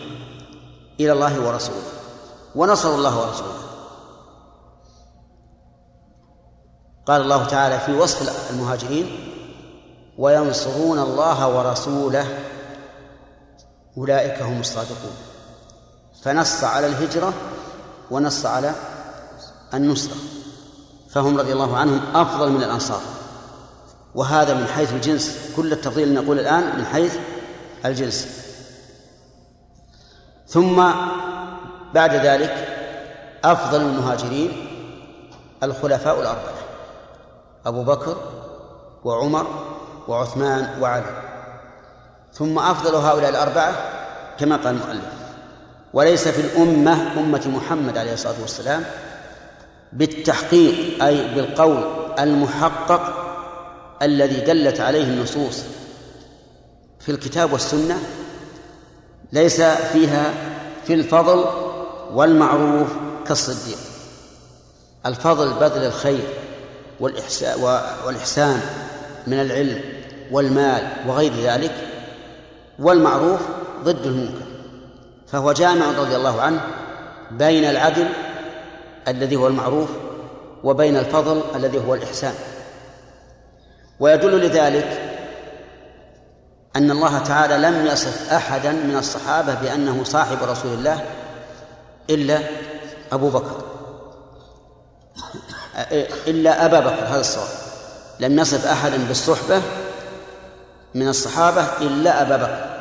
إلى 0.99 1.11
الله 1.11 1.47
ورسوله. 1.47 1.83
ونصروا 2.55 2.95
الله 2.95 3.19
ورسوله. 3.19 3.57
قال 7.05 7.21
الله 7.21 7.45
تعالى 7.45 7.79
في 7.79 7.93
وصف 7.93 8.49
المهاجرين 8.51 9.33
وينصرون 10.17 10.99
الله 10.99 11.57
ورسوله 11.57 12.39
أولئك 13.97 14.41
هم 14.41 14.59
الصادقون. 14.59 15.15
فنص 16.23 16.63
على 16.63 16.87
الهجرة 16.87 17.33
ونص 18.11 18.45
على 18.45 18.71
النصرة. 19.73 20.15
فهم 21.09 21.37
رضي 21.37 21.53
الله 21.53 21.77
عنهم 21.77 22.15
أفضل 22.15 22.51
من 22.51 22.63
الأنصار. 22.63 23.01
وهذا 24.17 24.53
من 24.53 24.67
حيث 24.67 24.93
الجنس. 24.93 25.53
كل 25.55 25.73
التفضيل 25.73 26.13
نقول 26.13 26.39
الآن 26.39 26.77
من 26.77 26.85
حيث 26.85 27.15
الجنس. 27.85 28.27
ثم 30.47 30.83
بعد 31.93 32.15
ذلك 32.15 32.53
أفضل 33.43 33.81
المهاجرين 33.81 34.51
الخلفاء 35.63 36.21
الأربعة 36.21 36.57
أبو 37.65 37.83
بكر 37.83 38.17
وعمر 39.03 39.47
وعثمان 40.07 40.81
وعلي. 40.81 41.23
ثم 42.33 42.59
أفضل 42.59 42.95
هؤلاء 42.95 43.29
الأربعة 43.29 43.73
كما 44.39 44.55
قال 44.55 44.67
المؤلف 44.67 45.13
وليس 45.93 46.27
في 46.27 46.41
الأمة 46.41 47.19
أمة 47.19 47.47
محمد 47.47 47.97
عليه 47.97 48.13
الصلاة 48.13 48.41
والسلام 48.41 48.83
بالتحقيق 49.93 51.03
أي 51.03 51.35
بالقول 51.35 51.83
المحقق 52.19 53.26
الذي 54.01 54.39
دلت 54.39 54.79
عليه 54.79 55.03
النصوص 55.03 55.63
في 56.99 57.11
الكتاب 57.11 57.53
والسنة 57.53 57.99
ليس 59.33 59.61
فيها 59.61 60.33
في 60.85 60.93
الفضل 60.93 61.45
والمعروف 62.13 62.87
كالصديق. 63.27 63.77
الفضل 65.05 65.53
بذل 65.53 65.85
الخير 65.85 66.27
والإحسان, 66.99 68.61
من 69.27 69.41
العلم 69.41 69.81
والمال 70.31 70.87
وغير 71.07 71.33
ذلك 71.33 71.75
والمعروف 72.79 73.39
ضد 73.83 74.05
المنكر. 74.05 74.45
فهو 75.27 75.51
جامع 75.51 75.91
رضي 75.91 76.15
الله 76.15 76.41
عنه 76.41 76.61
بين 77.31 77.63
العدل 77.63 78.07
الذي 79.07 79.35
هو 79.35 79.47
المعروف 79.47 79.89
وبين 80.63 80.97
الفضل 80.97 81.41
الذي 81.55 81.77
هو 81.87 81.95
الإحسان. 81.95 82.33
ويدل 83.99 84.45
لذلك 84.45 85.01
أن 86.75 86.91
الله 86.91 87.19
تعالى 87.19 87.57
لم 87.57 87.85
يصف 87.85 88.33
أحدا 88.33 88.71
من 88.71 88.97
الصحابة 88.97 89.53
بأنه 89.53 90.03
صاحب 90.03 90.37
رسول 90.43 90.73
الله 90.73 91.05
إلا 92.09 92.39
أبو 93.11 93.29
بكر. 93.29 93.63
إلا 96.27 96.65
أبا 96.65 96.79
بكر 96.79 97.05
هذا 97.05 97.19
الصواب. 97.19 97.47
لم 98.19 98.39
يصف 98.39 98.67
أحدا 98.67 98.97
بالصحبة 99.07 99.61
من 100.95 101.07
الصحابة 101.07 101.63
إلا 101.81 102.21
أبا 102.21 102.37
بكر. 102.37 102.77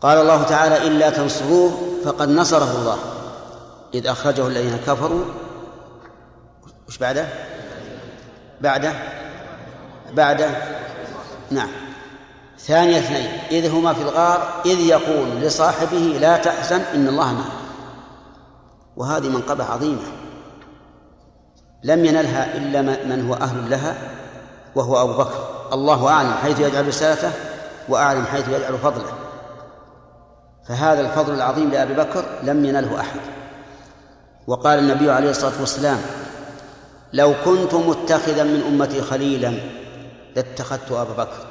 قال 0.00 0.18
الله 0.18 0.42
تعالى 0.42 0.86
إلا 0.86 1.10
تنصروه 1.10 1.70
فقد 2.04 2.28
نصره 2.28 2.78
الله. 2.80 2.98
إذ 3.94 4.06
أخرجه 4.06 4.46
الذين 4.46 4.76
كفروا. 4.86 5.24
وش 6.88 6.98
بعده؟ 6.98 7.26
بعده؟ 8.60 9.19
بعده. 10.14 10.50
نعم. 11.50 11.68
ثاني 12.58 12.98
اثنين. 12.98 13.28
إذ 13.50 13.70
هما 13.70 13.92
في 13.92 14.02
الغار 14.02 14.60
إذ 14.66 14.80
يقول 14.80 15.28
لصاحبه 15.40 16.18
لا 16.20 16.36
تحزن 16.36 16.80
إن 16.94 17.08
الله 17.08 17.32
معنا 17.32 17.60
وهذه 18.96 19.28
منقبة 19.28 19.64
عظيمة. 19.64 20.02
لم 21.84 22.04
ينلها 22.04 22.56
إلا 22.56 22.82
من 22.82 23.28
هو 23.28 23.34
أهل 23.34 23.70
لها 23.70 23.96
وهو 24.74 25.02
أبو 25.02 25.12
بكر. 25.12 25.68
الله 25.72 26.08
أعلم 26.08 26.32
حيث 26.32 26.60
يجعل 26.60 26.88
رسالته 26.88 27.32
وأعلم 27.88 28.24
حيث 28.24 28.48
يجعل 28.48 28.78
فضله. 28.78 29.12
فهذا 30.68 31.00
الفضل 31.00 31.34
العظيم 31.34 31.70
لأبي 31.70 31.94
بكر 31.94 32.24
لم 32.42 32.64
ينله 32.64 33.00
أحد. 33.00 33.20
وقال 34.46 34.78
النبي 34.78 35.10
عليه 35.10 35.30
الصلاة 35.30 35.60
والسلام 35.60 35.98
لو 37.12 37.34
كنت 37.44 37.74
متخذا 37.74 38.42
من 38.42 38.62
أمتي 38.62 39.02
خليلا 39.02 39.54
لاتخذت 40.36 40.92
أبا 40.92 41.12
بكر. 41.12 41.46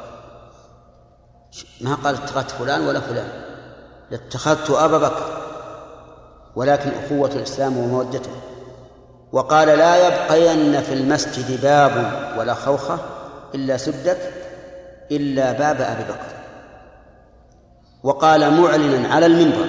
ما 1.81 1.95
قال 1.95 2.15
اتخذت 2.15 2.51
فلان 2.51 2.87
ولا 2.87 2.99
فلان. 2.99 3.27
لاتخذت 4.11 4.69
أبا 4.69 4.97
بكر. 4.97 5.41
ولكن 6.55 6.91
أخوة 7.05 7.31
الإسلام 7.31 7.77
ومودته. 7.77 8.31
وقال 9.31 9.67
لا 9.67 10.07
يبقين 10.07 10.81
في 10.81 10.93
المسجد 10.93 11.61
باب 11.61 12.13
ولا 12.37 12.53
خوخة 12.53 12.99
إلا 13.55 13.77
سدت 13.77 14.33
إلا 15.11 15.51
باب 15.51 15.81
أبي 15.81 16.03
بكر. 16.03 16.33
وقال 18.03 18.61
معلنا 18.61 19.13
على 19.13 19.25
المنبر 19.25 19.67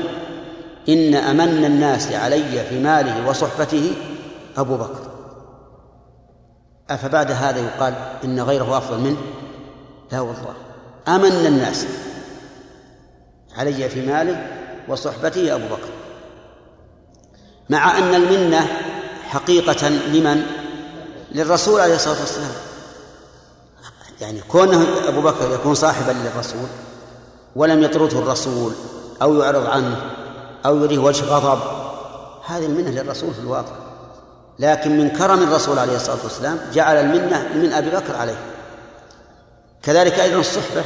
إن 0.88 1.14
أمن 1.14 1.64
الناس 1.64 2.12
علي 2.12 2.64
في 2.64 2.80
ماله 2.80 3.28
وصحبته 3.28 3.92
أبو 4.56 4.76
بكر. 4.76 5.09
أفبعد 6.90 7.30
هذا 7.30 7.58
يقال 7.58 7.94
إن 8.24 8.40
غيره 8.40 8.78
أفضل 8.78 9.00
منه؟ 9.00 9.16
لا 10.12 10.20
والله. 10.20 10.54
أمن 11.08 11.46
الناس. 11.46 11.86
علي 13.56 13.88
في 13.88 14.06
ماله 14.06 14.46
وصحبته 14.88 15.54
أبو 15.54 15.64
بكر. 15.64 15.88
مع 17.70 17.98
أن 17.98 18.14
المنة 18.14 18.66
حقيقة 19.28 19.88
لمن؟ 19.88 20.42
للرسول 21.32 21.80
عليه 21.80 21.94
الصلاة 21.94 22.20
والسلام. 22.20 22.52
يعني 24.20 24.40
كونه 24.40 24.86
أبو 25.08 25.20
بكر 25.20 25.54
يكون 25.54 25.74
صاحبا 25.74 26.12
للرسول 26.12 26.68
ولم 27.56 27.82
يطرده 27.82 28.18
الرسول 28.18 28.72
أو 29.22 29.34
يعرض 29.34 29.66
عنه 29.66 29.96
أو 30.66 30.84
يريه 30.84 30.98
وجه 30.98 31.24
غضب 31.24 31.60
هذه 32.46 32.66
المنة 32.66 32.90
للرسول 32.90 33.34
في 33.34 33.40
الواقع. 33.40 33.79
لكن 34.58 34.98
من 34.98 35.10
كرم 35.10 35.42
الرسول 35.42 35.78
عليه 35.78 35.96
الصلاة 35.96 36.18
والسلام 36.22 36.58
جعل 36.72 36.96
المنة 36.96 37.48
من 37.54 37.72
أبي 37.72 37.90
بكر 37.90 38.16
عليه. 38.16 38.38
كذلك 39.82 40.20
أيضا 40.20 40.40
الصحبة. 40.40 40.84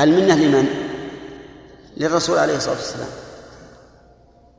المنة 0.00 0.34
لمن؟ 0.34 0.66
للرسول 1.96 2.38
عليه 2.38 2.56
الصلاة 2.56 2.76
والسلام. 2.76 3.08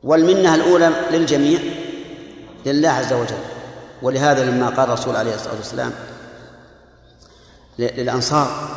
والمنة 0.02 0.54
الأولى 0.54 0.90
للجميع 1.10 1.60
لله 2.66 2.88
عز 2.88 3.12
وجل. 3.12 3.38
ولهذا 4.02 4.44
لما 4.44 4.68
قال 4.68 4.88
الرسول 4.88 5.16
عليه 5.16 5.34
الصلاة 5.34 5.54
والسلام 5.56 5.92
للأنصار 7.78 8.68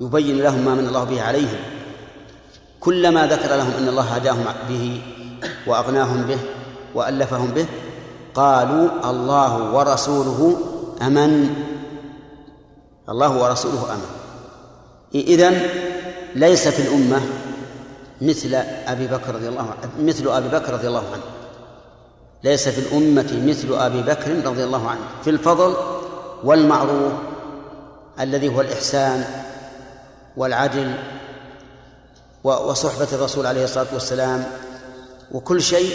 يبين 0.00 0.38
لهم 0.38 0.64
ما 0.64 0.74
من 0.74 0.86
الله 0.86 1.04
به 1.04 1.22
عليهم. 1.22 1.58
كلما 2.80 3.26
ذكر 3.26 3.56
لهم 3.56 3.72
أن 3.78 3.88
الله 3.88 4.04
هداهم 4.04 4.44
به 4.68 5.02
وأغناهم 5.66 6.22
به 6.22 6.38
وألفهم 6.94 7.50
به 7.50 7.66
قالوا 8.38 9.10
الله 9.10 9.74
ورسوله 9.74 10.40
أمن. 11.02 11.54
الله 13.08 13.42
ورسوله 13.42 13.92
أمن. 13.92 14.10
إذن 15.14 15.60
ليس 16.34 16.68
في 16.68 16.82
الأمة 16.82 17.20
مثل 18.20 18.54
أبي 18.86 19.06
بكر 19.06 19.34
رضي 19.34 19.48
الله 19.48 19.62
عنه 19.62 20.06
مثل 20.06 20.28
أبي 20.28 20.48
بكر 20.48 20.72
رضي 20.72 20.88
الله 20.88 21.04
عنه. 21.12 21.22
ليس 22.44 22.68
في 22.68 22.78
الأمة 22.78 23.42
مثل 23.46 23.74
أبي 23.74 24.02
بكر 24.02 24.46
رضي 24.46 24.64
الله 24.64 24.88
عنه. 24.88 25.00
في 25.24 25.30
الفضل 25.30 25.76
والمعروف 26.44 27.12
الذي 28.20 28.48
هو 28.48 28.60
الإحسان 28.60 29.24
والعدل 30.36 30.94
وصحبة 32.44 33.08
الرسول 33.12 33.46
عليه 33.46 33.64
الصلاة 33.64 33.86
والسلام. 33.92 34.44
وكل 35.32 35.62
شيء 35.62 35.90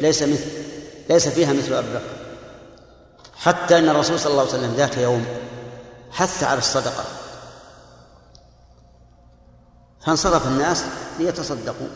ليس 0.00 0.22
مثل 0.22 0.67
ليس 1.08 1.28
فيها 1.28 1.52
مثل 1.52 1.72
أبي 1.72 1.88
بكر. 1.88 2.16
حتى 3.36 3.78
أن 3.78 3.88
الرسول 3.88 4.20
صلى 4.20 4.30
الله 4.30 4.42
عليه 4.42 4.52
وسلم 4.52 4.74
ذات 4.74 4.96
يوم 4.96 5.26
حث 6.10 6.44
على 6.44 6.58
الصدقة. 6.58 7.04
فانصرف 10.06 10.46
الناس 10.46 10.84
ليتصدقوا. 11.18 11.88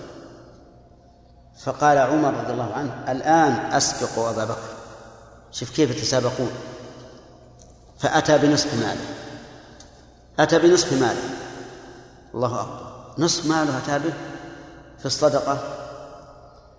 فقال 1.64 1.98
عمر 1.98 2.34
رضي 2.34 2.52
الله 2.52 2.72
عنه 2.72 3.12
الآن 3.12 3.52
أسبق 3.52 4.18
أبا 4.18 4.44
بكر. 4.44 4.72
شوف 5.52 5.70
كيف 5.70 5.90
يتسابقون. 5.90 6.52
فأتى 7.98 8.38
بنصف 8.38 8.74
ماله 8.74 9.06
أتى 10.38 10.58
بنصف 10.58 10.92
ماله 10.92 11.22
الله 12.34 12.60
أكبر. 12.60 13.14
نصف 13.18 13.46
ماله 13.46 13.78
أتى 13.78 13.98
به 13.98 14.12
في 14.98 15.06
الصدقة. 15.06 15.81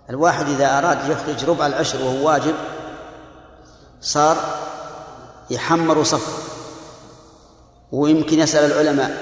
الواحد 0.10 0.48
إذا 0.50 0.78
أراد 0.78 1.10
يخرج 1.10 1.46
ربع 1.46 1.68
العشر 1.68 2.02
وهو 2.02 2.28
واجب 2.28 2.56
صار 4.02 4.38
يحمر 5.50 6.04
صف 6.04 6.54
ويمكن 7.92 8.40
يسأل 8.40 8.72
العلماء 8.72 9.18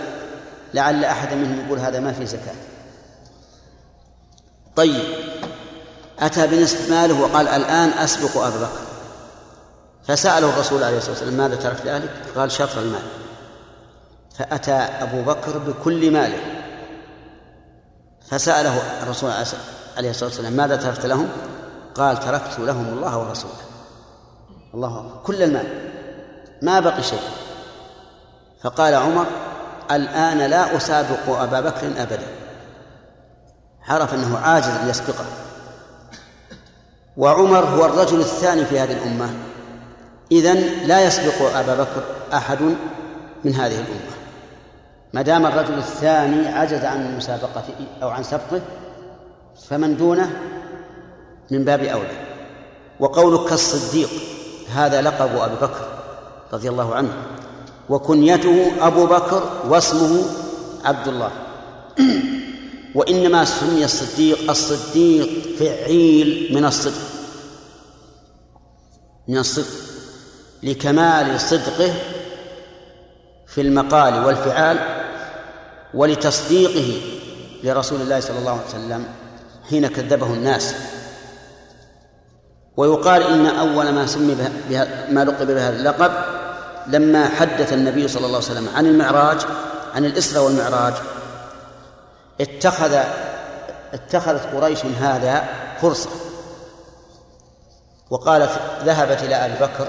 لعل 0.74 1.06
أحد 1.06 1.34
منهم 1.34 1.66
يقول 1.66 1.80
هذا 1.80 2.00
ما 2.00 2.12
في 2.12 2.26
زكاة. 2.26 2.56
طيب 4.76 5.04
أتى 6.20 6.48
بنصف 6.48 6.90
ماله 6.90 7.22
وقال 7.22 7.48
الآن 7.48 7.90
أسبق 7.90 8.38
أبا 8.38 8.58
بكر. 8.58 8.82
فسأله 10.08 10.50
الرسول 10.50 10.84
عليه 10.84 10.98
الصلاة 10.98 11.12
والسلام 11.12 11.34
ماذا 11.34 11.56
ترك 11.56 11.86
لأهلك؟ 11.86 12.10
قال 12.36 12.52
شطر 12.52 12.82
المال. 12.82 13.04
فأتى 14.38 14.72
أبو 14.72 15.22
بكر 15.22 15.58
بكل 15.58 16.12
ماله. 16.12 16.40
فسأله 18.30 19.04
الرسول 19.04 19.32
عليه 19.32 19.42
الصلاة 19.42 19.60
والسلام 19.62 19.81
ماذا 20.50 20.76
تركت 20.76 21.06
لهم؟ 21.06 21.30
قال 21.96 22.20
تركت 22.20 22.60
لهم 22.60 22.86
الله 22.94 23.18
ورسوله. 23.18 23.54
الله 24.74 25.20
كل 25.24 25.44
المال. 25.44 25.66
ما 26.62 26.80
بقي 26.80 27.04
شيء. 27.04 27.22
فقال 28.64 28.94
عمر 28.94 29.26
الآن 29.92 30.38
لا 30.38 30.78
أسابق 30.78 31.30
أبا 31.30 31.60
بكر 31.60 31.88
أبدا. 31.98 32.28
عرف 33.88 34.14
أنه 34.14 34.38
عاجز 34.38 34.68
أن 34.68 34.90
يسبقه 34.90 35.26
وعمر 37.18 37.66
هو 37.66 37.86
الرجل 37.86 38.20
الثاني 38.20 38.66
في 38.66 38.80
هذه 38.80 38.94
الأمة. 38.94 39.30
إذن 40.32 40.88
لا 40.88 41.02
يسبق 41.08 41.58
أبا 41.58 41.76
بكر 41.76 42.04
أحد 42.34 42.62
من 43.44 43.56
هذه 43.56 43.76
الأمة. 43.76 44.12
ما 45.14 45.22
دام 45.22 45.46
الرجل 45.46 45.78
الثاني 45.78 46.48
عجز 46.48 46.86
عن 46.86 47.18
مسابقته 47.18 47.88
أو 48.04 48.10
عن 48.10 48.24
سبقه 48.24 48.62
فمن 49.68 49.98
دونه 49.98 50.40
من 51.52 51.66
باب 51.66 51.84
أولى. 51.84 52.32
وقولك 53.00 53.50
كالصديق 53.50 54.10
هذا 54.70 55.02
لقب 55.02 55.36
أبي 55.38 55.56
بكر 55.56 55.88
رضي 56.54 56.70
الله 56.70 56.96
عنه. 56.96 57.14
وكنيته 57.90 58.72
أبو 58.88 59.06
بكر 59.06 59.44
واسمه 59.68 60.26
عبد 60.86 61.08
الله. 61.08 61.32
وإنما 62.96 63.46
سمي 63.46 63.86
الصديق 63.86 64.50
الصديق 64.50 65.58
فعيل 65.60 66.52
من 66.56 66.66
الصدق. 66.66 67.02
من 69.28 69.38
الصدق. 69.38 69.92
لكمال 70.64 71.40
صدقه 71.40 71.94
في 73.48 73.62
المقال 73.62 74.26
والفعال 74.26 74.78
ولتصديقه 75.94 77.02
لرسول 77.64 78.02
الله 78.02 78.20
صلى 78.20 78.40
الله 78.40 78.52
عليه 78.52 78.70
وسلم. 78.70 79.21
حين 79.72 79.88
كذبه 79.88 80.34
الناس. 80.34 80.74
ويقال 82.78 83.24
إن 83.24 83.46
أول 83.46 83.90
ما 83.90 84.06
سمي 84.06 84.36
بها 84.70 85.12
ما 85.12 85.24
لقب 85.24 85.48
بهذا 85.48 85.76
اللقب 85.76 86.12
لما 86.88 87.28
حدث 87.28 87.74
النبي 87.74 88.08
صلى 88.08 88.26
الله 88.26 88.38
عليه 88.38 88.52
وسلم 88.52 88.70
عن 88.76 88.86
المعراج 88.86 89.38
عن 89.96 90.06
الإسراء 90.06 90.44
والمعراج. 90.44 90.94
اتخذ 92.42 92.98
اتخذت 93.94 94.56
قريش 94.56 94.86
هذا 94.86 95.44
فرصة. 95.82 96.10
وقالت 98.10 98.52
ذهبت 98.86 99.24
إلى 99.24 99.36
أبي 99.36 99.54
بكر 99.54 99.88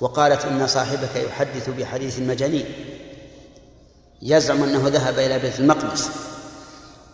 وقالت 0.00 0.44
إن 0.44 0.66
صاحبك 0.66 1.16
يحدث 1.16 1.70
بحديث 1.70 2.18
مجانين 2.18 2.64
يزعم 4.22 4.62
أنه 4.62 4.88
ذهب 4.88 5.18
إلى 5.18 5.38
بيت 5.38 5.60
المقدس. 5.60 6.10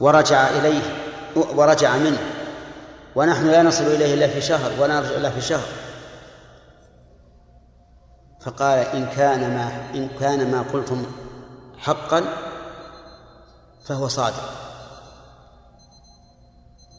ورجع 0.00 0.48
إليه 0.48 0.82
ورجع 1.36 1.96
منه. 1.96 2.18
ونحن 3.14 3.46
لا 3.46 3.62
نصل 3.62 3.84
إليه 3.84 4.14
إلا 4.14 4.28
في 4.28 4.40
شهر 4.40 4.70
ولا 4.78 5.00
نرجع 5.00 5.16
إلا 5.16 5.30
في 5.30 5.40
شهر. 5.40 5.68
فقال 8.40 8.78
إن 8.78 9.06
كان 9.06 9.40
ما 9.40 9.90
إن 9.94 10.08
كان 10.20 10.50
ما 10.50 10.64
قلتم 10.72 11.06
حقا 11.78 12.24
فهو 13.84 14.08
صادق. 14.08 14.52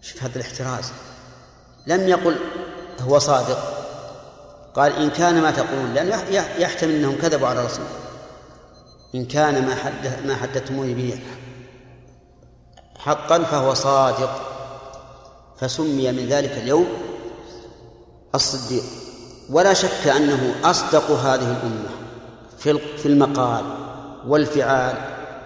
شوف 0.02 0.24
هذا 0.24 0.36
الاحتراز. 0.36 0.92
لم 1.88 2.10
يقل 2.10 2.40
هو 3.02 3.20
صادق. 3.20 3.74
قال 4.76 4.96
إن 4.96 5.10
كان 5.10 5.42
ما 5.42 5.52
تقولون 5.52 5.94
لأنه 5.94 6.24
يحتمل 6.58 6.92
أنهم 6.92 7.18
كذبوا 7.18 7.48
على 7.48 7.66
رسول 7.66 7.86
إن 9.16 9.26
كان 9.26 9.68
ما 9.68 9.76
حدث 9.76 10.26
ما 10.26 10.36
حدثتموني 10.36 10.94
به 10.94 11.20
حقا 13.06 13.43
فهو 13.43 13.74
صادق. 13.74 14.41
فسمي 15.60 16.12
من 16.12 16.28
ذلك 16.28 16.51
اليوم 16.51 16.88
الصديق. 18.36 18.84
ولا 19.49 19.74
شك 19.74 20.08
أنه 20.08 20.56
أصدق 20.64 21.12
هذه 21.12 21.51
الأمة 21.51 21.89
في 22.97 23.06
المقال 23.06 23.64
والفعال 24.28 24.95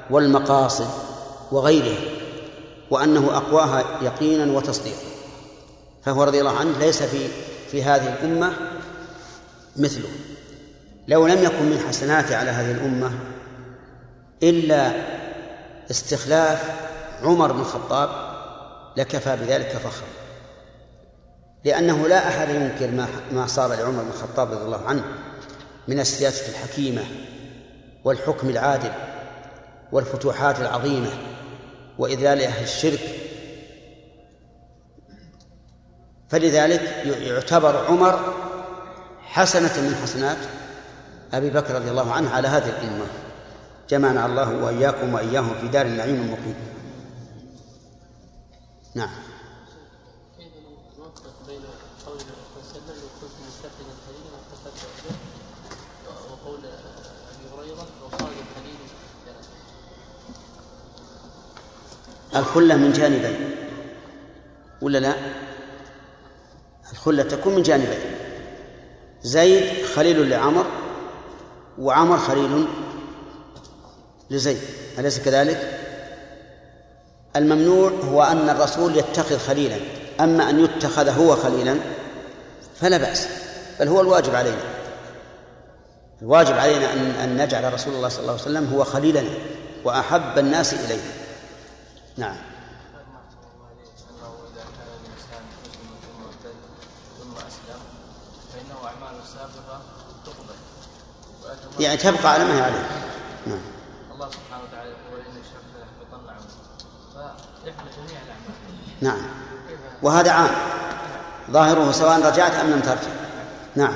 والمقاصد 0.09 0.87
وغيرها 1.51 1.99
وأنه 2.91 3.37
أقواها 3.37 3.83
يقينا 4.01 4.57
وتصديقا. 4.57 5.07
فهو 6.03 6.23
رضي 6.23 6.39
الله 6.39 6.57
عنه 6.57 6.77
ليس 6.77 7.03
في 7.03 7.27
في 7.71 7.83
هذه 7.83 8.13
الأمة 8.13 8.53
مثله. 9.77 10.09
لو 11.07 11.27
لم 11.27 11.43
يكن 11.43 11.65
من 11.65 11.79
حسناته 11.87 12.37
على 12.37 12.49
هذه 12.49 12.71
الأمة 12.71 13.11
إلا 14.43 14.91
استخلاف 15.91 16.86
عمر 17.23 17.51
بن 17.51 17.59
الخطاب 17.59 18.09
لكفى 18.97 19.35
بذلك 19.35 19.69
فخرا 19.69 20.07
لأنه 21.65 22.07
لا 22.07 22.27
أحد 22.27 22.49
ينكر 22.49 22.91
ما 22.91 23.07
ما 23.31 23.47
صار 23.47 23.73
لعمر 23.73 24.03
بن 24.03 24.09
الخطاب 24.09 24.51
رضي 24.51 24.65
الله 24.65 24.85
عنه 24.85 25.03
من 25.87 25.99
السياسة 25.99 26.49
الحكيمة 26.49 27.03
والحكم 28.03 28.49
العادل 28.49 28.91
والفتوحات 29.91 30.59
العظيمة 30.59 31.09
وإذلال 31.97 32.41
أهل 32.41 32.63
الشرك. 32.63 32.99
فلذلك 36.29 36.81
يعتبر 37.05 37.85
عمر 37.85 38.33
حسنة 39.21 39.81
من 39.87 39.95
حسنات 40.03 40.37
أبي 41.33 41.49
بكر 41.49 41.75
رضي 41.75 41.89
الله 41.89 42.13
عنه 42.13 42.29
على 42.29 42.47
هذه 42.47 42.69
الأمة. 42.69 43.05
جمعنا 43.89 44.25
الله 44.25 44.63
وإياكم 44.63 45.13
وإياهم 45.13 45.53
في 45.61 45.67
دار 45.67 45.85
النعيم 45.85 46.15
المقيم. 46.15 46.55
نعم 48.97 49.09
كيف 50.37 50.47
نوفق 50.97 51.33
بين 51.47 51.61
قول 52.05 52.15
وسلم 52.15 52.87
لو 52.87 53.07
كنت 53.21 53.31
متخذا 53.47 53.93
خليلا 54.07 54.37
اتخذت 54.41 54.87
به 55.09 55.15
وقول 56.31 56.59
ابي 56.65 57.45
هريره 57.55 57.87
صار 58.11 58.29
الخليل 58.29 58.77
الخلة 62.35 62.75
من 62.75 62.93
جانبين 62.93 63.55
ولا 64.81 64.97
لا؟ 64.97 65.15
الخلة 66.91 67.23
تكون 67.23 67.55
من 67.55 67.61
جانبين 67.61 67.99
زيد 69.23 69.85
خليل 69.85 70.29
لعمر 70.29 70.65
وعمر 71.79 72.17
خليل 72.17 72.67
لزيد 74.29 74.59
أليس 74.99 75.19
كذلك؟ 75.19 75.76
الممنوع 77.35 77.89
هو 77.89 78.23
أن 78.23 78.49
الرسول 78.49 78.97
يتخذ 78.97 79.37
خليلا 79.39 79.77
أما 80.19 80.49
أن 80.49 80.63
يتخذ 80.63 81.09
هو 81.09 81.35
خليلا 81.35 81.77
فلا 82.81 82.97
بأس 82.97 83.27
بل 83.79 83.87
هو 83.87 84.01
الواجب 84.01 84.35
علينا. 84.35 84.61
الواجب 86.21 86.57
علينا 86.57 86.93
أن 86.93 86.99
أن 86.99 87.37
نجعل 87.43 87.73
رسول 87.73 87.93
الله 87.93 88.09
صلى 88.09 88.19
الله 88.19 88.31
عليه 88.31 88.41
وسلم 88.41 88.73
هو 88.73 88.83
خليلنا 88.83 89.29
وأحب 89.83 90.37
الناس 90.39 90.73
إلينا 90.73 91.01
نعم. 92.17 92.35
يعني 101.79 101.97
تبقى 101.97 102.33
على 102.33 102.43
ما 102.43 102.57
هي 102.57 102.61
عليه. 102.61 102.89
نعم 103.47 103.61
الله 104.13 104.29
سبحانه 104.29 104.63
وتعالى 104.63 104.89
يقول 104.89 105.19
إن 105.19 105.37
الشرك 105.41 105.65
ليحبطن 105.75 106.29
عمله 106.29 107.33
فيحبط 107.63 107.91
جميع 107.97 108.21
الأعمال 108.21 108.86
نعم. 109.01 109.21
وهذا 110.01 110.31
عام. 110.31 110.49
ظاهره 111.51 111.91
سواء 111.91 112.19
رجعت 112.19 112.55
أم 112.55 112.69
لم 112.71 112.79
ترجع. 112.79 113.11
نعم. 113.75 113.93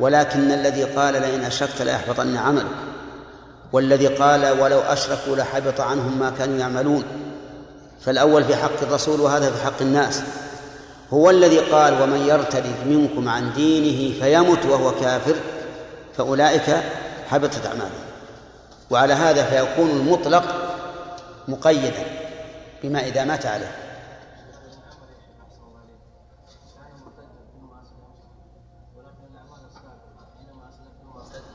ولكن 0.00 0.52
الذي 0.52 0.84
قال 0.84 1.14
لئن 1.14 1.44
أشركت 1.44 1.82
ليحبطن 1.82 2.36
عملك. 2.36 2.66
والذي 3.72 4.06
قال 4.06 4.60
ولو 4.60 4.80
أشركوا 4.80 5.36
لحبط 5.36 5.80
عنهم 5.80 6.18
ما 6.18 6.32
كانوا 6.38 6.58
يعملون. 6.58 7.04
فالأول 8.00 8.44
في 8.44 8.56
حق 8.56 8.82
الرسول 8.82 9.20
وهذا 9.20 9.50
في 9.50 9.64
حق 9.64 9.80
الناس. 9.80 10.22
هو 11.12 11.30
الذي 11.30 11.58
قال 11.58 12.02
ومن 12.02 12.26
يرتد 12.26 12.66
منكم 12.86 13.28
عن 13.28 13.52
دينه 13.52 14.20
فيمت 14.20 14.66
وهو 14.66 14.90
كافر 14.90 15.34
فأولئك 16.16 16.82
حبطت 17.30 17.66
أعمالهم 17.66 18.04
وعلى 18.90 19.12
هذا 19.12 19.44
فيكون 19.44 19.90
المطلق 19.90 20.44
مقيدا 21.48 21.92
بما 22.82 23.06
إذا 23.06 23.24
مات 23.24 23.46
عليه 23.46 23.76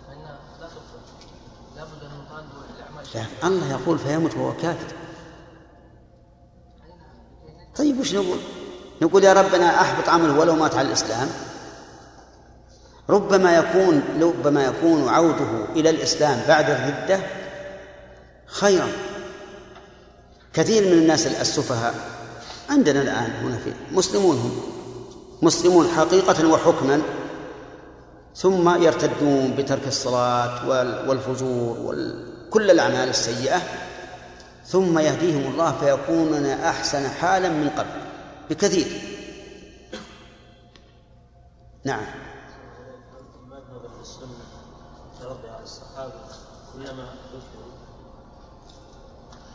فإنها 0.07 0.37
لا 0.59 0.67
تقبل 0.67 1.01
لابد 1.75 2.03
أن 2.03 2.19
نطالب 2.19 2.49
الأعمال 2.77 2.98
لا 3.15 3.47
الله 3.47 3.71
يقول 3.71 3.99
فيمت 3.99 4.37
وهو 4.37 4.53
كافر. 4.53 4.93
طيب 7.75 7.99
وش 7.99 8.15
نقول؟ 8.15 8.37
نقول 9.01 9.23
يا 9.23 9.33
ربنا 9.33 9.81
أحبط 9.81 10.09
عمله 10.09 10.39
ولو 10.39 10.55
مات 10.55 10.75
على 10.75 10.87
الإسلام. 10.87 11.27
ربما 13.09 13.57
يكون 13.57 14.03
ربما 14.21 14.63
يكون 14.65 15.09
عوده 15.09 15.65
إلى 15.75 15.89
الإسلام 15.89 16.41
بعد 16.47 16.69
الردة 16.69 17.19
خيرا. 18.45 18.87
كثير 20.53 20.83
من 20.85 20.93
الناس 20.93 21.27
السفهاء 21.27 21.95
عندنا 22.69 23.01
الآن 23.01 23.31
هنا 23.43 23.57
في 23.57 23.73
مسلمون 23.91 24.35
هم. 24.37 24.61
مسلمون 25.41 25.87
حقيقة 25.87 26.47
وحكما. 26.47 27.01
ثم 28.35 28.83
يرتدون 28.83 29.55
بترك 29.57 29.87
الصلاة 29.87 30.69
وال- 30.69 31.09
والفجور 32.49 32.61
وكل 32.63 32.71
الأعمال 32.71 33.09
السيئة 33.09 33.61
ثم 34.65 34.99
يهديهم 34.99 35.51
الله 35.51 35.71
فيكونون 35.79 36.45
أحسن 36.45 37.09
حالا 37.09 37.49
من 37.49 37.69
قبل 37.69 37.89
بكثير. 38.49 38.87
نعم. 41.85 42.05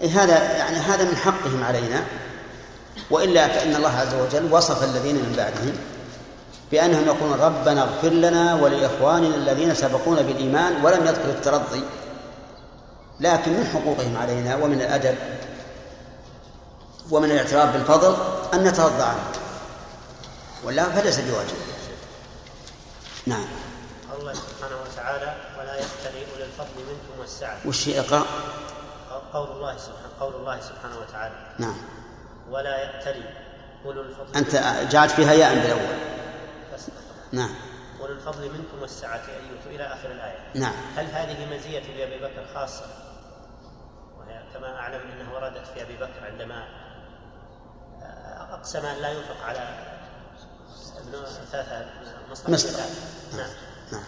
إيه 0.01 0.22
هذا 0.22 0.59
يعني 0.59 0.76
هذا 0.76 1.05
من 1.05 1.16
حقهم 1.16 1.64
علينا 1.64 2.05
وإلا 3.11 3.49
فإن 3.49 3.76
الله 3.76 3.90
عز 3.90 4.14
وجل 4.14 4.53
وصف 4.53 4.82
الذين 4.84 5.16
من 5.16 5.34
بعدهم 5.36 5.72
بأنهم 6.72 7.07
يقولون 7.07 7.40
ربنا 7.40 7.82
اغفر 7.82 8.09
لنا 8.09 8.55
ولإخواننا 8.55 9.36
الذين 9.36 9.74
سبقونا 9.74 10.22
بالإيمان 10.22 10.84
ولم 10.84 11.07
يذكر 11.07 11.30
الترضي. 11.30 11.82
لكن 13.21 13.53
من 13.53 13.67
حقوقهم 13.67 14.17
علينا 14.17 14.57
ومن 14.57 14.81
الأدب 14.81 15.17
ومن 17.11 17.31
الاعتراف 17.31 17.73
بالفضل 17.73 18.17
أن 18.55 18.65
نترضى 18.65 19.03
عنه. 19.03 19.33
ولا 20.65 20.85
فليس 20.85 21.19
بواجب. 21.21 21.57
نعم. 23.27 23.47
الله 24.19 24.33
سبحانه 24.33 24.77
وتعالى 24.83 25.37
ولا 25.59 25.75
يأتل 25.75 26.33
أولي 26.33 26.45
الفضل 26.45 26.77
منكم 26.77 27.21
والسعة. 27.21 27.59
وش 27.67 27.89
إقرأ؟ 27.89 28.27
قول 29.33 29.51
الله 29.51 29.77
سبحانه 29.77 30.09
قول 30.21 30.35
الله 30.35 30.61
سبحانه 30.61 30.99
وتعالى. 30.99 31.35
نعم. 31.59 31.77
ولا 32.51 32.79
يأتل 32.79 33.23
أولو 33.85 34.01
الفضل 34.01 34.37
أنت 34.37 34.53
جعلت 34.93 35.12
فيها 35.12 35.33
ياء 35.33 35.55
بالأول. 35.55 35.99
نعم. 37.33 37.55
أولو 38.05 38.14
الفضل 38.14 38.42
منكم 38.42 38.82
والسعة 38.82 39.16
أن 39.16 39.46
يؤتوا 39.57 39.70
إلى 39.70 39.84
آخر 39.94 40.11
الآية. 40.11 40.38
نعم. 40.55 40.72
هل 40.96 41.07
هذه 41.07 41.57
مزية 41.57 41.80
لأبي 41.80 42.18
بكر 42.24 42.46
خاصة؟ 42.55 42.84
وهي 44.18 44.42
كما 44.55 44.76
أعلم 44.76 45.00
أنها 45.00 45.34
وردت 45.34 45.66
في 45.74 45.82
أبي 45.82 45.96
بكر 45.96 46.26
عندما 46.32 46.64
أقسم 48.50 48.86
أن 48.86 48.96
لا 48.96 49.09
ينفق 49.09 49.44
على 49.44 49.59
ابن 50.98 51.12
ثلاثة 51.52 51.86
مصر 52.30 52.50
مصر. 52.50 52.68
نعم. 53.36 53.50
نعم. 53.92 54.02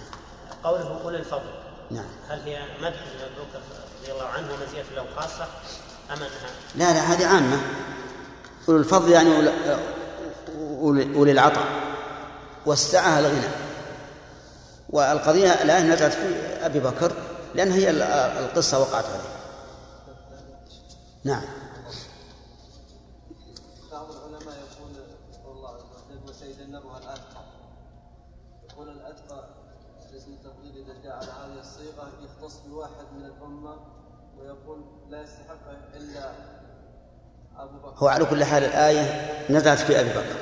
قوله 0.65 1.01
أولي 1.05 1.19
الفضل. 1.19 1.51
نعم. 1.91 2.09
هل 2.29 2.41
هي 2.41 2.63
مدح 2.81 3.01
لأبي 3.21 3.35
بكر 3.35 3.61
رضي 4.03 4.13
الله 4.13 4.27
عنه 4.27 4.47
ومزية 4.53 4.83
له 4.97 5.07
خاصة 5.17 5.45
أم 6.11 6.17
أنها؟ 6.17 6.51
لا 6.75 6.93
لا 6.93 7.01
هذه 7.01 7.27
عامة. 7.27 7.61
أولو 8.69 8.79
الفضل 8.79 9.11
يعني 9.11 9.31
أولي- 9.37 9.79
أولي 10.81 11.17
أولي 11.17 11.33
العطاء. 11.33 11.67
والسعة 12.67 13.19
الغنى. 13.19 13.66
والقضية 14.91 15.49
الآن 15.63 15.91
نزلت 15.91 16.13
في 16.13 16.35
أبي 16.67 16.81
بكر 16.81 17.13
لأن 17.55 17.73
هي 17.73 17.91
ال- 17.91 18.03
القصة 18.03 18.79
وقعت 18.81 19.05
عليه. 19.05 19.37
نعم. 21.25 21.43
بعض 23.93 24.07
العلماء 24.11 24.55
يقول 24.57 25.67
عز 25.67 25.83
وجل 26.11 26.31
وسيجنبها 26.31 26.99
الاتقى 26.99 27.45
يقول 28.71 28.89
الأتقى 28.89 29.45
اسم 30.17 30.33
التفضيل 30.33 30.85
إذا 30.85 31.03
جاء 31.05 31.15
على 31.17 31.53
هذه 31.53 31.61
الصيغة 31.61 32.09
يختص 32.25 32.57
بواحد 32.67 33.07
من 33.19 33.25
الأمة 33.25 33.77
ويقول 34.39 34.85
لا 35.11 35.23
يستحقه 35.23 35.79
إلا 35.97 36.33
أبو 37.59 37.79
بكر. 37.79 37.95
هو 38.05 38.09
على 38.09 38.25
كل 38.25 38.45
حال 38.45 38.65
الآية 38.65 39.31
نزلت 39.51 39.79
في 39.81 40.01
أبي 40.01 40.09
بكر. 40.11 40.37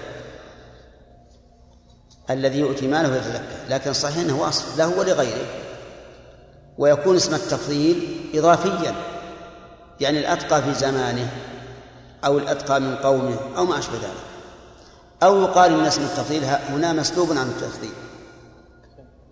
الذي 2.31 2.59
يؤتي 2.59 2.87
ماله 2.87 3.16
يتزكى 3.16 3.43
لكن 3.68 3.93
صحيح 3.93 4.16
أنه 4.16 4.43
وصف 4.43 4.79
له 4.79 4.99
ولغيره 4.99 5.47
ويكون 6.79 7.16
اسم 7.16 7.35
التفضيل 7.35 8.31
إضافيا 8.35 8.95
يعني 10.01 10.18
الأتقى 10.18 10.62
في 10.62 10.75
زمانه 10.75 11.29
أو 12.25 12.39
الأتقى 12.39 12.81
من 12.81 12.97
قومه 12.97 13.37
أو 13.57 13.64
ما 13.64 13.79
أشبه 13.79 13.95
ذلك. 13.95 14.25
أو 15.22 15.43
يقال 15.43 15.75
إن 15.75 15.87
اسم 15.87 16.03
التفضيل 16.03 16.45
هنا 16.45 16.93
مسلوب 16.93 17.31
عن 17.31 17.49
التفضيل. 17.49 17.93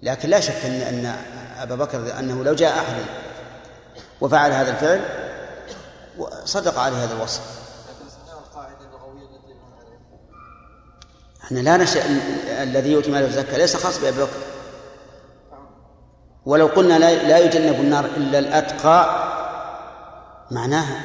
لكن 0.02 0.28
لا 0.28 0.40
شك 0.40 0.64
أن 0.64 0.72
أن 0.72 1.16
أبا 1.58 1.74
بكر 1.74 2.18
أنه 2.18 2.44
لو 2.44 2.54
جاء 2.54 2.78
أحد 2.78 2.94
وفعل 4.20 4.52
هذا 4.52 4.70
الفعل 4.70 5.00
صدق 6.44 6.78
عليه 6.78 7.04
هذا 7.04 7.14
الوصف. 7.14 7.61
إحنا 11.52 11.60
لا 11.60 11.76
نشأ 11.76 12.02
الذي 12.62 12.92
يؤتي 12.92 13.10
ماله 13.10 13.26
الزكاة 13.26 13.58
ليس 13.58 13.76
خاص 13.76 13.98
بأبي 13.98 14.20
بكر. 14.20 14.30
ولو 16.46 16.66
قلنا 16.66 16.98
لا 16.98 17.22
لا 17.22 17.38
يجنب 17.38 17.80
النار 17.80 18.04
إلا 18.04 18.38
الأتقى 18.38 19.28
معناها 20.50 21.00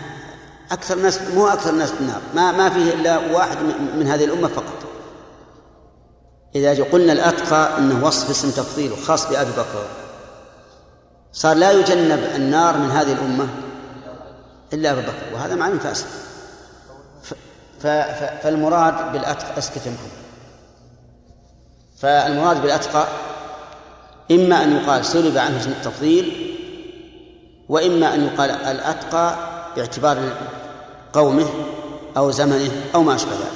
أكثر 0.71 0.97
الناس 0.97 1.21
مو 1.21 1.47
أكثر 1.47 1.69
الناس 1.69 1.91
في 1.91 2.01
النار 2.01 2.21
ما 2.35 2.51
ما 2.51 2.69
فيه 2.69 2.93
إلا 2.93 3.17
واحد 3.17 3.57
من 3.97 4.07
هذه 4.07 4.25
الأمة 4.25 4.47
فقط. 4.47 4.83
إذا 6.55 6.83
قلنا 6.83 7.13
الأتقى 7.13 7.77
أنه 7.77 8.05
وصف 8.05 8.29
اسم 8.29 8.51
تفضيل 8.51 8.97
خاص 8.97 9.29
بأبي 9.29 9.51
بكر. 9.51 9.85
صار 11.31 11.55
لا 11.55 11.71
يجنب 11.71 12.19
النار 12.35 12.77
من 12.77 12.91
هذه 12.91 13.13
الأمة 13.13 13.47
إلا 14.73 14.91
أبي 14.91 15.01
بكر 15.01 15.33
وهذا 15.33 15.55
معنى 15.55 15.79
فاسد. 15.79 16.07
فالمراد 18.43 19.11
بالأتقى 19.11 19.57
اسكت 19.57 19.85
يا 19.85 19.91
محمد 19.91 20.26
فالمراد 21.97 22.61
بالأتقى 22.61 23.07
إما 24.31 24.63
أن 24.63 24.75
يقال 24.75 25.05
سلب 25.05 25.37
عنه 25.37 25.59
اسم 25.59 25.69
التفضيل 25.71 26.53
وإما 27.69 28.13
أن 28.13 28.25
يقال 28.25 28.49
الأتقى 28.51 29.35
باعتبار 29.75 30.37
قومه 31.13 31.49
أو 32.17 32.31
زمنه 32.31 32.71
أو 32.95 33.03
ما 33.03 33.15
أشبه 33.15 33.31
ذلك. 33.31 33.51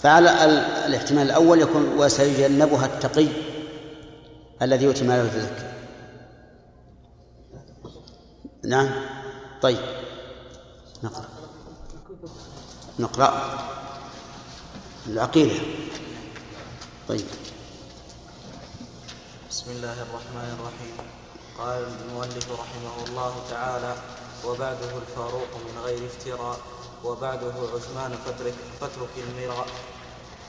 فعلى 0.00 0.44
ال- 0.44 0.58
الاحتمال 0.86 1.22
الأول 1.26 1.60
يكون 1.60 1.94
وسيجنبها 1.98 2.86
التقي 2.86 3.26
الذي 4.62 4.84
يؤتي 4.84 5.04
ماله 5.04 5.24
يتزكى 5.26 5.68
نعم؟ 8.64 8.90
طيب. 9.62 9.78
نقرأ. 11.04 11.24
نقرأ. 12.98 13.58
العقيدة. 15.06 15.54
طيب. 17.08 17.24
بسم 19.58 19.70
الله 19.70 19.92
الرحمن 20.06 20.50
الرحيم. 20.54 20.96
قال 21.58 21.82
المؤلف 21.82 22.46
رحمه 22.52 22.94
الله 23.08 23.34
تعالى 23.50 23.94
وبعده 24.46 24.90
الفاروق 25.02 25.50
من 25.66 25.82
غير 25.84 26.06
افتراء 26.06 26.58
وبعده 27.04 27.52
عثمان 27.74 28.12
فاترك, 28.26 28.54
فاترك 28.80 29.08
المراء 29.18 29.66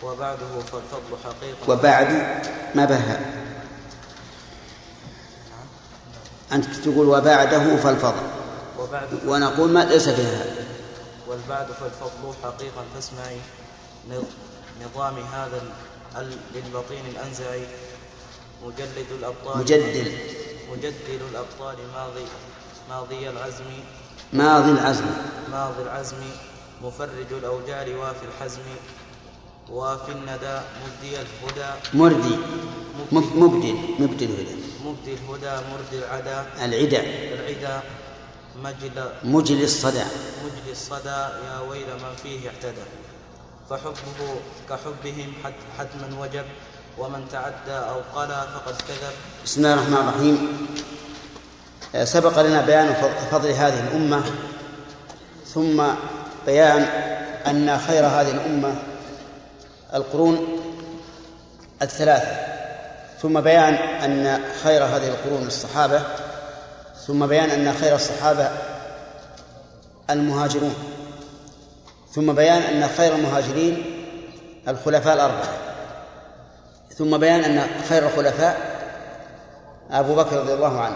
وبعده 0.04 0.60
فالفضل 0.72 1.18
حقيقة. 1.24 1.72
وبعد 1.72 2.08
ما 2.76 2.86
بها 2.86 3.20
أنت 6.52 6.66
تقول 6.66 7.08
وبعده 7.08 7.78
فالفضل. 7.78 8.28
وبعد 8.80 9.08
ونقول 9.26 9.70
ما 9.70 9.86
ليس 9.86 10.10
فيها 10.10 10.46
والبعد 11.28 11.68
فالفضل 11.68 12.34
حقيقا 12.44 12.84
فاسمعي 12.96 13.40
نظام 14.86 15.18
هذا 15.34 15.62
للبطين 16.54 17.06
الأنزعي 17.06 17.68
مجلد 18.66 19.06
الأبطال 19.20 19.58
مجدل 19.58 20.12
مجدل 20.72 21.22
الأبطال 21.32 21.76
ماضي. 21.96 22.26
ماضي 22.90 23.30
العزم. 23.30 23.66
ماضي 24.34 24.72
العزم. 24.72 25.06
ماضي 25.52 25.82
العزم. 25.84 26.18
مفرج 26.84 27.32
الأوجار 27.32 27.90
وافي 27.96 28.26
الحزم. 28.26 28.62
وافي 29.70 30.12
الندى 30.12 30.62
مبدي 30.84 31.16
الهدى. 31.22 31.70
مردي 31.94 32.36
مب- 33.12 33.36
مبدل. 33.36 33.76
مبدل 34.00 34.26
هدى 34.26 34.56
مبدي 34.86 35.14
الهدى 35.14 35.54
مردي 35.72 35.98
العدا 36.06 36.46
العدا 36.66 37.02
العدا 37.34 37.82
مجل. 38.56 38.98
مجلي 39.24 39.64
الصدع 39.64 40.06
مجلي 40.46 40.72
الصدى. 40.72 41.20
يا 41.48 41.60
ويل 41.70 41.88
من 42.04 42.16
فيه 42.24 42.50
اعتدى. 42.50 42.86
فحبه 43.70 44.36
كحبهم 44.70 45.34
حت 45.44 45.54
حتما 45.78 46.22
وجب. 46.22 46.46
ومن 47.00 47.26
تعدى 47.32 47.78
أو 47.90 48.02
قلى 48.16 48.48
فقد 48.56 48.76
كذب. 48.88 49.14
بسم 49.46 49.62
الله 49.66 49.74
الرحمن 49.74 50.10
الرحيم. 50.10 50.68
آه، 51.96 52.04
سبق 52.04 52.42
لنا 52.42 52.62
بيان 52.62 52.94
فض- 52.94 53.30
فضل 53.32 53.50
هذه 53.50 53.80
الأمة 53.88 54.24
ثم 55.46 55.84
بيان 56.46 56.82
أن 57.48 57.80
خير 57.88 58.06
هذه 58.06 58.32
الأمة 58.32 58.76
القرون 59.94 60.48
الثلاثة. 61.82 62.38
ثم 63.22 63.42
بيان 63.42 63.74
أن 63.74 64.44
خير 64.64 64.84
هذه 64.84 65.08
القرون 65.08 65.48
الصحابة 65.48 66.04
ثم 67.08 67.28
بيان 67.28 67.50
أن 67.50 67.74
خير 67.74 67.96
الصحابة 67.96 68.50
المهاجرون 70.10 70.76
ثم 72.16 72.34
بيان 72.34 72.62
أن 72.62 72.90
خير 72.98 73.16
المهاجرين 73.16 74.06
الخلفاء 74.68 75.14
الأربعة. 75.14 75.69
ثم 77.00 77.18
بيان 77.18 77.40
أن 77.44 77.68
خير 77.90 78.06
الخلفاء 78.08 78.58
أبو 79.92 80.16
بكر 80.16 80.38
رضي 80.40 80.54
الله 80.54 80.80
عنه 80.82 80.96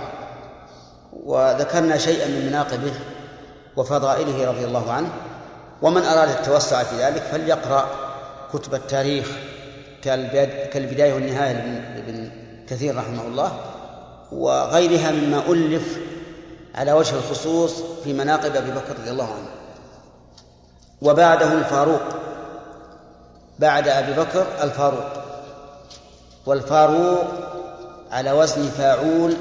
وذكرنا 1.26 1.98
شيئا 1.98 2.28
من 2.28 2.46
مناقبه 2.48 2.94
وفضائله 3.78 4.48
رضي 4.52 4.66
الله 4.66 4.92
عنه 4.92 5.10
ومن 5.82 6.02
أراد 6.04 6.30
التوسع 6.30 6.84
في 6.84 6.96
ذلك 6.96 7.22
فليقرأ 7.22 7.86
كتب 8.54 8.74
التاريخ 8.74 9.28
كالبد- 10.02 10.70
كالبداية 10.74 11.14
والنهاية 11.14 11.54
لابن 11.54 11.98
ابن 11.98 12.30
كثير 12.70 12.98
رحمه 12.98 13.22
الله 13.28 13.52
وغيرها 14.32 15.12
مما 15.12 15.38
ألف 15.50 15.98
على 16.76 16.94
وجه 16.94 17.16
الخصوص 17.16 17.74
في 18.04 18.14
مناقب 18.14 18.56
أبي 18.56 18.72
بكر 18.72 18.94
رضي 19.02 19.10
الله 19.12 19.24
عنه. 19.34 19.48
وبعده 21.02 21.54
الفاروق 21.54 22.02
بعد 23.60 23.88
أبي 23.88 24.14
بكر 24.14 24.46
الفاروق. 24.64 25.23
والفاروق 26.46 27.24
على 28.12 28.32
وزن 28.32 28.64
فاعول 28.64 29.34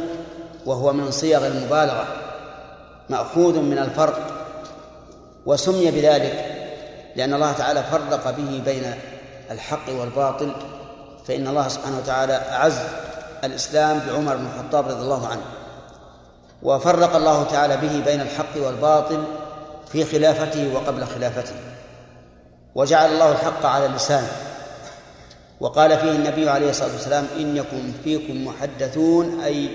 وهو 0.66 0.92
من 0.92 1.10
صيغ 1.10 1.46
المبالغة 1.46 2.06
مأخوذ 3.10 3.58
من 3.58 3.78
الفرق 3.78 4.20
وسمي 5.46 5.90
بذلك 5.90 6.44
لأن 7.16 7.34
الله 7.34 7.52
تعالى 7.52 7.82
فرق 7.82 8.30
به 8.30 8.62
بين 8.64 8.94
الحق 9.50 9.88
والباطل 9.88 10.52
فإن 11.28 11.48
الله 11.48 11.68
سبحانه 11.68 11.98
وتعالى 11.98 12.32
أعز 12.32 12.78
الإسلام 13.44 14.00
بعمر 14.08 14.36
بن 14.36 14.46
الخطاب 14.46 14.88
رضي 14.88 15.02
الله 15.02 15.28
عنه 15.28 15.42
وفرق 16.62 17.16
الله 17.16 17.44
تعالى 17.44 17.76
به 17.76 18.02
بين 18.04 18.20
الحق 18.20 18.56
والباطل 18.56 19.24
في 19.92 20.04
خلافته 20.04 20.74
وقبل 20.74 21.04
خلافته 21.06 21.54
وجعل 22.74 23.12
الله 23.12 23.32
الحق 23.32 23.66
على 23.66 23.88
لسانه. 23.88 24.51
وقال 25.62 25.98
فيه 25.98 26.10
النبي 26.10 26.50
عليه 26.50 26.70
الصلاة 26.70 26.92
والسلام 26.92 27.26
ان 27.36 27.56
يكن 27.56 27.92
فيكم 28.04 28.46
محدثون 28.46 29.40
أي 29.40 29.70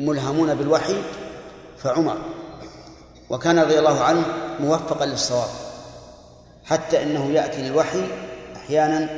ملهمون 0.00 0.54
بالوحي 0.54 0.96
فعمر. 1.78 2.16
وكان 3.30 3.58
رضي 3.58 3.78
الله 3.78 4.02
عنه 4.02 4.24
موفقا 4.60 5.06
للصواب 5.06 5.48
حتى 6.64 7.02
إنه 7.02 7.30
يأتي 7.30 7.66
الوحي 7.66 8.02
أحيانا 8.56 9.08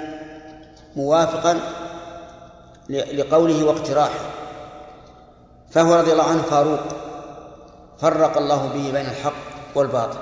موافقا 0.97 1.61
لقوله 2.91 3.65
واقتراحه. 3.65 4.31
فهو 5.71 5.95
رضي 5.95 6.13
الله 6.13 6.25
عنه 6.25 6.43
فاروق 6.43 6.81
فرق 7.99 8.39
الله 8.39 8.67
به 8.67 8.93
بين 8.93 9.07
الحق 9.07 9.33
والباطل. 9.75 10.19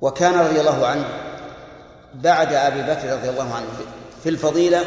وكان 0.00 0.40
رضي 0.40 0.60
الله 0.60 0.86
عنه 0.86 1.31
بعد 2.14 2.52
أبي 2.52 2.82
بكر 2.82 3.12
رضي 3.12 3.30
الله 3.30 3.54
عنه 3.54 3.66
في 4.22 4.28
الفضيلة 4.28 4.84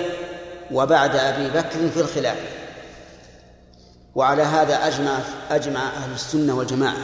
وبعد 0.72 1.16
أبي 1.16 1.50
بكر 1.50 1.90
في 1.90 2.00
الخلافه 2.00 2.48
وعلى 4.16 4.44
هذا 4.44 4.88
أجمع 4.88 5.20
أجمع 5.52 5.80
أهل 5.80 6.14
السنة 6.14 6.58
والجماعة 6.58 6.98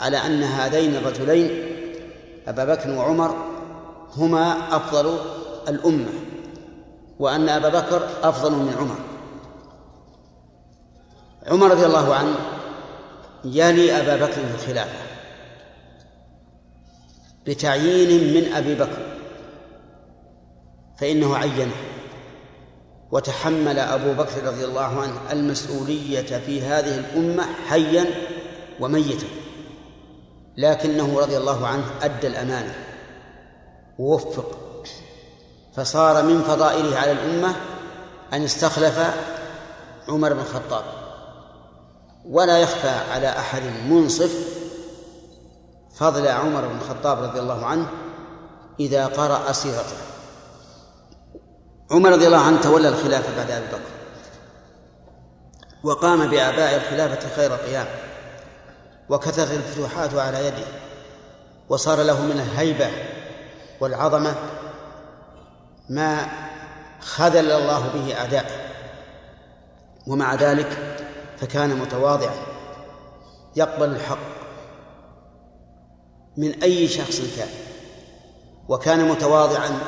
على 0.00 0.16
أن 0.16 0.42
هذين 0.42 0.96
الرجلين 0.96 1.50
أبا 2.48 2.64
بكر 2.64 2.90
وعمر 2.90 3.36
هما 4.16 4.76
أفضل 4.76 5.18
الأمة 5.68 6.12
وأن 7.18 7.48
أبا 7.48 7.68
بكر 7.68 8.08
أفضل 8.22 8.52
من 8.52 8.74
عمر. 8.78 8.96
عمر 11.46 11.70
رضي 11.70 11.86
الله 11.86 12.14
عنه 12.14 12.34
يلي 13.44 14.00
أبا 14.00 14.16
بكر 14.16 14.32
في 14.32 14.54
الخلافة. 14.54 15.09
بتعيين 17.46 18.34
من 18.34 18.52
أبي 18.52 18.74
بكر 18.74 19.16
فإنه 20.98 21.36
عينه 21.36 21.72
وتحمل 23.10 23.78
أبو 23.78 24.12
بكر 24.12 24.44
رضي 24.44 24.64
الله 24.64 25.00
عنه 25.00 25.32
المسؤولية 25.32 26.38
في 26.38 26.62
هذه 26.62 26.98
الأمة 26.98 27.44
حيا 27.68 28.06
وميتا 28.80 29.26
لكنه 30.56 31.20
رضي 31.20 31.36
الله 31.36 31.66
عنه 31.66 31.84
أدى 32.02 32.26
الأمانة 32.26 32.74
ووفق 33.98 34.58
فصار 35.76 36.24
من 36.24 36.42
فضائله 36.42 36.98
على 36.98 37.12
الأمة 37.12 37.54
أن 38.32 38.44
استخلف 38.44 39.00
عمر 40.08 40.32
بن 40.32 40.40
الخطاب. 40.40 40.84
ولا 42.24 42.58
يخفى 42.58 42.88
على 42.88 43.28
أحد 43.28 43.62
منصف 43.88 44.59
فضل 46.00 46.28
عمر 46.28 46.66
بن 46.66 46.76
الخطاب 46.76 47.22
رضي 47.22 47.40
الله 47.40 47.66
عنه 47.66 47.86
إذا 48.80 49.06
قرأ 49.06 49.52
سيرته. 49.52 49.96
عمر 51.90 52.10
رضي 52.10 52.26
الله 52.26 52.38
عنه 52.38 52.60
تولى 52.60 52.88
الخلافة 52.88 53.36
بعد 53.36 53.50
أبي 53.50 53.66
بكر. 53.66 53.80
وقام 55.84 56.30
بآباء 56.30 56.76
الخلافة 56.76 57.28
خير 57.36 57.52
قيام. 57.52 57.86
وكثرت 59.08 59.50
الفتوحات 59.50 60.14
على 60.14 60.46
يده. 60.46 60.66
وصار 61.68 62.02
له 62.02 62.22
من 62.22 62.40
الهيبة 62.40 62.90
والعظمة 63.80 64.34
ما 65.88 66.28
خذل 67.00 67.50
الله 67.50 67.88
به 67.94 68.20
أعداءه 68.20 68.70
ومع 70.06 70.34
ذلك 70.34 70.98
فكان 71.38 71.78
متواضعا. 71.78 72.34
يقبل 73.56 73.88
الحق. 73.90 74.39
من 76.40 76.62
أي 76.62 76.88
شخص 76.88 77.20
كان. 77.36 77.48
وكان 78.68 79.08
متواضعا 79.08 79.78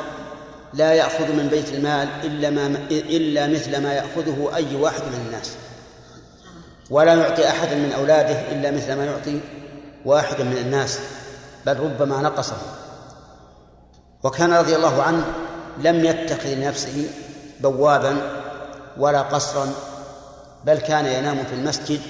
لا 0.74 0.92
يأخذ 0.92 1.32
من 1.32 1.48
بيت 1.48 1.68
المال 1.68 2.08
إلا 2.24 2.50
ما 2.50 2.66
إلا 2.90 3.46
مثل 3.46 3.82
ما 3.82 3.92
يأخذه 3.92 4.50
أي 4.54 4.76
واحد 4.76 5.00
من 5.02 5.24
الناس. 5.26 5.52
ولا 6.90 7.14
يعطي 7.14 7.48
أحدا 7.48 7.74
من 7.74 7.92
أولاده 7.92 8.52
إلا 8.52 8.70
مثل 8.70 8.92
ما 8.92 9.04
يعطي 9.04 9.40
واحدا 10.04 10.44
من 10.44 10.56
الناس 10.56 10.98
بل 11.66 11.80
ربما 11.80 12.22
نقصه. 12.22 12.56
وكان 14.22 14.52
رضي 14.52 14.76
الله 14.76 15.02
عنه 15.02 15.24
لم 15.78 16.04
يتخذ 16.04 16.54
لنفسه 16.54 17.10
بوابا 17.60 18.16
ولا 18.98 19.22
قصرا 19.22 19.72
بل 20.64 20.78
كان 20.78 21.06
ينام 21.06 21.44
في 21.44 21.54
المسجد 21.54 22.00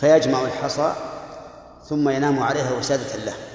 فيجمع 0.00 0.42
الحصى 0.42 0.92
ثم 1.88 2.08
ينام 2.08 2.42
عليها 2.42 2.72
وسادة 2.78 3.24
له. 3.24 3.49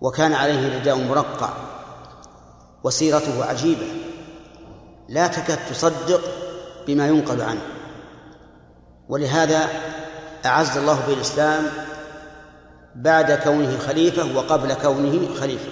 وكان 0.00 0.32
عليه 0.32 0.78
رداء 0.78 0.96
مرقع 0.96 1.50
وسيرته 2.84 3.44
عجيبة. 3.44 3.86
لا 5.08 5.26
تكاد 5.26 5.58
تصدق 5.70 6.20
بما 6.86 7.06
ينقل 7.08 7.42
عنه. 7.42 7.60
ولهذا 9.08 9.68
أعز 10.44 10.76
الله 10.76 11.06
بالإسلام 11.06 11.66
بعد 12.94 13.32
كونه 13.32 13.78
خليفة 13.78 14.36
وقبل 14.36 14.74
كونه 14.74 15.34
خليفة. 15.40 15.70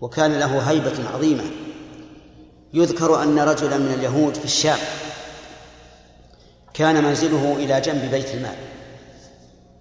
وكان 0.00 0.38
له 0.38 0.70
هيبة 0.70 1.08
عظيمة. 1.14 1.44
يذكر 2.74 3.22
أن 3.22 3.38
رجلا 3.38 3.78
من 3.78 3.94
اليهود 3.94 4.34
في 4.34 4.44
الشام 4.44 4.78
كان 6.74 7.04
منزله 7.04 7.56
إلى 7.56 7.80
جنب 7.80 8.10
بيت 8.10 8.34
المال. 8.34 8.56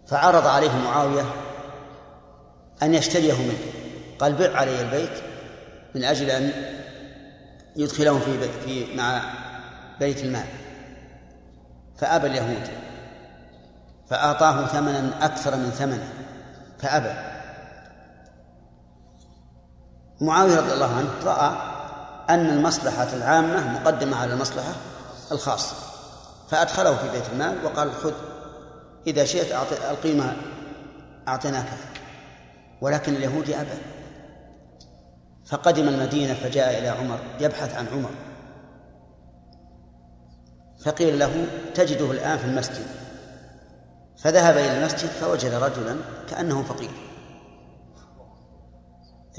فعرض 0.08 0.48
عليه 0.48 0.72
معاوية 0.86 1.26
أن 2.84 2.94
يشتريه 2.94 3.34
منه. 3.34 3.58
قال 4.20 4.34
بع 4.34 4.58
علي 4.58 4.82
البيت 4.82 5.24
من 5.96 6.04
أجل 6.04 6.30
أن 6.30 6.52
يدخله 7.76 8.20
في, 8.20 8.50
في 8.66 8.96
مع 8.96 9.22
بيت 10.00 10.24
المال. 10.24 10.46
فأبى 11.98 12.28
اليهود. 12.28 12.68
فأعطاه 14.10 14.66
ثمنا 14.66 15.26
أكثر 15.26 15.56
من 15.56 15.70
ثمنه. 15.70 16.14
فأبى. 16.80 17.14
معاوية 20.22 20.60
رضي 20.60 20.74
الله 20.74 20.96
عنه 20.96 21.10
رأى 21.24 21.58
أن 22.30 22.50
المصلحة 22.50 23.14
العامة 23.14 23.80
مقدمة 23.80 24.18
على 24.18 24.34
المصلحة 24.34 24.74
الخاصة. 25.32 25.76
فأدخله 26.50 26.96
في 26.96 27.10
بيت 27.12 27.30
المال 27.34 27.66
وقال 27.66 27.92
خذ 27.92 28.14
إذا 29.08 29.26
شئت 29.26 29.52
القيمة 29.92 30.34
أعطيناك. 31.28 31.68
ولكن 32.84 33.16
اليهودي 33.16 33.62
أبى. 33.62 33.78
فقدم 35.46 35.88
المدينة 35.88 36.34
فجاء 36.34 36.80
إلى 36.80 36.88
عمر 36.88 37.20
يبحث 37.40 37.76
عن 37.76 37.88
عمر. 37.88 38.10
فقيل 40.86 41.20
له 41.20 41.48
تجده 41.76 42.12
الآن 42.12 42.38
في 42.38 42.46
المسجد. 42.46 42.86
فذهب 44.18 44.58
إلى 44.58 44.78
المسجد 44.78 45.10
فوجد 45.10 45.54
رجلا 45.54 45.96
كأنه 46.30 46.64
فقير. 46.64 46.92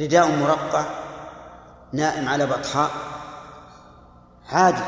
رداء 0.01 0.37
مرقع 0.37 0.85
نائم 1.93 2.29
على 2.29 2.47
بطحاء 2.47 2.91
عادي. 4.49 4.85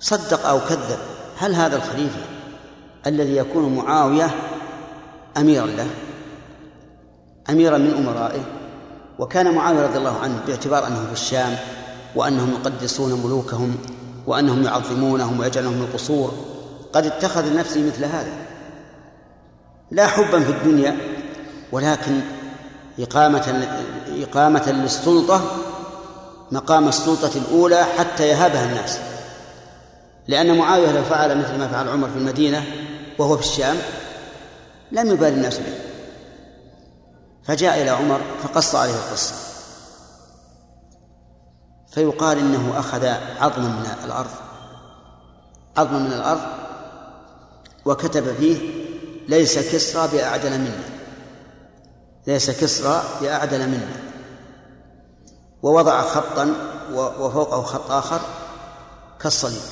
فصدق 0.00 0.46
أو 0.46 0.60
كذب 0.60 0.98
هل 1.38 1.54
هذا 1.54 1.76
الخليفة 1.76 2.20
الذي 3.06 3.36
يكون 3.36 3.76
معاوية 3.76 4.30
أميرا 5.40 5.66
له 5.66 5.86
أميرا 7.50 7.78
من 7.78 7.94
أمرائه. 7.94 8.40
وكان 9.18 9.54
معاوية 9.54 9.86
رضي 9.86 9.98
الله 9.98 10.18
عنه 10.18 10.40
باعتبار 10.46 10.86
أنه 10.86 11.06
في 11.06 11.12
الشام 11.12 11.56
وأنهم 12.16 12.50
يقدسون 12.50 13.22
ملوكهم 13.24 13.76
وأنهم 14.26 14.62
يعظمونهم 14.62 15.40
ويجعلهم 15.40 15.82
القصور. 15.82 16.34
قد 16.92 17.06
اتخذ 17.06 17.48
لنفسه 17.48 17.86
مثل 17.86 18.04
هذا. 18.04 18.32
لا 19.90 20.06
حبا 20.06 20.40
في 20.40 20.50
الدنيا 20.50 20.96
ولكن 21.72 22.20
إقامة 22.98 23.68
إقامة 24.08 24.72
للسلطة 24.72 25.42
مقام 26.52 26.88
السلطة 26.88 27.30
الأولى 27.36 27.84
حتى 27.98 28.28
يهابها 28.28 28.64
الناس. 28.64 28.98
لأن 30.28 30.58
معاوية 30.58 30.92
لو 30.92 31.02
فعل 31.02 31.38
مثل 31.38 31.58
ما 31.58 31.68
فعل 31.68 31.88
عمر 31.88 32.08
في 32.08 32.16
المدينة 32.16 32.64
وهو 33.18 33.36
في 33.36 33.42
الشام 33.42 33.76
لم 34.92 35.10
يبالي 35.10 35.36
الناس 35.36 35.58
به. 35.58 35.74
فجاء 37.44 37.82
إلى 37.82 37.90
عمر 37.90 38.20
فقص 38.42 38.74
عليه 38.74 38.94
القصة. 38.94 39.34
فيقال 41.92 42.38
إنه 42.38 42.78
أخذ 42.78 43.06
عظما 43.40 43.68
من 43.68 43.86
الأرض 44.04 44.30
عظما 45.76 45.98
من 45.98 46.12
الأرض 46.12 46.40
وكتب 47.84 48.34
فيه 48.34 48.84
ليس 49.28 49.58
كسرى 49.58 50.08
بأعدل 50.08 50.58
منا 50.58 50.84
ليس 52.26 52.50
كسرى 52.50 53.02
بأعدل 53.20 53.68
منا 53.68 53.96
ووضع 55.62 56.02
خطا 56.02 56.54
وفوقه 56.94 57.62
خط 57.62 57.90
آخر 57.90 58.20
كالصليب. 59.20 59.62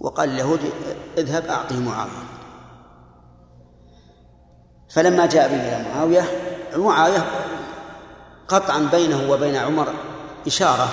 وقال 0.00 0.30
اليهود 0.30 0.60
اذهب 1.18 1.46
أعطه 1.46 1.80
معاوية 1.80 2.29
فلما 4.90 5.26
جاء 5.26 5.48
به 5.48 5.56
إلى 5.56 5.88
معاوية 5.88 6.24
معاوية 6.76 7.24
قطعا 8.48 8.88
بينه 8.92 9.30
وبين 9.30 9.56
عمر 9.56 9.94
إشارة 10.46 10.88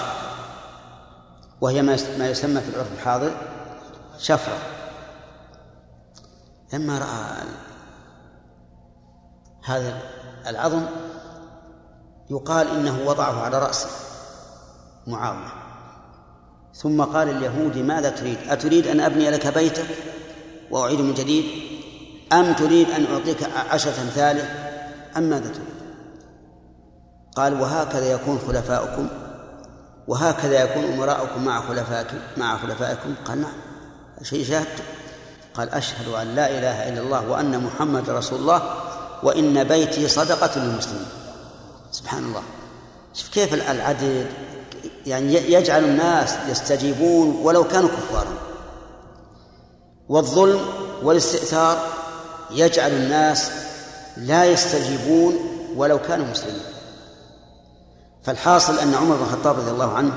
وهي 1.61 1.81
ما 2.17 2.29
يسمى 2.29 2.61
في 2.61 2.69
العرف 2.69 2.91
الحاضر 2.93 3.37
شفرة. 4.19 4.57
لما 6.73 6.99
رأى 6.99 7.47
هذا 9.63 10.01
العظم 10.47 10.85
يقال 12.29 12.67
إنه 12.67 12.99
وضعه 13.05 13.41
على 13.41 13.59
رأسه 13.59 13.89
معاوية. 15.07 15.53
ثم 16.73 17.01
قال 17.03 17.29
اليهود 17.29 17.77
ماذا 17.77 18.09
تريد؟ 18.09 18.37
أتريد 18.49 18.87
أن 18.87 18.99
أبني 18.99 19.29
لك 19.29 19.47
بيتك 19.47 19.87
وأعيد 20.71 21.01
من 21.01 21.13
جديد؟ 21.13 21.66
أم 22.33 22.53
تريد 22.53 22.89
أن 22.89 23.05
أعطيك 23.13 23.37
عشرة 23.69 24.01
أمثاله 24.01 24.49
أم 25.17 25.23
ماذا 25.23 25.47
تريد؟ 25.47 25.77
قال 27.35 27.61
وهكذا 27.61 28.11
يكون 28.11 28.39
خلفاؤكم 28.47 29.07
وهكذا 30.07 30.63
يكون 30.63 30.83
أمراؤكم 30.83 31.45
مع 31.45 31.61
خلفائكم 31.61 32.17
مع 32.37 32.57
خلفائكم. 32.57 33.15
قال 33.25 33.41
نعم. 33.41 33.51
شيء 34.23 34.45
شاهدت. 34.45 34.83
قال 35.53 35.69
أشهد 35.69 36.07
أن 36.07 36.35
لا 36.35 36.49
إله 36.49 36.89
إلا 36.89 37.01
الله 37.01 37.29
وأن 37.29 37.63
محمد 37.63 38.09
رسول 38.09 38.39
الله 38.39 38.61
وإن 39.23 39.63
بيتي 39.63 40.07
صدقة 40.07 40.59
للمسلمين. 40.59 41.07
سبحان 41.91 42.23
الله. 42.23 42.43
شوف 43.13 43.29
كيف 43.29 43.53
العدل 43.53 44.25
يعني 45.05 45.33
يجعل 45.33 45.83
الناس 45.83 46.35
يستجيبون 46.49 47.35
ولو 47.43 47.63
كانوا 47.63 47.89
كفارا. 47.89 48.33
والظلم 50.09 50.59
والاستئثار 51.03 51.96
يجعل 52.51 52.91
الناس 52.91 53.51
لا 54.17 54.45
يستجيبون 54.45 55.35
ولو 55.75 55.99
كانوا 55.99 56.25
مسلمين. 56.25 56.61
فالحاصل 58.23 58.79
أن 58.79 58.93
عمر 58.93 59.15
بن 59.15 59.23
الخطاب 59.23 59.59
رضي 59.59 59.71
الله 59.71 59.93
عنه 59.93 60.13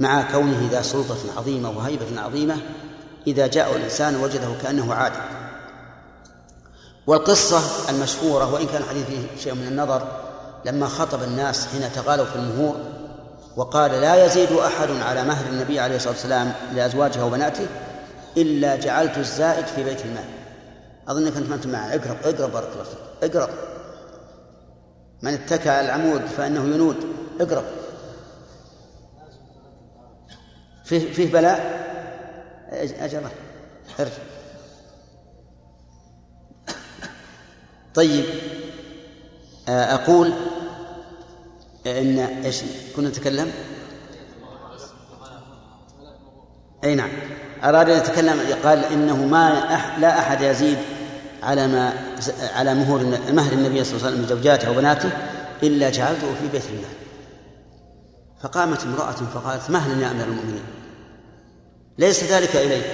مع 0.00 0.22
كونه 0.32 0.68
ذا 0.70 0.82
سلطة 0.82 1.16
عظيمة 1.36 1.70
وهيبة 1.70 2.20
عظيمة 2.20 2.56
إذا 3.26 3.46
جاء 3.46 3.76
الإنسان 3.76 4.16
وجده 4.16 4.48
كأنه 4.62 4.94
عادل 4.94 5.20
والقصة 7.06 7.90
المشهورة 7.90 8.54
وإن 8.54 8.66
كان 8.66 8.82
الحديث 8.82 9.06
فيه 9.06 9.42
شيء 9.42 9.54
من 9.54 9.66
النظر 9.66 10.08
لما 10.64 10.86
خطب 10.86 11.22
الناس 11.22 11.66
حين 11.66 11.92
تغالوا 11.92 12.24
في 12.24 12.36
المهور 12.36 12.76
وقال 13.56 13.90
لا 13.90 14.24
يزيد 14.26 14.52
أحد 14.52 14.88
على 14.90 15.24
مهر 15.24 15.46
النبي 15.46 15.80
عليه 15.80 15.96
الصلاة 15.96 16.12
والسلام 16.12 16.52
لأزواجه 16.74 17.24
وبناته 17.24 17.66
إلا 18.36 18.76
جعلت 18.76 19.18
الزائد 19.18 19.66
في 19.66 19.84
بيت 19.84 20.04
المال. 20.04 20.37
أظنك 21.08 21.36
أنت 21.36 21.48
ما 21.48 21.54
أنت 21.54 21.66
معنا 21.66 21.94
اقرب 21.94 22.16
اقرب 22.24 22.52
بارك 22.52 22.68
الله 22.72 22.84
فيك. 22.84 22.98
اقرب 23.22 23.50
من 25.22 25.34
اتكى 25.34 25.70
على 25.70 25.86
العمود 25.86 26.26
فإنه 26.26 26.74
ينود. 26.74 26.96
اقرب 27.40 27.64
فيه 30.84 31.12
فيه 31.12 31.32
بلاء؟ 31.32 31.88
أجره 32.72 33.30
ارجع 34.00 34.12
طيب. 37.94 38.24
آه، 39.68 39.94
أقول 39.94 40.32
إن 41.86 42.18
إيش؟ 42.18 42.62
كنا 42.96 43.08
نتكلم؟ 43.08 43.52
أي 46.84 46.94
نعم. 46.94 47.10
أراد 47.64 47.90
أن 47.90 47.98
يتكلم 47.98 48.40
قال 48.64 48.84
إنه 48.84 49.26
ما 49.26 49.74
أح 49.74 49.98
لا 49.98 50.18
أحد 50.18 50.40
يزيد 50.42 50.78
على 51.42 51.66
ما 51.66 51.92
على 52.54 52.74
مهور 52.74 53.04
مهر 53.32 53.52
النبي 53.52 53.84
صلى 53.84 53.96
الله 53.96 54.06
عليه 54.06 54.16
وسلم 54.16 54.26
زوجاته 54.26 54.70
وبناته 54.70 55.10
إلا 55.62 55.90
جعلته 55.90 56.34
في 56.34 56.48
بيت 56.48 56.64
المال 56.64 56.98
فقامت 58.42 58.82
امرأة 58.82 59.16
فقالت 59.34 59.70
مهلا 59.70 60.02
يا 60.02 60.10
أمير 60.10 60.24
المؤمنين؟ 60.24 60.64
ليس 61.98 62.24
ذلك 62.24 62.56
إليك. 62.56 62.86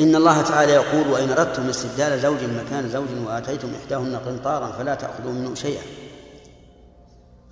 إن 0.00 0.16
الله 0.16 0.42
تعالى 0.42 0.72
يقول 0.72 1.08
وإن 1.08 1.30
أردتم 1.30 1.68
استبدال 1.68 2.20
زوج 2.20 2.44
مكان 2.44 2.88
زوج 2.88 3.08
وآتيتم 3.26 3.68
إحداهن 3.82 4.16
قنطارا 4.16 4.72
فلا 4.72 4.94
تأخذوا 4.94 5.32
منه 5.32 5.54
شيئا. 5.54 5.82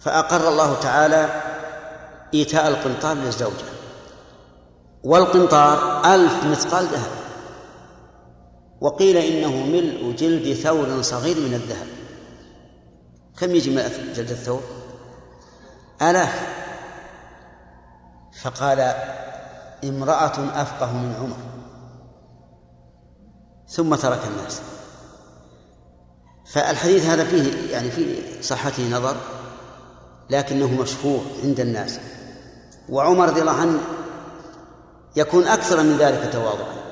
فأقر 0.00 0.48
الله 0.48 0.80
تعالى 0.80 1.42
إيتاء 2.34 2.68
القنطار 2.68 3.16
للزوجة. 3.16 3.64
والقنطار 5.04 6.04
ألف 6.14 6.44
مثقال 6.44 6.84
ذهب. 6.84 7.23
وقيل 8.84 9.16
إنه 9.16 9.66
ملء 9.66 10.14
جلد 10.18 10.54
ثور 10.54 11.02
صغير 11.02 11.36
من 11.36 11.54
الذهب. 11.54 11.86
كم 13.38 13.54
يجي 13.54 13.70
من 13.70 13.82
جلد 14.14 14.30
الثور؟ 14.30 14.60
آلاف. 16.02 16.48
فقال 18.42 18.80
امرأة 19.84 20.62
أفقه 20.62 20.92
من 20.92 21.14
عمر. 21.14 21.36
ثم 23.68 23.94
ترك 23.94 24.20
الناس. 24.26 24.60
فالحديث 26.52 27.06
هذا 27.06 27.24
فيه 27.24 27.72
يعني 27.72 27.90
في 27.90 28.16
صحته 28.42 28.90
نظر 28.90 29.16
لكنه 30.30 30.80
مشهور 30.82 31.24
عند 31.44 31.60
الناس. 31.60 31.98
وعمر 32.88 33.28
رضي 33.28 33.40
الله 33.40 33.60
عنه 33.60 33.80
يكون 35.16 35.46
أكثر 35.46 35.82
من 35.82 35.96
ذلك 35.96 36.32
تواضعا. 36.32 36.83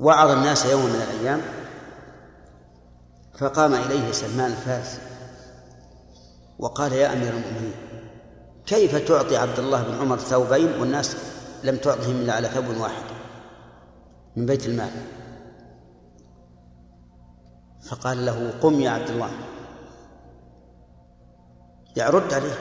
وعظ 0.00 0.30
الناس 0.30 0.66
يوما 0.66 0.84
من 0.84 1.02
الأيام 1.02 1.40
فقام 3.38 3.74
إليه 3.74 4.12
سلمان 4.12 4.50
الفارسي 4.50 4.98
وقال 6.58 6.92
يا 6.92 7.12
أمير 7.12 7.30
المؤمنين 7.30 7.74
كيف 8.66 9.08
تعطي 9.08 9.36
عبد 9.36 9.58
الله 9.58 9.82
بن 9.82 9.94
عمر 9.94 10.18
ثوبين 10.18 10.80
والناس 10.80 11.16
لم 11.64 11.76
تعطهم 11.76 12.16
إلا 12.16 12.32
على 12.32 12.48
ثوب 12.48 12.64
واحد 12.80 13.02
من 14.36 14.46
بيت 14.46 14.66
المال؟ 14.66 14.90
فقال 17.90 18.26
له 18.26 18.54
قم 18.62 18.80
يا 18.80 18.90
عبد 18.90 19.10
الله. 19.10 19.30
يرد 21.96 22.34
عليه. 22.34 22.58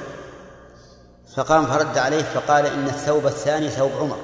فقام 1.36 1.66
فرد 1.66 1.98
عليه 1.98 2.24
فقال 2.24 2.66
إن 2.66 2.86
الثوب 2.86 3.26
الثاني 3.26 3.70
ثوب 3.70 3.92
عمر 3.92 4.18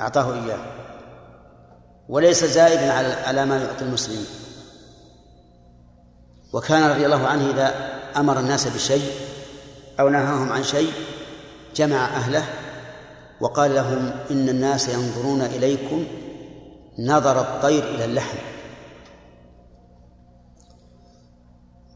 أعطاه 0.00 0.34
إياه. 0.34 0.83
وليس 2.08 2.44
زائدا 2.44 2.92
على 3.26 3.46
ما 3.46 3.58
يعطي 3.58 3.84
المسلمين 3.84 4.26
وكان 6.52 6.90
رضي 6.90 7.06
الله 7.06 7.26
عنه 7.26 7.50
إذا 7.50 7.74
أمر 8.16 8.38
الناس 8.40 8.68
بشيء 8.68 9.10
أو 10.00 10.08
نهاهم 10.08 10.52
عن 10.52 10.62
شيء 10.62 10.92
جمع 11.76 12.04
أهله 12.04 12.44
وقال 13.40 13.74
لهم 13.74 14.12
إن 14.30 14.48
الناس 14.48 14.88
ينظرون 14.88 15.42
إليكم 15.42 16.06
نظر 16.98 17.40
الطير 17.40 17.84
إلى 17.84 18.04
اللحم. 18.04 18.38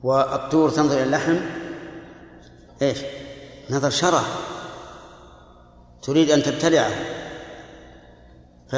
والطور 0.02 0.70
تنظر 0.70 0.94
إلى 0.94 1.02
اللحم 1.02 1.36
إيش؟ 2.82 2.98
نظر 3.70 3.90
شره. 3.90 4.24
تريد 6.02 6.30
أن 6.30 6.43
تبتلعه. 6.43 6.90
ف 8.68 8.76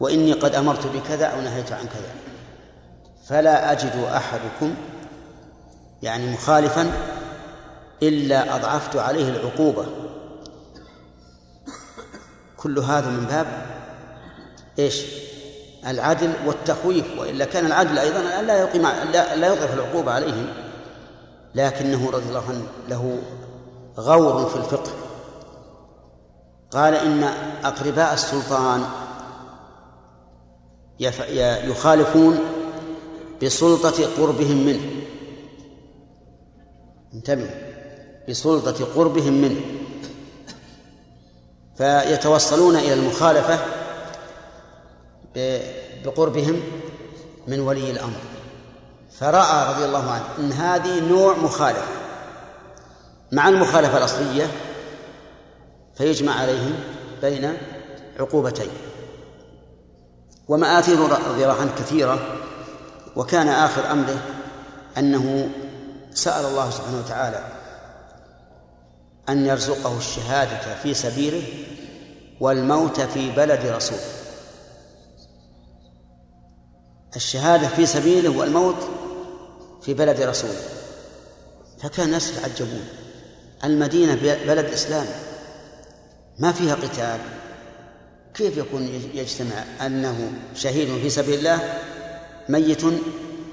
وإني 0.00 0.32
قد 0.32 0.54
أمرت 0.54 0.86
بكذا 0.86 1.26
أو 1.26 1.40
نهيت 1.40 1.72
عن 1.72 1.86
كذا. 1.86 2.14
فلا 3.28 3.72
أجد 3.72 4.04
أحدكم 4.16 4.74
يعني 6.02 6.32
مخالفا 6.32 6.92
إلا 8.02 8.56
أضعفت 8.56 8.96
عليه 8.96 9.28
العقوبة. 9.28 9.86
كل 12.56 12.78
هذا 12.78 13.10
من 13.10 13.24
باب 13.24 13.46
إيش؟ 14.78 15.04
العدل 15.86 16.32
والتخويف. 16.46 17.18
والا 17.18 17.44
كان 17.44 17.66
العدل 17.66 17.98
أيضا 17.98 18.20
لا 18.42 18.58
يقيم 18.58 18.82
لا 19.12 19.46
يضعف 19.46 19.74
العقوبة 19.74 20.12
عليهم. 20.12 20.46
لكنه 21.54 22.10
رضي 22.10 22.28
الله 22.28 22.44
عنه 22.48 22.66
له 22.88 23.18
غور 23.98 24.46
في 24.46 24.56
الفقه. 24.56 24.90
قال 26.70 26.94
إن 26.94 27.24
أقرباء 27.64 28.14
السلطان 28.14 28.84
يخالفون 31.00 32.38
بسلطة 33.42 34.06
قربهم 34.18 34.66
منه. 34.66 34.90
انتبه. 37.14 37.50
بسلطة 38.28 38.84
قربهم 38.84 39.32
منه. 39.32 39.60
فيتوصلون 41.76 42.76
إلى 42.76 42.94
المخالفة 42.94 43.58
بقربهم 46.04 46.60
من 47.46 47.60
ولي 47.60 47.90
الأمر. 47.90 48.20
فرأى 49.18 49.74
رضي 49.74 49.84
الله 49.84 50.10
عنه 50.10 50.24
أن 50.38 50.52
هذه 50.52 51.00
نوع 51.08 51.36
مخالفة. 51.36 51.86
مع 53.32 53.48
المخالفة 53.48 53.98
الأصلية 53.98 54.50
فيجمع 55.94 56.32
عليهم 56.32 56.74
بين 57.22 57.52
عقوبتين. 58.20 58.70
ومآثير 60.48 60.98
رضي 60.98 61.42
الله 61.42 61.60
عنه 61.60 61.72
كثيرة 61.78 62.18
وكان 63.16 63.48
آخر 63.48 63.90
أمره 63.90 64.22
أنه 64.98 65.48
سأل 66.14 66.44
الله 66.44 66.70
سبحانه 66.70 66.98
وتعالى 66.98 67.44
أن 69.28 69.46
يرزقه 69.46 69.98
الشهادة 69.98 70.74
في 70.82 70.94
سبيله 70.94 71.42
والموت 72.40 73.00
في 73.00 73.30
بلد 73.30 73.66
رسوله 73.66 74.00
الشهادة 77.16 77.68
في 77.68 77.86
سبيله 77.86 78.38
والموت 78.38 78.88
في 79.82 79.94
بلد 79.94 80.20
رسوله 80.20 80.62
فكان 81.82 82.06
الناس 82.06 82.30
يتعجبون. 82.30 82.84
المدينة 83.64 84.14
بلد 84.46 84.64
إسلام 84.64 85.06
ما 86.38 86.52
فيها 86.52 86.74
قتال. 86.74 87.18
كيف 88.34 88.56
يكون 88.56 88.88
يجتمع 89.14 89.64
أنه 89.86 90.32
شهيد 90.54 90.88
في 91.02 91.10
سبيل 91.10 91.38
الله 91.38 91.78
ميت 92.48 92.84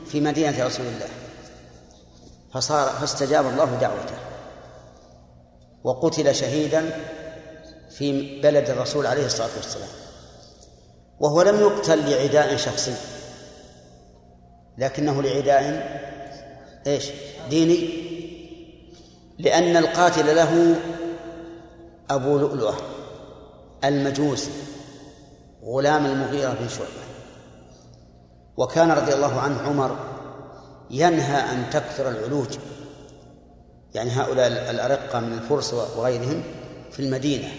في 0.07 0.21
مدينة 0.21 0.65
رسول 0.65 0.85
الله؟ 0.85 1.07
فصار 2.53 2.89
فاستجاب 2.89 3.45
الله 3.45 3.77
دعوته. 3.81 4.15
وقتل 5.83 6.35
شهيدا 6.35 6.89
في 7.97 8.41
بلد 8.41 8.69
الرسول 8.69 9.05
عليه 9.05 9.25
الصلاة 9.25 9.49
والسلام. 9.57 9.89
وهو 11.19 11.41
لم 11.41 11.59
يقتل 11.59 12.11
لعداء 12.11 12.57
شخصي. 12.57 12.93
لكنه 14.77 15.21
لعداء 15.21 15.61
إيش؟ 16.87 17.05
ديني. 17.49 17.89
لأن 19.39 19.77
القاتل 19.77 20.35
له 20.35 20.75
أبو 22.09 22.37
لؤلؤة. 22.37 23.00
المجوسي 23.83 24.51
غلام 25.63 26.05
المغيرة 26.05 26.53
بن 26.53 26.69
شعبة. 26.69 27.01
وكان 28.57 28.91
رضي 28.91 29.13
الله 29.13 29.39
عنه 29.39 29.61
عمر 29.61 29.97
ينهى 30.89 31.53
أن 31.53 31.69
تكثر 31.69 32.09
العلوج 32.09 32.57
يعني 33.93 34.09
هؤلاء 34.09 34.47
الأرقة 34.47 35.19
من 35.19 35.33
الفرس 35.33 35.73
وغيرهم 35.73 36.43
في 36.91 36.99
المدينة. 36.99 37.49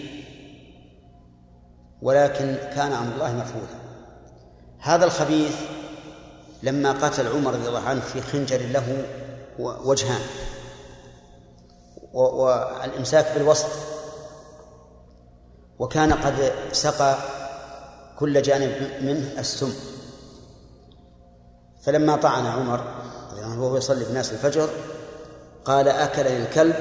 ولكن 2.03 2.57
كان 2.75 2.93
أمر 2.93 3.15
الله 3.15 3.33
مفعولا. 3.33 3.83
هذا 4.79 5.05
الخبيث 5.05 5.57
لما 6.63 6.93
قتل 6.93 7.29
عمر 7.29 7.55
رضي 7.55 7.69
الله 7.69 7.89
عنه 7.89 8.01
في 8.01 8.21
خنجر 8.21 8.61
له 8.61 9.05
وجهان 9.59 10.21
والإمساك 12.13 13.27
بالوسط. 13.35 13.92
وكان 15.83 16.13
قد 16.13 16.53
سقى 16.73 17.17
كل 18.19 18.43
جانب 18.43 18.73
منه 19.01 19.29
السم. 19.39 19.73
فلما 21.83 22.17
طعن 22.17 22.47
عمر 22.47 22.85
وهو 23.37 23.77
يصلي 23.77 24.05
بالناس 24.05 24.33
الفجر 24.33 24.69
قال 25.65 25.89
أكل 25.89 26.27
الكلب 26.27 26.75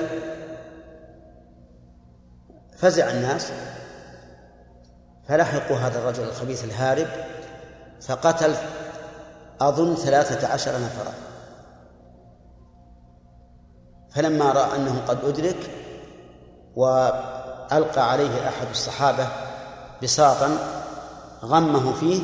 فزع 2.78 3.12
الناس 3.12 3.52
فلحقوا 5.28 5.78
هذا 5.78 6.00
الرجل 6.00 6.24
الخبيث 6.24 6.64
الهارب 6.64 7.08
فقتل 8.02 8.56
أظن 9.62 9.96
ثلاثة 9.96 10.48
عشر 10.48 10.72
نفرا 10.72 11.14
فلما 14.10 14.52
رأى 14.52 14.76
أنه 14.76 15.02
قد 15.08 15.26
أدرك 15.26 15.70
وألقى 17.72 18.12
عليه 18.12 18.50
أحد 18.50 18.68
الصحابة 18.72 19.28
بساطا 20.04 20.58
غمه 21.44 21.94
فيه 21.94 22.22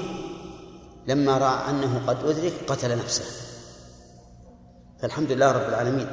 لما 1.07 1.37
رأى 1.37 1.69
أنه 1.69 2.01
قد 2.07 2.25
أدرك 2.25 2.53
قتل 2.67 2.97
نفسه. 2.97 3.23
فالحمد 5.01 5.31
لله 5.31 5.51
رب 5.51 5.69
العالمين 5.69 6.07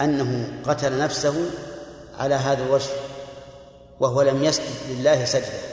أنه 0.00 0.60
قتل 0.66 0.98
نفسه 0.98 1.50
على 2.18 2.34
هذا 2.34 2.62
الوجه 2.62 2.90
وهو 4.00 4.22
لم 4.22 4.44
يسجد 4.44 4.90
لله 4.90 5.24
سجدة. 5.24 5.70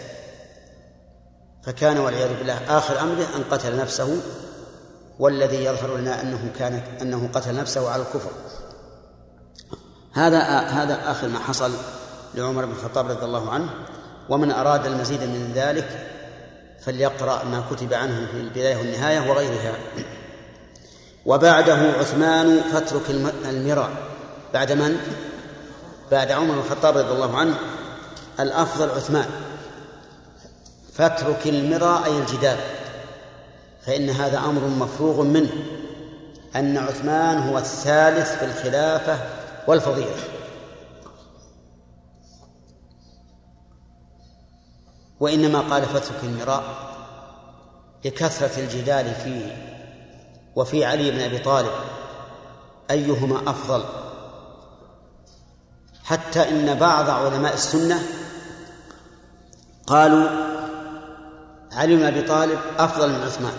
فكان 1.64 1.98
والعياذ 1.98 2.38
بالله 2.38 2.78
آخر 2.78 3.00
أمره 3.00 3.26
أن 3.36 3.44
قتل 3.52 3.78
نفسه 3.78 4.22
والذي 5.20 5.64
يظهر 5.64 5.98
لنا 5.98 6.22
أنه 6.22 6.52
كان 6.60 6.82
أنه 7.02 7.30
قتل 7.34 7.56
نفسه 7.56 7.90
على 7.90 8.02
الكفر. 8.02 8.32
هذا 10.14 10.40
هذا 10.60 11.12
آخر 11.12 11.28
ما 11.28 11.40
حصل. 11.40 11.72
لعمر 12.38 12.66
بن 12.66 12.72
الخطاب 12.72 13.08
رضي 13.08 13.26
الله 13.26 13.52
عنه 13.52 13.70
ومن 14.30 14.52
أراد 14.52 14.86
المزيد 14.86 15.24
من 15.24 15.52
ذلك 15.56 16.08
فليقرأ 16.80 17.44
ما 17.44 17.64
كتب 17.72 17.94
عنه 17.94 18.28
في 18.32 18.38
البداية 18.38 18.78
والنهاية 18.78 19.30
وغيرها. 19.30 19.74
وبعده 21.26 21.74
عثمان 22.00 22.62
فاترك 22.72 23.10
المراء 23.46 23.90
بعد 24.54 24.72
من؟ 24.72 24.98
بعد 26.12 26.32
عمر 26.32 26.54
بن 26.54 26.60
الخطاب 26.60 26.98
رضي 26.98 27.12
الله 27.12 27.38
عنه 27.38 27.56
الأفضل 28.40 28.90
عثمان. 28.90 29.30
فاترك 30.94 31.48
المراء 31.48 32.06
أي 32.06 32.18
الجدال. 32.18 32.58
فإن 33.86 34.10
هذا 34.10 34.38
أمر 34.38 34.62
مفروغ 34.62 35.24
منه 35.24 35.50
أن 36.56 36.78
عثمان 36.78 37.38
هو 37.38 37.58
الثالث 37.58 38.38
في 38.38 38.46
الخلافة 38.46 39.20
والفضيلة. 39.68 40.37
وإنما 45.20 45.60
قال 45.60 45.86
فاترك 45.86 46.24
المراء 46.24 46.64
لكثرة 48.06 48.60
الجدال 48.60 49.16
فيه 49.16 49.68
وفي 50.56 50.86
علي 50.86 51.12
بن 51.12 51.20
أبي 51.20 51.40
طالب 51.40 51.72
أيهما 52.92 53.50
أفضل 53.50 53.84
حتى 56.04 56.50
إن 56.50 56.76
بعض 56.76 57.10
علماء 57.10 57.54
السنة 57.54 58.00
قالوا 59.88 60.30
علي 61.72 61.96
بن 61.96 62.04
أبي 62.04 62.22
طالب 62.22 62.60
أفضل 62.78 63.10
من 63.10 63.24
عثمان 63.24 63.54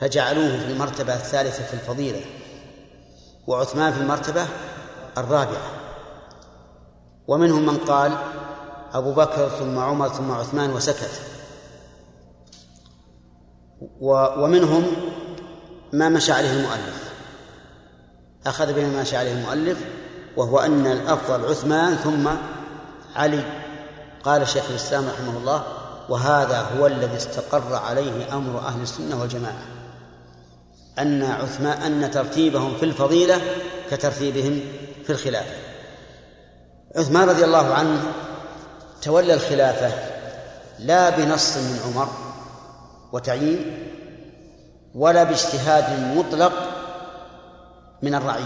فجعلوه 0.00 0.58
في 0.58 0.72
المرتبة 0.72 1.14
الثالثة 1.14 1.64
في 1.64 1.74
الفضيلة 1.74 2.20
وعثمان 3.46 3.92
في 3.92 4.00
المرتبة 4.00 4.46
الرابعة. 5.18 5.70
ومنهم 7.28 7.66
من 7.66 7.76
قال 7.76 8.12
أبو 8.94 9.12
بكر 9.12 9.48
ثم 9.48 9.78
عمر 9.78 10.08
ثم 10.08 10.30
عثمان 10.30 10.70
وسكت. 10.70 11.10
ومنهم 14.00 14.86
ما 15.92 16.08
مشى 16.08 16.32
عليه 16.32 16.52
المؤلف. 16.52 17.12
أخذ 18.46 18.72
بما 18.72 19.00
مشى 19.02 19.16
عليه 19.16 19.32
المؤلف 19.32 19.78
وهو 20.36 20.58
أن 20.58 20.86
الأفضل 20.86 21.44
عثمان 21.44 21.96
ثم 21.96 22.28
علي. 23.16 23.44
قال 24.24 24.48
شيخ 24.48 24.64
الإسلام 24.70 25.04
رحمه 25.08 25.38
الله 25.38 25.64
وهذا 26.08 26.60
هو 26.60 26.86
الذي 26.86 27.16
استقر 27.16 27.74
عليه 27.74 28.36
أمر 28.36 28.58
أهل 28.58 28.82
السنة 28.82 29.20
والجماعة. 29.20 29.62
أن 30.98 31.22
عثمان 31.22 31.82
أن 31.82 32.10
ترتيبهم 32.10 32.76
في 32.76 32.84
الفضيلة 32.84 33.40
كترتيبهم 33.90 34.60
في 35.04 35.10
الخلافة. 35.10 35.54
عثمان 36.96 37.28
رضي 37.28 37.44
الله 37.44 37.74
عنه 37.74 38.02
تولى 39.04 39.34
الخلافة 39.34 39.92
لا 40.78 41.10
بنص 41.10 41.56
من 41.56 41.80
عمر 41.86 42.08
وتعيين 43.12 43.88
ولا 44.94 45.24
باجتهاد 45.24 46.16
مطلق 46.16 46.52
من 48.02 48.14
الرعية. 48.14 48.44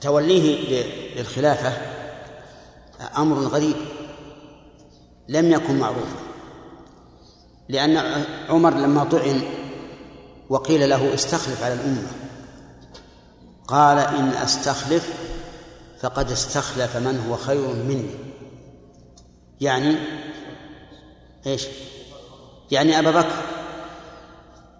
فتوليه 0.00 0.84
للخلافة 1.16 1.72
أمر 3.16 3.36
غريب 3.38 3.76
لم 5.28 5.52
يكن 5.52 5.78
معروفا 5.78 6.18
لأن 7.68 8.24
عمر 8.48 8.74
لما 8.74 9.04
طعن 9.04 9.42
وقيل 10.48 10.88
له 10.90 11.14
استخلف 11.14 11.62
على 11.62 11.74
الأمة 11.74 12.08
قال 13.68 13.98
إن 13.98 14.28
أستخلف 14.28 15.12
فقد 16.00 16.30
استخلف 16.30 16.96
من 16.96 17.26
هو 17.28 17.36
خير 17.36 17.68
مني. 17.68 18.14
يعني 19.60 19.96
إيش؟ 21.46 21.66
يعني 22.70 22.98
أبا 22.98 23.10
بكر. 23.10 23.36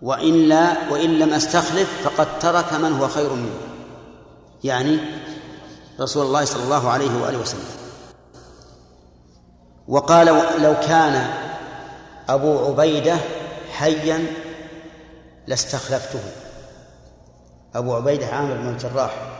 وإن 0.02 0.48
لا 0.48 0.90
وإن 0.90 1.18
لم 1.18 1.32
أستخلف 1.32 1.88
فقد 2.04 2.38
ترك 2.38 2.72
من 2.72 2.92
هو 2.92 3.08
خير 3.08 3.32
مني. 3.32 3.50
يعني 4.64 4.98
رسول 6.00 6.26
الله 6.26 6.44
صلى 6.44 6.62
الله 6.62 6.90
عليه 6.90 7.22
وآله 7.22 7.38
وسلم. 7.38 7.64
وقال 9.88 10.26
لو 10.62 10.74
كان 10.74 11.30
أبو 12.28 12.58
عبيدة 12.58 13.16
حيا 13.72 14.26
لاستخلفته. 15.46 16.20
أبو 17.74 17.94
عبيدة 17.94 18.26
عامر 18.26 18.56
بن 18.56 18.68
الجراح. 18.68 19.37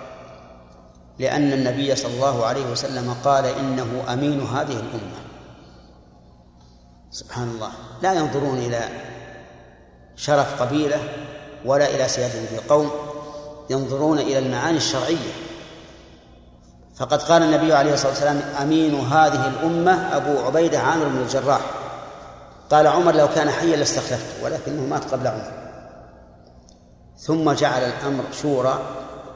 لأن 1.19 1.53
النبي 1.53 1.97
صلى 1.97 2.15
الله 2.15 2.47
عليه 2.47 2.67
وسلم 2.67 3.17
قال 3.25 3.45
إنه 3.45 4.05
أمين 4.13 4.41
هذه 4.41 4.73
الأمة. 4.73 5.19
سبحان 7.11 7.49
الله. 7.49 7.71
لا 8.03 8.13
ينظرون 8.13 8.59
إلى 8.59 8.89
شرف 10.17 10.63
قبيلة 10.63 10.99
ولا 11.65 11.95
إلى 11.95 12.09
سيادة 12.09 12.47
في 12.47 12.59
قوم 12.69 12.91
ينظرون 13.71 14.19
إلى 14.19 14.39
المعاني 14.39 14.77
الشرعية. 14.77 15.33
فقد 16.97 17.23
قال 17.23 17.43
النبي 17.43 17.73
عليه 17.73 17.95
الصلاة 17.95 18.11
والسلام 18.11 18.41
أمين 18.63 18.95
هذه 18.95 19.49
الأمة 19.49 20.17
أبو 20.17 20.39
عبيدة 20.39 20.79
عامر 20.79 21.09
بن 21.09 21.19
الجراح. 21.19 21.61
قال 22.71 22.87
عمر 22.87 23.15
لو 23.15 23.29
كان 23.29 23.51
حيا 23.51 23.77
لاستخلفته 23.77 24.45
ولكنه 24.45 24.83
مات 24.83 25.05
قبل 25.05 25.27
عمر. 25.27 25.53
ثم 27.19 27.53
جعل 27.53 27.83
الأمر 27.83 28.25
شورى 28.43 28.79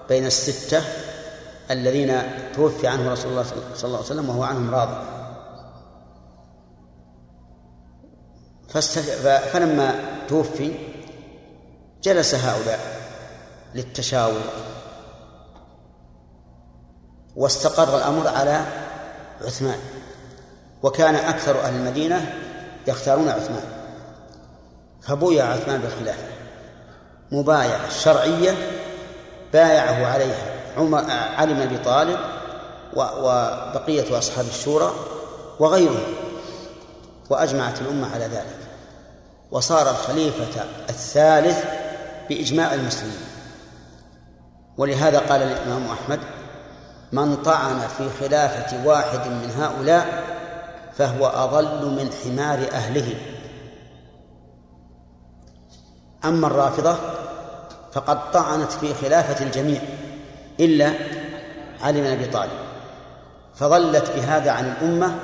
بين 0.09 0.27
الستة 0.27 0.83
الذين 1.71 2.23
توفي 2.55 2.87
عنهم 2.87 3.09
رسول 3.09 3.31
الله 3.31 3.43
صلى 3.75 3.85
الله 3.85 3.97
عليه 3.97 4.07
وسلم 4.07 4.29
وهو 4.29 4.43
عنهم 4.43 4.75
راض. 4.75 4.89
فلما 9.53 9.95
توفي 10.29 10.73
جلس 12.03 12.35
هؤلاء 12.35 12.81
للتشاور 13.75 14.41
واستقر 17.37 17.97
الأمر 17.97 18.29
على 18.29 18.65
عثمان. 19.41 19.79
وكان 20.83 21.15
أكثر 21.15 21.61
أهل 21.61 21.75
المدينة 21.75 22.35
يختارون 22.87 23.29
عثمان. 23.29 23.65
فبويع 25.03 25.47
عثمان 25.47 25.81
بالخلافة. 25.81 26.27
مبايعة 27.33 27.89
شرعية 27.89 28.57
بايعه 29.53 30.07
عليها. 30.07 30.52
عمر 30.77 31.05
علي 31.11 31.55
بن 31.55 31.61
أبي 31.61 31.79
طالب 31.79 32.19
وبقية 32.97 34.19
أصحاب 34.19 34.47
الشورى 34.47 34.93
وغيرهم 35.59 36.15
وأجمعت 37.31 37.81
الأمة 37.81 38.15
على 38.15 38.25
ذلك. 38.25 38.59
وصار 39.51 39.91
الخليفة 39.91 40.65
الثالث 40.89 41.65
بإجماع 42.29 42.75
المسلمين. 42.75 43.21
ولهذا 44.77 45.19
قال 45.19 45.43
الإمام 45.43 45.87
أحمد 45.87 46.21
من 47.13 47.37
طعن 47.37 47.81
في 47.81 48.11
خلافة 48.21 48.87
واحد 48.87 49.27
من 49.27 49.51
هؤلاء 49.59 50.25
فهو 50.97 51.27
أضل 51.27 51.91
من 51.91 52.11
حمار 52.25 52.59
أهله. 52.73 53.15
أما 56.25 56.47
الرافضة 56.47 56.97
فقد 57.93 58.31
طعنت 58.33 58.73
في 58.73 58.95
خلافة 58.95 59.45
الجميع. 59.45 59.81
إلا 60.65 60.93
علي 61.83 62.01
بن 62.01 62.07
أبي 62.07 62.27
طالب. 62.27 62.51
فضلت 63.55 64.11
بهذا 64.17 64.51
عن 64.51 64.65
الأمة 64.65 65.19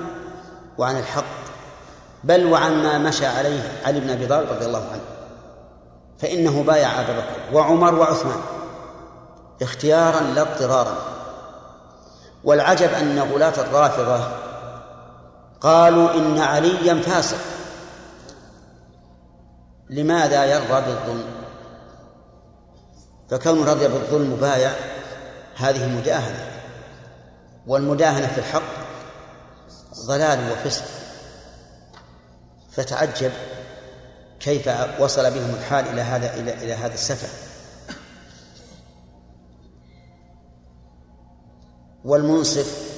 وعن 0.79 0.99
الحق 0.99 1.25
بل 2.25 2.47
وعن 2.47 2.83
ما 2.83 2.99
مشى 2.99 3.27
عليه 3.27 3.61
علي 3.85 4.01
بن 4.01 4.11
أبي 4.11 4.27
طالب 4.27 4.51
رضي 4.51 4.67
الله 4.67 4.85
عنه. 4.93 5.01
فإنه 6.19 6.63
بايع 6.63 7.01
أبا 7.01 7.13
بكر 7.13 7.57
وعمر 7.57 7.95
وعثمان 7.95 8.41
اختيارا 9.63 10.21
لا 10.21 10.43
اضطرارا. 10.43 10.97
والعجب 12.45 12.93
أن 12.93 13.19
غلاة 13.19 13.61
الرافضة 13.61 14.21
قالوا 15.61 16.15
إن 16.15 16.39
عليا 16.39 16.95
فاسق. 16.95 17.39
لماذا 19.91 20.45
يرضى 20.45 20.81
بالظلم؟ 20.87 21.25
فكون 23.31 23.65
رضي 23.65 23.89
بالظلم 23.89 24.33
مبايع 24.33 24.71
هذه 25.59 25.89
مداهنة 25.99 26.51
والمداهنة 27.67 28.27
في 28.27 28.39
الحق 28.39 28.63
ضلال 30.07 30.53
وفسق. 30.53 30.85
فتعجب 32.73 33.33
كيف 34.41 34.71
وصل 35.01 35.31
بهم 35.31 35.55
الحال 35.55 35.89
إلى 35.89 36.01
هذا 36.01 36.35
إلى 36.35 36.55
إلى 36.55 36.75
هذا 36.75 36.95
السفه. 36.95 37.29
والمنصف 42.05 42.89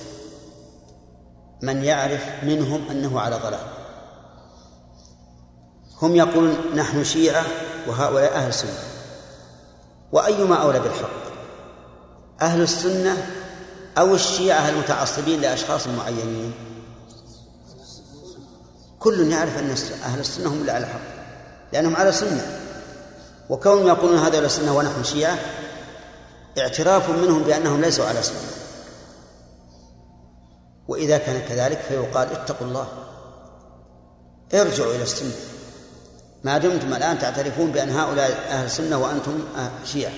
من 1.62 1.84
يعرف 1.84 2.44
منهم 2.44 2.90
أنه 2.90 3.20
على 3.20 3.36
ضلال. 3.36 3.66
هم 6.02 6.16
يقولون 6.16 6.56
نحن 6.76 7.04
شيعة 7.04 7.44
وهؤلاء 7.86 8.34
أهل 8.34 8.48
السنة 8.48 8.78
وأيما 10.12 10.56
أولى 10.56 10.80
بالحق؟ 10.80 11.30
أهل 12.42 12.62
السنة 12.62 13.16
أو 13.98 14.14
الشيعة 14.14 14.68
المتعصبين 14.68 15.40
لأشخاص 15.40 15.86
معينين؟ 15.86 16.52
كل 18.98 19.32
يعرف 19.32 19.58
أن 19.58 19.74
أهل 20.04 20.20
السنة 20.20 20.48
هم 20.48 20.60
اللي 20.60 20.72
على 20.72 20.84
الحق 20.84 21.00
لأنهم 21.72 21.96
على 21.96 22.12
سنة. 22.12 22.60
وكونهم 23.50 23.86
يقولون 23.86 24.18
هذا 24.18 24.48
سنة 24.48 24.76
ونحن 24.76 25.04
شيعة 25.04 25.38
اعتراف 26.58 27.10
منهم 27.10 27.42
بأنهم 27.42 27.80
ليسوا 27.80 28.06
على 28.06 28.22
سنة. 28.22 28.40
وإذا 30.88 31.18
كان 31.18 31.40
كذلك 31.48 31.80
فيقال 31.88 32.32
اتقوا 32.32 32.66
الله 32.66 32.88
ارجعوا 34.54 34.94
إلى 34.94 35.02
السنة. 35.02 35.32
ما 36.44 36.58
دمتم 36.58 36.94
الآن 36.94 37.18
تعترفون 37.18 37.72
بأن 37.72 37.90
هؤلاء 37.90 38.30
أهل 38.50 38.66
السنة 38.66 38.98
وأنتم 38.98 39.40
شيعة. 39.84 40.12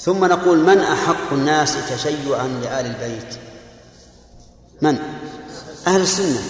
ثم 0.00 0.24
نقول 0.24 0.58
من 0.58 0.78
أحق 0.78 1.32
الناس 1.32 1.76
تشيعا 1.90 2.48
لآل 2.48 2.86
البيت؟ 2.86 3.34
من؟ 4.82 4.98
أهل 5.86 6.00
السنة. 6.00 6.40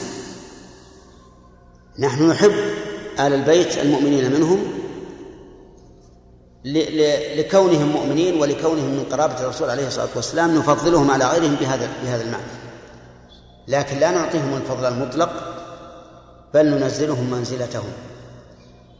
نحن 1.98 2.28
نحب 2.28 2.52
آل 3.20 3.32
البيت 3.32 3.78
المؤمنين 3.78 4.32
منهم 4.32 4.78
لكونهم 7.36 7.88
مؤمنين 7.88 8.40
ولكونهم 8.40 8.90
من 8.90 9.04
قرابة 9.12 9.40
الرسول 9.40 9.70
عليه 9.70 9.86
الصلاة 9.86 10.08
والسلام 10.16 10.58
نفضلهم 10.58 11.10
على 11.10 11.26
غيرهم 11.26 11.54
بهذا 11.54 11.88
بهذا 12.02 12.22
المعنى. 12.22 12.44
لكن 13.68 13.98
لا 13.98 14.10
نعطيهم 14.10 14.56
الفضل 14.56 14.84
المطلق 14.84 15.30
بل 16.54 16.66
ننزلهم 16.66 17.30
منزلتهم. 17.30 17.92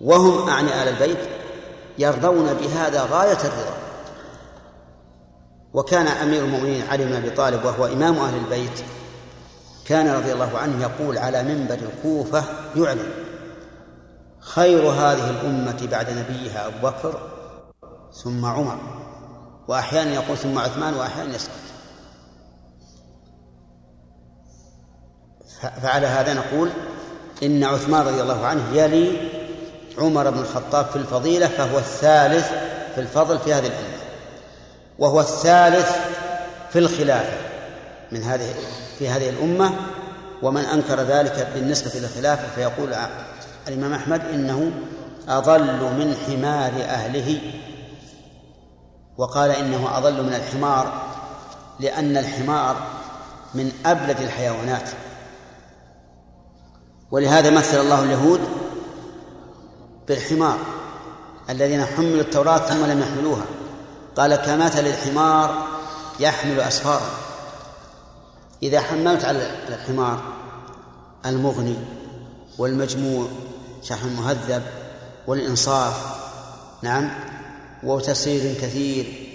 وهم 0.01 0.49
أعني 0.49 0.83
آل 0.83 0.89
البيت 0.89 1.19
يرضون 1.99 2.55
بهذا 2.55 3.09
غاية 3.11 3.39
الرضا. 3.39 3.88
وكان 5.79 6.07
أمير 6.07 6.45
المؤمنين 6.45 6.83
علي 6.91 7.05
بن 7.05 7.15
أبي 7.15 7.31
طالب 7.31 7.65
وهو 7.65 7.87
إمام 7.87 8.19
أهل 8.19 8.35
البيت 8.35 8.85
كان 9.87 10.09
رضي 10.09 10.33
الله 10.33 10.59
عنه 10.59 10.83
يقول 10.83 11.19
على 11.19 11.43
منبر 11.43 11.75
الكوفة 11.75 12.45
يعلن 12.77 13.09
خير 14.41 14.83
هذه 14.83 15.31
الأمة 15.31 15.89
بعد 15.91 16.11
نبيها 16.11 16.67
أبو 16.67 16.87
بكر 16.87 17.21
ثم 18.13 18.45
عمر 18.45 18.79
وأحيانا 19.69 20.15
يقول 20.15 20.37
ثم 20.37 20.59
عثمان 20.59 20.95
وأحيانا 20.95 21.35
يسكت 21.35 21.53
فعلى 25.83 26.07
هذا 26.07 26.35
نقول 26.35 26.71
إن 27.43 27.65
عثمان 27.65 28.07
رضي 28.07 28.23
الله 28.23 28.47
عنه 28.47 28.63
يلي 28.73 29.31
عمر 29.99 30.31
بن 30.31 30.39
الخطاب 30.39 30.87
في 30.87 30.97
الفضيلة 30.97 31.47
فهو 31.47 31.79
الثالث 31.79 32.49
في 32.95 33.01
الفضل 33.01 33.39
في 33.39 33.55
هذه 33.55 33.67
الأمة. 33.67 33.98
وهو 34.99 35.21
الثالث 35.21 35.97
في 36.71 36.79
الخلافة 36.79 37.39
من 38.13 38.23
هذه 38.23 38.55
في 38.99 39.09
هذه 39.09 39.31
الأمة 39.31 39.71
ومن 40.43 40.65
أنكر 40.65 41.01
ذلك 41.01 41.49
بالنسبة 41.55 41.91
إلى 41.91 42.07
الخلافة 42.07 42.49
فيقول 42.55 42.95
الإمام 43.69 43.93
أحمد 43.93 44.21
إنه 44.25 44.73
أضل 45.29 45.83
من 45.83 46.17
حمار 46.27 46.73
أهله 46.83 47.41
وقال 49.19 49.51
إنه 49.51 49.99
أضل 49.99 50.23
من 50.23 50.35
الحمار 50.35 51.03
لأن 51.81 52.17
الحمار 52.17 52.77
من 53.55 53.73
أبلد 53.87 54.21
الحيوانات. 54.21 54.91
ولهذا 57.11 57.51
مثل 57.51 57.81
الله 57.81 58.03
اليهود 58.05 58.41
بالحمار 60.09 60.59
الذين 61.51 61.85
حملوا 61.85 62.21
التوراة 62.21 62.59
ثم 62.59 62.87
لم 62.87 63.01
يحملوها. 63.01 63.45
قال 64.19 64.37
كمثل 64.37 64.87
الحمار 64.87 65.67
يحمل 66.21 66.61
أسفارا 66.61 67.11
إذا 68.63 68.81
حملت 68.81 69.25
على 69.25 69.51
الحمار 69.69 70.23
المغني 71.27 71.77
والمجموع 72.59 73.29
شرح 73.83 74.03
المهذب 74.03 74.63
والإنصاف 75.27 75.95
نعم 76.83 77.11
وتسير 77.83 78.55
كثير 78.55 79.29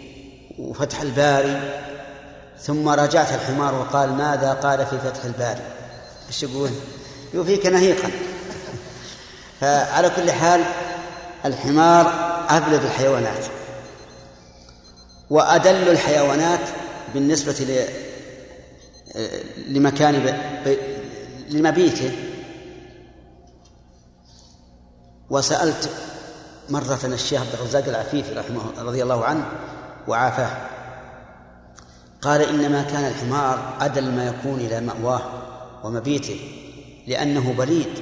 وفتح 0.59 1.01
الباري 1.01 1.83
ثم 2.59 2.89
راجعت 2.89 3.33
الحمار 3.33 3.75
وقال 3.75 4.13
ماذا 4.13 4.53
قال 4.53 4.85
في 4.85 4.97
فتح 4.97 5.25
الباري؟ 5.25 5.61
إيش 6.27 6.43
يقول؟ 6.43 6.69
يوفيك 7.33 7.65
نهيقا. 7.65 8.11
فعلى 9.61 10.09
كل 10.09 10.31
حال 10.31 10.61
الحمار 11.45 12.13
أبلد 12.49 12.83
الحيوانات. 12.83 13.45
وأدل 15.33 15.89
الحيوانات 15.89 16.59
بالنسبة 17.13 17.85
لمكان. 19.67 20.37
لمبيته 21.49 22.11
وسألت 25.29 25.89
مرة 26.69 26.99
الشيخ 27.03 27.41
عبد 27.41 27.53
الرزاق 27.53 27.87
العفيفي 27.87 28.33
رحمه 28.33 28.61
رضي 28.79 29.03
الله 29.03 29.25
عنه 29.25 29.45
وعافاه 30.07 30.57
قال 32.21 32.41
إنما 32.41 32.83
كان 32.83 33.05
الحمار 33.05 33.77
أدل 33.81 34.11
ما 34.11 34.27
يكون 34.27 34.59
إلى 34.59 34.81
مأواه 34.81 35.21
ومبيته 35.83 36.39
لأنه 37.07 37.53
بليد 37.57 37.99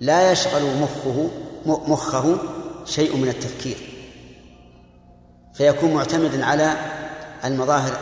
لا 0.00 0.32
يشغل 0.32 0.62
مخه 0.80 1.30
مخه 1.66 2.38
شيء 2.84 3.16
من 3.16 3.28
التفكير 3.28 3.87
فيكون 5.58 5.94
معتمدا 5.94 6.46
على 6.46 6.74
المظاهر 7.44 7.98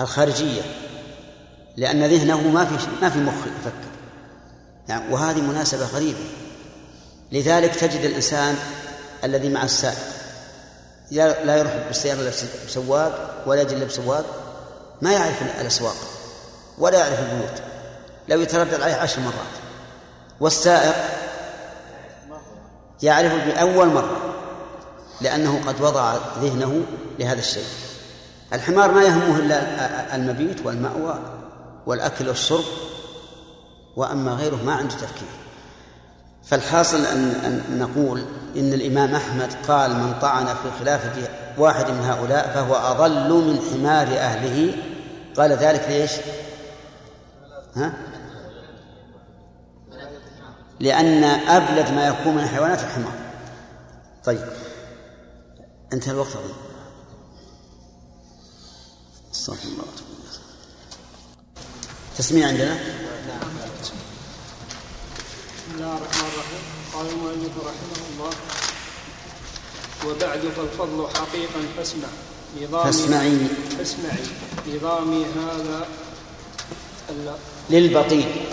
الخارجية 0.00 0.62
لأن 1.76 2.04
ذهنه 2.04 2.48
ما 2.48 2.64
في 2.64 2.86
ما 3.02 3.10
في 3.10 3.18
مخ 3.18 3.34
يفكر. 3.34 3.90
يعني 4.88 5.12
وهذه 5.12 5.40
مناسبة 5.40 5.86
غريبة. 5.86 6.18
لذلك 7.32 7.74
تجد 7.74 8.04
الإنسان 8.04 8.56
الذي 9.24 9.48
مع 9.48 9.62
السائق 9.62 9.98
لا 11.44 11.56
يروح 11.56 11.72
بالسيارة 11.86 12.20
إلا 12.20 12.30
بسواق 12.66 13.42
ولا 13.46 13.62
يجي 13.62 13.74
إلا 13.74 13.84
بسواق 13.84 14.24
ما 15.02 15.12
يعرف 15.12 15.42
الأسواق 15.60 15.96
ولا 16.78 16.98
يعرف 16.98 17.18
البيوت. 17.20 17.62
لو 18.28 18.40
يتردد 18.40 18.80
عليه 18.80 18.94
عشر 18.94 19.20
مرات 19.20 19.54
والسائق 20.40 20.94
يعرف 23.02 23.32
بأول 23.32 23.86
مرة. 23.86 24.23
لأنه 25.24 25.60
قد 25.66 25.80
وضع 25.80 26.14
ذهنه 26.42 26.82
لهذا 27.18 27.38
الشيء. 27.38 27.64
الحمار 28.52 28.92
ما 28.92 29.02
يهمه 29.02 29.38
إلا 29.38 30.14
المبيت 30.16 30.66
والمأوى 30.66 31.18
والأكل 31.86 32.28
والشرب 32.28 32.64
وأما 33.96 34.32
غيره 34.32 34.58
ما 34.64 34.74
عنده 34.74 34.94
تفكير. 34.94 35.28
فالحاصل 36.44 37.04
أن, 37.04 37.62
نقول 37.70 38.24
إن 38.56 38.72
الإمام 38.72 39.14
أحمد 39.14 39.52
قال 39.68 39.90
من 39.90 40.14
طعن 40.22 40.46
في 40.46 40.70
خلافة 40.80 41.28
واحد 41.58 41.90
من 41.90 42.00
هؤلاء 42.00 42.50
فهو 42.54 42.74
أضل 42.74 43.32
من 43.32 43.58
حمار 43.72 44.06
أهله. 44.06 44.76
قال 45.36 45.52
ذلك 45.52 45.86
ليش؟ 45.88 46.12
ها؟ 47.76 47.92
لأن 50.80 51.24
أبلد 51.24 51.90
ما 51.90 52.06
يكون 52.06 52.34
من 52.34 52.42
الحيوانات 52.42 52.80
الحمار. 52.80 53.12
طيب. 54.24 54.44
انتهى 55.92 56.12
الوقت 56.12 56.36
أظن. 56.36 56.54
استغفر 59.34 59.68
الله 59.68 59.84
تسميع 62.18 62.48
عندنا؟ 62.48 62.74
بسم 63.82 63.94
الله 65.74 65.96
الرحمن 65.96 66.28
الرحيم 66.32 66.62
قال 66.94 67.06
المؤلف 67.08 67.52
رحمه 67.58 68.00
الله 68.12 68.32
وبعد 70.06 70.40
فالفضل 70.40 71.08
حقيقا 71.16 71.60
فاسمع. 71.76 72.08
نظام 72.62 72.84
فاسمعي. 72.84 73.38
فاسمعي. 73.78 74.24
نظامي 74.68 75.24
هذا 75.24 75.88
للبطيء. 77.70 78.46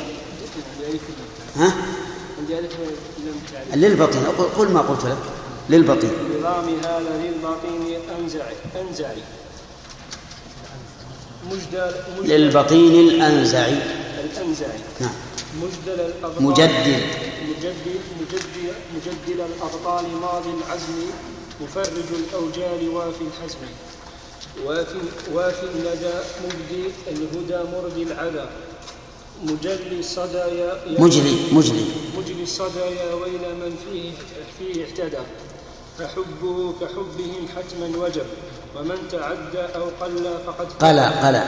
ها؟ 1.55 1.73
عندي 2.39 2.59
ألف 2.59 2.73
للبطين 3.73 4.25
قل 4.57 4.71
ما 4.71 4.81
قلت 4.81 5.05
لك. 5.05 5.40
للبطين 5.69 6.11
هذا 6.83 7.21
للبطين 7.23 7.99
أنزعي 8.19 8.55
أنزعي. 8.81 9.23
مجدل 11.51 11.93
للبطين 12.23 13.07
الأنزعي. 13.07 13.77
الأنزعي. 14.23 14.79
نعم. 15.01 15.11
مجدل 15.61 15.99
الأبطال. 15.99 16.43
مجدل. 16.43 17.01
مجدل 17.49 17.99
مجدل 18.21 18.73
مجدل 18.95 19.41
الأبطال 19.41 20.05
ماضي 20.21 20.49
العزم 20.49 20.93
مفرج 21.61 22.09
الأوجال 22.11 22.89
وافي 22.89 23.21
الحزم. 23.21 23.57
وافي 24.65 24.97
وافي 25.33 25.63
الندى 25.63 26.13
مبدي 26.43 26.83
الهدى 27.07 27.59
مردي 27.71 28.03
العذى 28.03 28.49
مجلي 29.43 29.99
الصدايا 29.99 30.81
مجلي 30.99 31.37
مجلي. 31.51 31.85
مجلي 32.17 32.43
الصدايا 32.43 33.13
ويل 33.13 33.55
من 33.61 33.75
فيه 33.85 34.11
فيه 34.59 34.85
اهتدى. 34.85 35.23
فحبه 35.99 36.73
كحبهم 36.81 37.47
حتما 37.55 37.87
وجب. 38.05 38.25
ومن 38.75 38.97
تعدى 39.11 39.75
أو 39.75 39.83
قل 40.01 40.37
فقد 40.47 40.67
قلى 40.79 41.05
قلى 41.05 41.43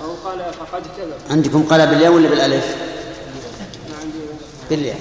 أو 0.00 0.30
قلى 0.30 0.52
فقد 0.60 0.82
كذب. 0.96 1.30
عندكم 1.30 1.62
قلى 1.62 1.86
بالياء 1.86 2.12
ولا 2.12 2.28
بالألف؟ 2.28 2.76
عندي 4.02 4.18
بالياء 4.70 5.00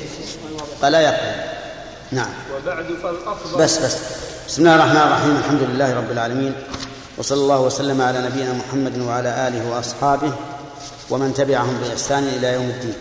قلى 0.81 0.97
يقلى 0.97 1.45
نعم. 2.11 2.29
وبعد 2.55 2.85
فالأفضل. 3.03 3.63
بس 3.63 3.77
بس. 3.77 3.97
بسم 4.47 4.61
الله 4.61 4.75
الرحمن 4.75 4.97
الرحيم. 4.97 5.35
الحمد 5.37 5.61
لله 5.61 5.95
رب 5.95 6.11
العالمين. 6.11 6.53
وصلى 7.17 7.41
الله 7.41 7.59
وسلم 7.61 8.01
على 8.01 8.19
نبينا 8.19 8.53
محمد 8.53 8.99
وعلى 8.99 9.47
آله 9.47 9.69
وأصحابه 9.69 10.33
ومن 11.09 11.33
تبعهم 11.33 11.77
بإحسان 11.77 12.23
إلى 12.23 12.53
يوم 12.53 12.69
الدين. 12.69 12.95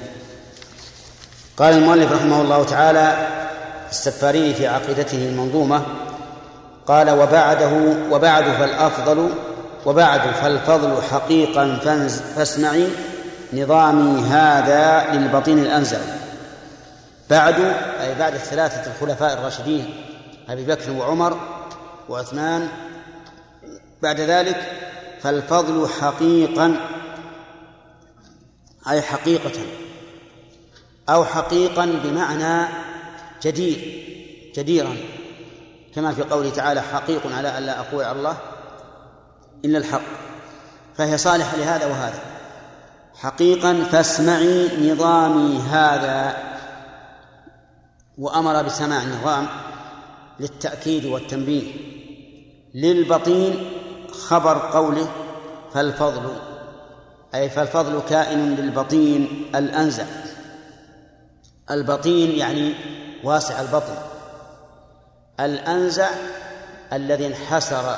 قال 1.56 1.74
المؤلف 1.74 2.12
رحمه 2.12 2.42
الله 2.42 2.64
تعالى 2.64 3.39
السفارين 3.90 4.54
في 4.54 4.66
عقيدته 4.66 5.28
المنظومة 5.28 5.82
قال 6.86 7.10
وبعده 7.10 7.94
وبعد 8.10 8.44
فالأفضل 8.44 9.30
وبعد 9.86 10.20
فالفضل 10.20 11.02
حقيقا 11.02 11.78
فاسمعي 12.36 12.88
نظامي 13.52 14.20
هذا 14.20 15.12
للبطين 15.12 15.58
الأنزل. 15.58 16.00
بعد 17.30 17.54
أي 18.00 18.14
بعد 18.14 18.34
الثلاثة 18.34 18.92
الخلفاء 18.92 19.38
الراشدين 19.38 19.94
أبي 20.48 20.64
بكر 20.64 20.90
وعمر 20.90 21.38
وعثمان. 22.08 22.68
بعد 24.02 24.20
ذلك 24.20 24.72
فالفضل 25.22 25.88
حقيقا 26.00 26.76
أي 28.90 29.02
حقيقة 29.02 29.60
أو 31.08 31.24
حقيقا 31.24 31.84
بمعنى 32.04 32.68
جدير 33.42 34.06
جديرا. 34.56 34.96
كما 35.94 36.12
في 36.12 36.22
قوله 36.22 36.50
تعالى 36.50 36.80
حقيق 36.80 37.36
على 37.36 37.58
أن 37.58 37.62
لا 37.62 37.80
أقول 37.80 38.04
على 38.04 38.18
الله 38.18 38.36
إلا 39.64 39.78
الحق. 39.78 40.02
فهي 40.94 41.18
صالحة 41.18 41.56
لهذا 41.56 41.86
وهذا. 41.86 42.20
حقيقا 43.14 43.84
فاسمعي 43.92 44.92
نظامي 44.92 45.58
هذا. 45.58 46.36
وأمر 48.18 48.62
بسماع 48.62 49.02
النظام 49.02 49.46
للتأكيد 50.40 51.04
والتنبيه. 51.04 51.72
للبطين 52.74 53.70
خبر 54.12 54.58
قوله 54.58 55.08
فالفضل 55.74 56.30
أي 57.34 57.50
فالفضل 57.50 58.02
كائن 58.08 58.54
للبطين 58.54 59.50
الأنزع 59.54 60.04
البطين 61.70 62.38
يعني 62.38 62.74
واسع 63.24 63.60
البطن. 63.60 63.94
الأنزع 65.40 66.08
الذي 66.92 67.26
انحسر 67.26 67.96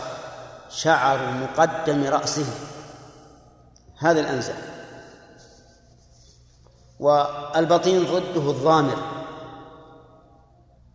شعر 0.70 1.30
مقدم 1.30 2.04
رأسه. 2.04 2.46
هذا 3.98 4.20
الأنزع. 4.20 4.54
والبطين 7.00 8.04
ضده 8.04 8.50
الضامر. 8.50 9.22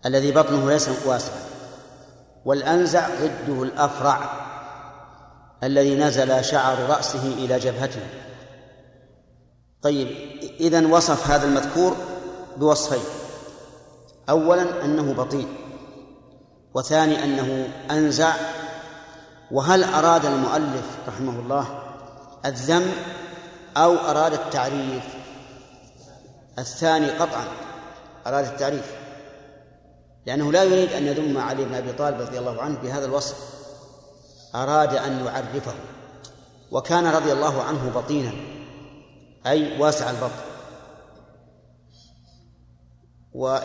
الذي 0.05 0.31
بطنه 0.31 0.69
ليس 0.69 0.89
واسعا 1.05 1.39
والأنزع 2.45 3.07
ضده 3.07 3.63
الأفرع. 3.63 4.47
الذي 5.63 5.95
نزل 5.95 6.45
شعر 6.45 6.79
رأسه 6.79 7.27
إلى 7.27 7.59
جبهته. 7.59 8.01
طيب 9.81 10.07
إذن 10.59 10.85
وصف 10.85 11.31
هذا 11.31 11.47
المذكور 11.47 11.95
بوصفين. 12.57 13.26
أولا 14.29 14.85
أنه 14.85 15.13
بطيء 15.13 15.47
وثاني 16.73 17.23
أنه 17.23 17.69
أنزع. 17.91 18.33
وهل 19.51 19.83
أراد 19.83 20.25
المؤلف 20.25 20.97
رحمه 21.07 21.39
الله 21.39 21.83
الذم 22.45 22.91
أو 23.77 23.95
أراد 23.95 24.33
التعريف؟ 24.33 25.03
الثاني 26.59 27.09
قطعا 27.09 27.45
أراد 28.27 28.45
التعريف. 28.45 28.91
لأنه 30.25 30.51
لا 30.51 30.63
يريد 30.63 30.93
أن 30.93 31.07
يذم 31.07 31.37
علي 31.37 31.65
بن 31.65 31.73
أبي 31.73 31.93
طالب 31.93 32.21
رضي 32.21 32.39
الله 32.39 32.61
عنه 32.61 32.77
بهذا 32.83 33.05
الوصف. 33.05 33.35
أراد 34.55 34.95
أن 34.95 35.25
يعرفه 35.25 35.73
وكان 36.71 37.07
رضي 37.07 37.33
الله 37.33 37.63
عنه 37.63 37.91
بطينا 37.95 38.31
أي 39.45 39.81
واسع 39.81 40.09
البطن. 40.09 40.41
و 43.33 43.59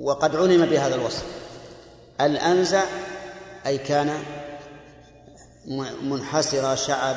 وقد 0.00 0.36
علم 0.36 0.66
بهذا 0.66 0.94
الوصف. 0.94 1.24
الأنزع 2.20 2.84
أي 3.66 3.78
كان 3.78 4.22
منحسر 6.02 6.76
شعب 6.76 7.16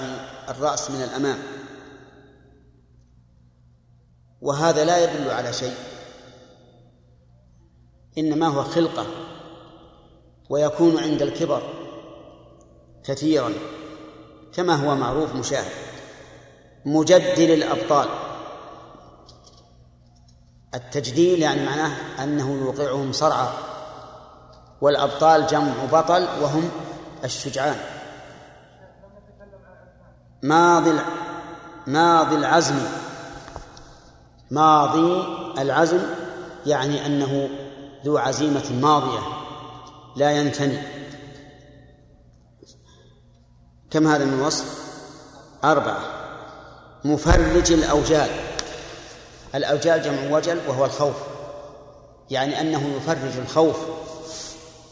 الرأس 0.49 0.91
من 0.91 1.03
الأمام. 1.03 1.37
وهذا 4.41 4.85
لا 4.85 5.03
يدل 5.03 5.31
على 5.31 5.53
شيء. 5.53 5.75
إنما 8.17 8.47
هو 8.47 8.63
خلقة 8.63 9.05
ويكون 10.49 10.97
عند 10.97 11.21
الكبر 11.21 11.61
كثيرا 13.03 13.53
كما 14.53 14.75
هو 14.75 14.95
معروف 14.95 15.35
مشاهد 15.35 15.71
مجدل 16.85 17.51
الأبطال. 17.51 18.32
التجديل 20.75 21.41
يعني 21.41 21.65
معناه 21.65 21.91
أنه 22.23 22.51
يوقعهم 22.51 23.11
صرعى 23.11 23.47
والأبطال 24.81 25.47
جمع 25.47 25.73
بطل 25.91 26.27
وهم 26.41 26.69
الشجعان. 27.23 27.75
ماضي 30.43 30.99
ماضي 31.87 32.35
العزم 32.35 32.75
ماضي 34.51 35.23
العزم 35.61 35.99
يعني 36.65 37.05
أنه 37.05 37.49
ذو 38.05 38.17
عزيمة 38.17 38.71
ماضية 38.81 39.19
لا 40.15 40.31
ينثني 40.31 40.77
كم 43.91 44.07
هذا 44.07 44.25
من 44.25 44.39
وصف؟ 44.39 44.83
أربعة. 45.63 45.99
مفرج 47.05 47.71
الأوجال. 47.71 48.29
الأوجال 49.55 50.01
جمع 50.01 50.37
وجل 50.37 50.59
وهو 50.67 50.85
الخوف. 50.85 51.15
يعني 52.29 52.61
أنه 52.61 52.95
يفرج 52.97 53.37
الخوف 53.37 53.77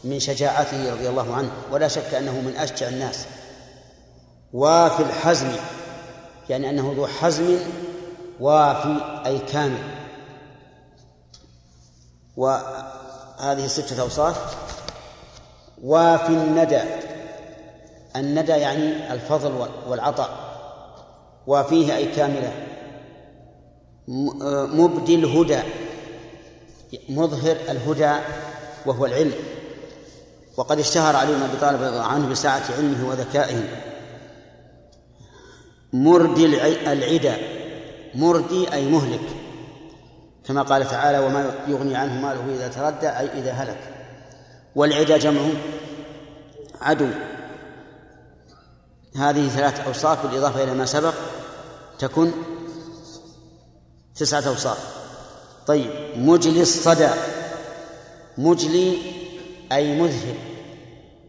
من 0.04 0.20
شجاعته 0.20 0.92
رضي 0.92 1.08
الله 1.08 1.34
عنه 1.34 1.50
ولا 1.70 1.88
شك 1.88 2.14
أنه 2.14 2.32
من 2.32 2.56
أشجع 2.56 2.88
الناس. 2.88 3.26
وفي 4.52 5.02
الحزم 5.02 5.48
يعني 6.48 6.70
أنه 6.70 6.94
ذو 6.96 7.06
حزم 7.06 7.58
وافي 8.40 9.22
أي 9.26 9.38
كامل. 9.38 9.82
وهذه 12.36 13.66
ستة 13.66 14.00
أوصاف. 14.00 14.56
وفي 15.82 16.28
الندى 16.28 16.82
الندى 18.16 18.52
يعني 18.52 19.12
الفضل 19.12 19.68
والعطاء. 19.88 20.30
وفيه 21.46 21.96
أي 21.96 22.06
كاملة؟ 22.06 22.52
مبدي 24.08 25.14
الهدى. 25.14 25.60
مظهر 27.08 27.56
الهدى 27.68 28.12
وهو 28.86 29.06
العلم. 29.06 29.32
وقد 30.56 30.78
اشتهر 30.78 31.16
علي 31.16 31.34
بن 31.34 31.42
أبي 31.42 31.56
طالب 31.60 31.82
رضي 31.82 31.88
الله 31.88 32.02
عنه 32.02 32.28
بسعه 32.28 32.62
علمه 32.78 33.08
وذكائه. 33.08 33.62
مردي 35.92 36.46
العدا. 36.92 37.36
مردي 38.14 38.72
أي 38.72 38.88
مهلك. 38.88 39.28
كما 40.46 40.62
قال 40.62 40.88
تعالى 40.88 41.18
وما 41.18 41.54
يغني 41.68 41.96
عنه 41.96 42.20
ماله 42.20 42.54
إذا 42.54 42.68
تردى 42.68 43.08
أي 43.08 43.38
إذا 43.38 43.52
هلك. 43.52 43.78
والعدا 44.74 45.18
جمع 45.18 45.40
عدو. 46.80 47.08
هذه 49.16 49.48
ثلاث 49.48 49.86
أوصاف 49.86 50.26
بالإضافة 50.26 50.64
إلى 50.64 50.74
ما 50.74 50.86
سبق. 50.86 51.14
تكن 51.98 52.32
تسعة 54.16 54.48
أوصاف. 54.48 55.02
طيب 55.66 55.90
مجلي 56.16 56.62
الصدى. 56.62 57.08
مجلي 58.38 58.98
أي 59.72 60.00
مذهب. 60.00 60.36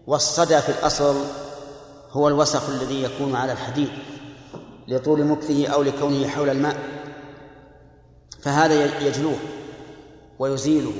والصدى 0.08 0.62
في 0.62 0.70
الأصل 0.70 1.26
هو 2.10 2.28
الوسخ 2.28 2.70
الذي 2.70 3.04
يكون 3.04 3.36
على 3.36 3.52
الحديد 3.52 3.90
لطول 4.88 5.24
مكثه 5.24 5.68
أو 5.68 5.84
لكونه 5.84 6.28
حول 6.28 6.50
الماء. 6.50 6.78
فهذا 8.42 9.08
يجلوه 9.08 9.38
ويزيله. 10.40 10.94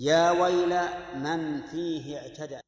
يا 0.00 0.30
ويل 0.30 0.76
من 1.16 1.62
فيه 1.62 2.18
اعتدى. 2.18 2.65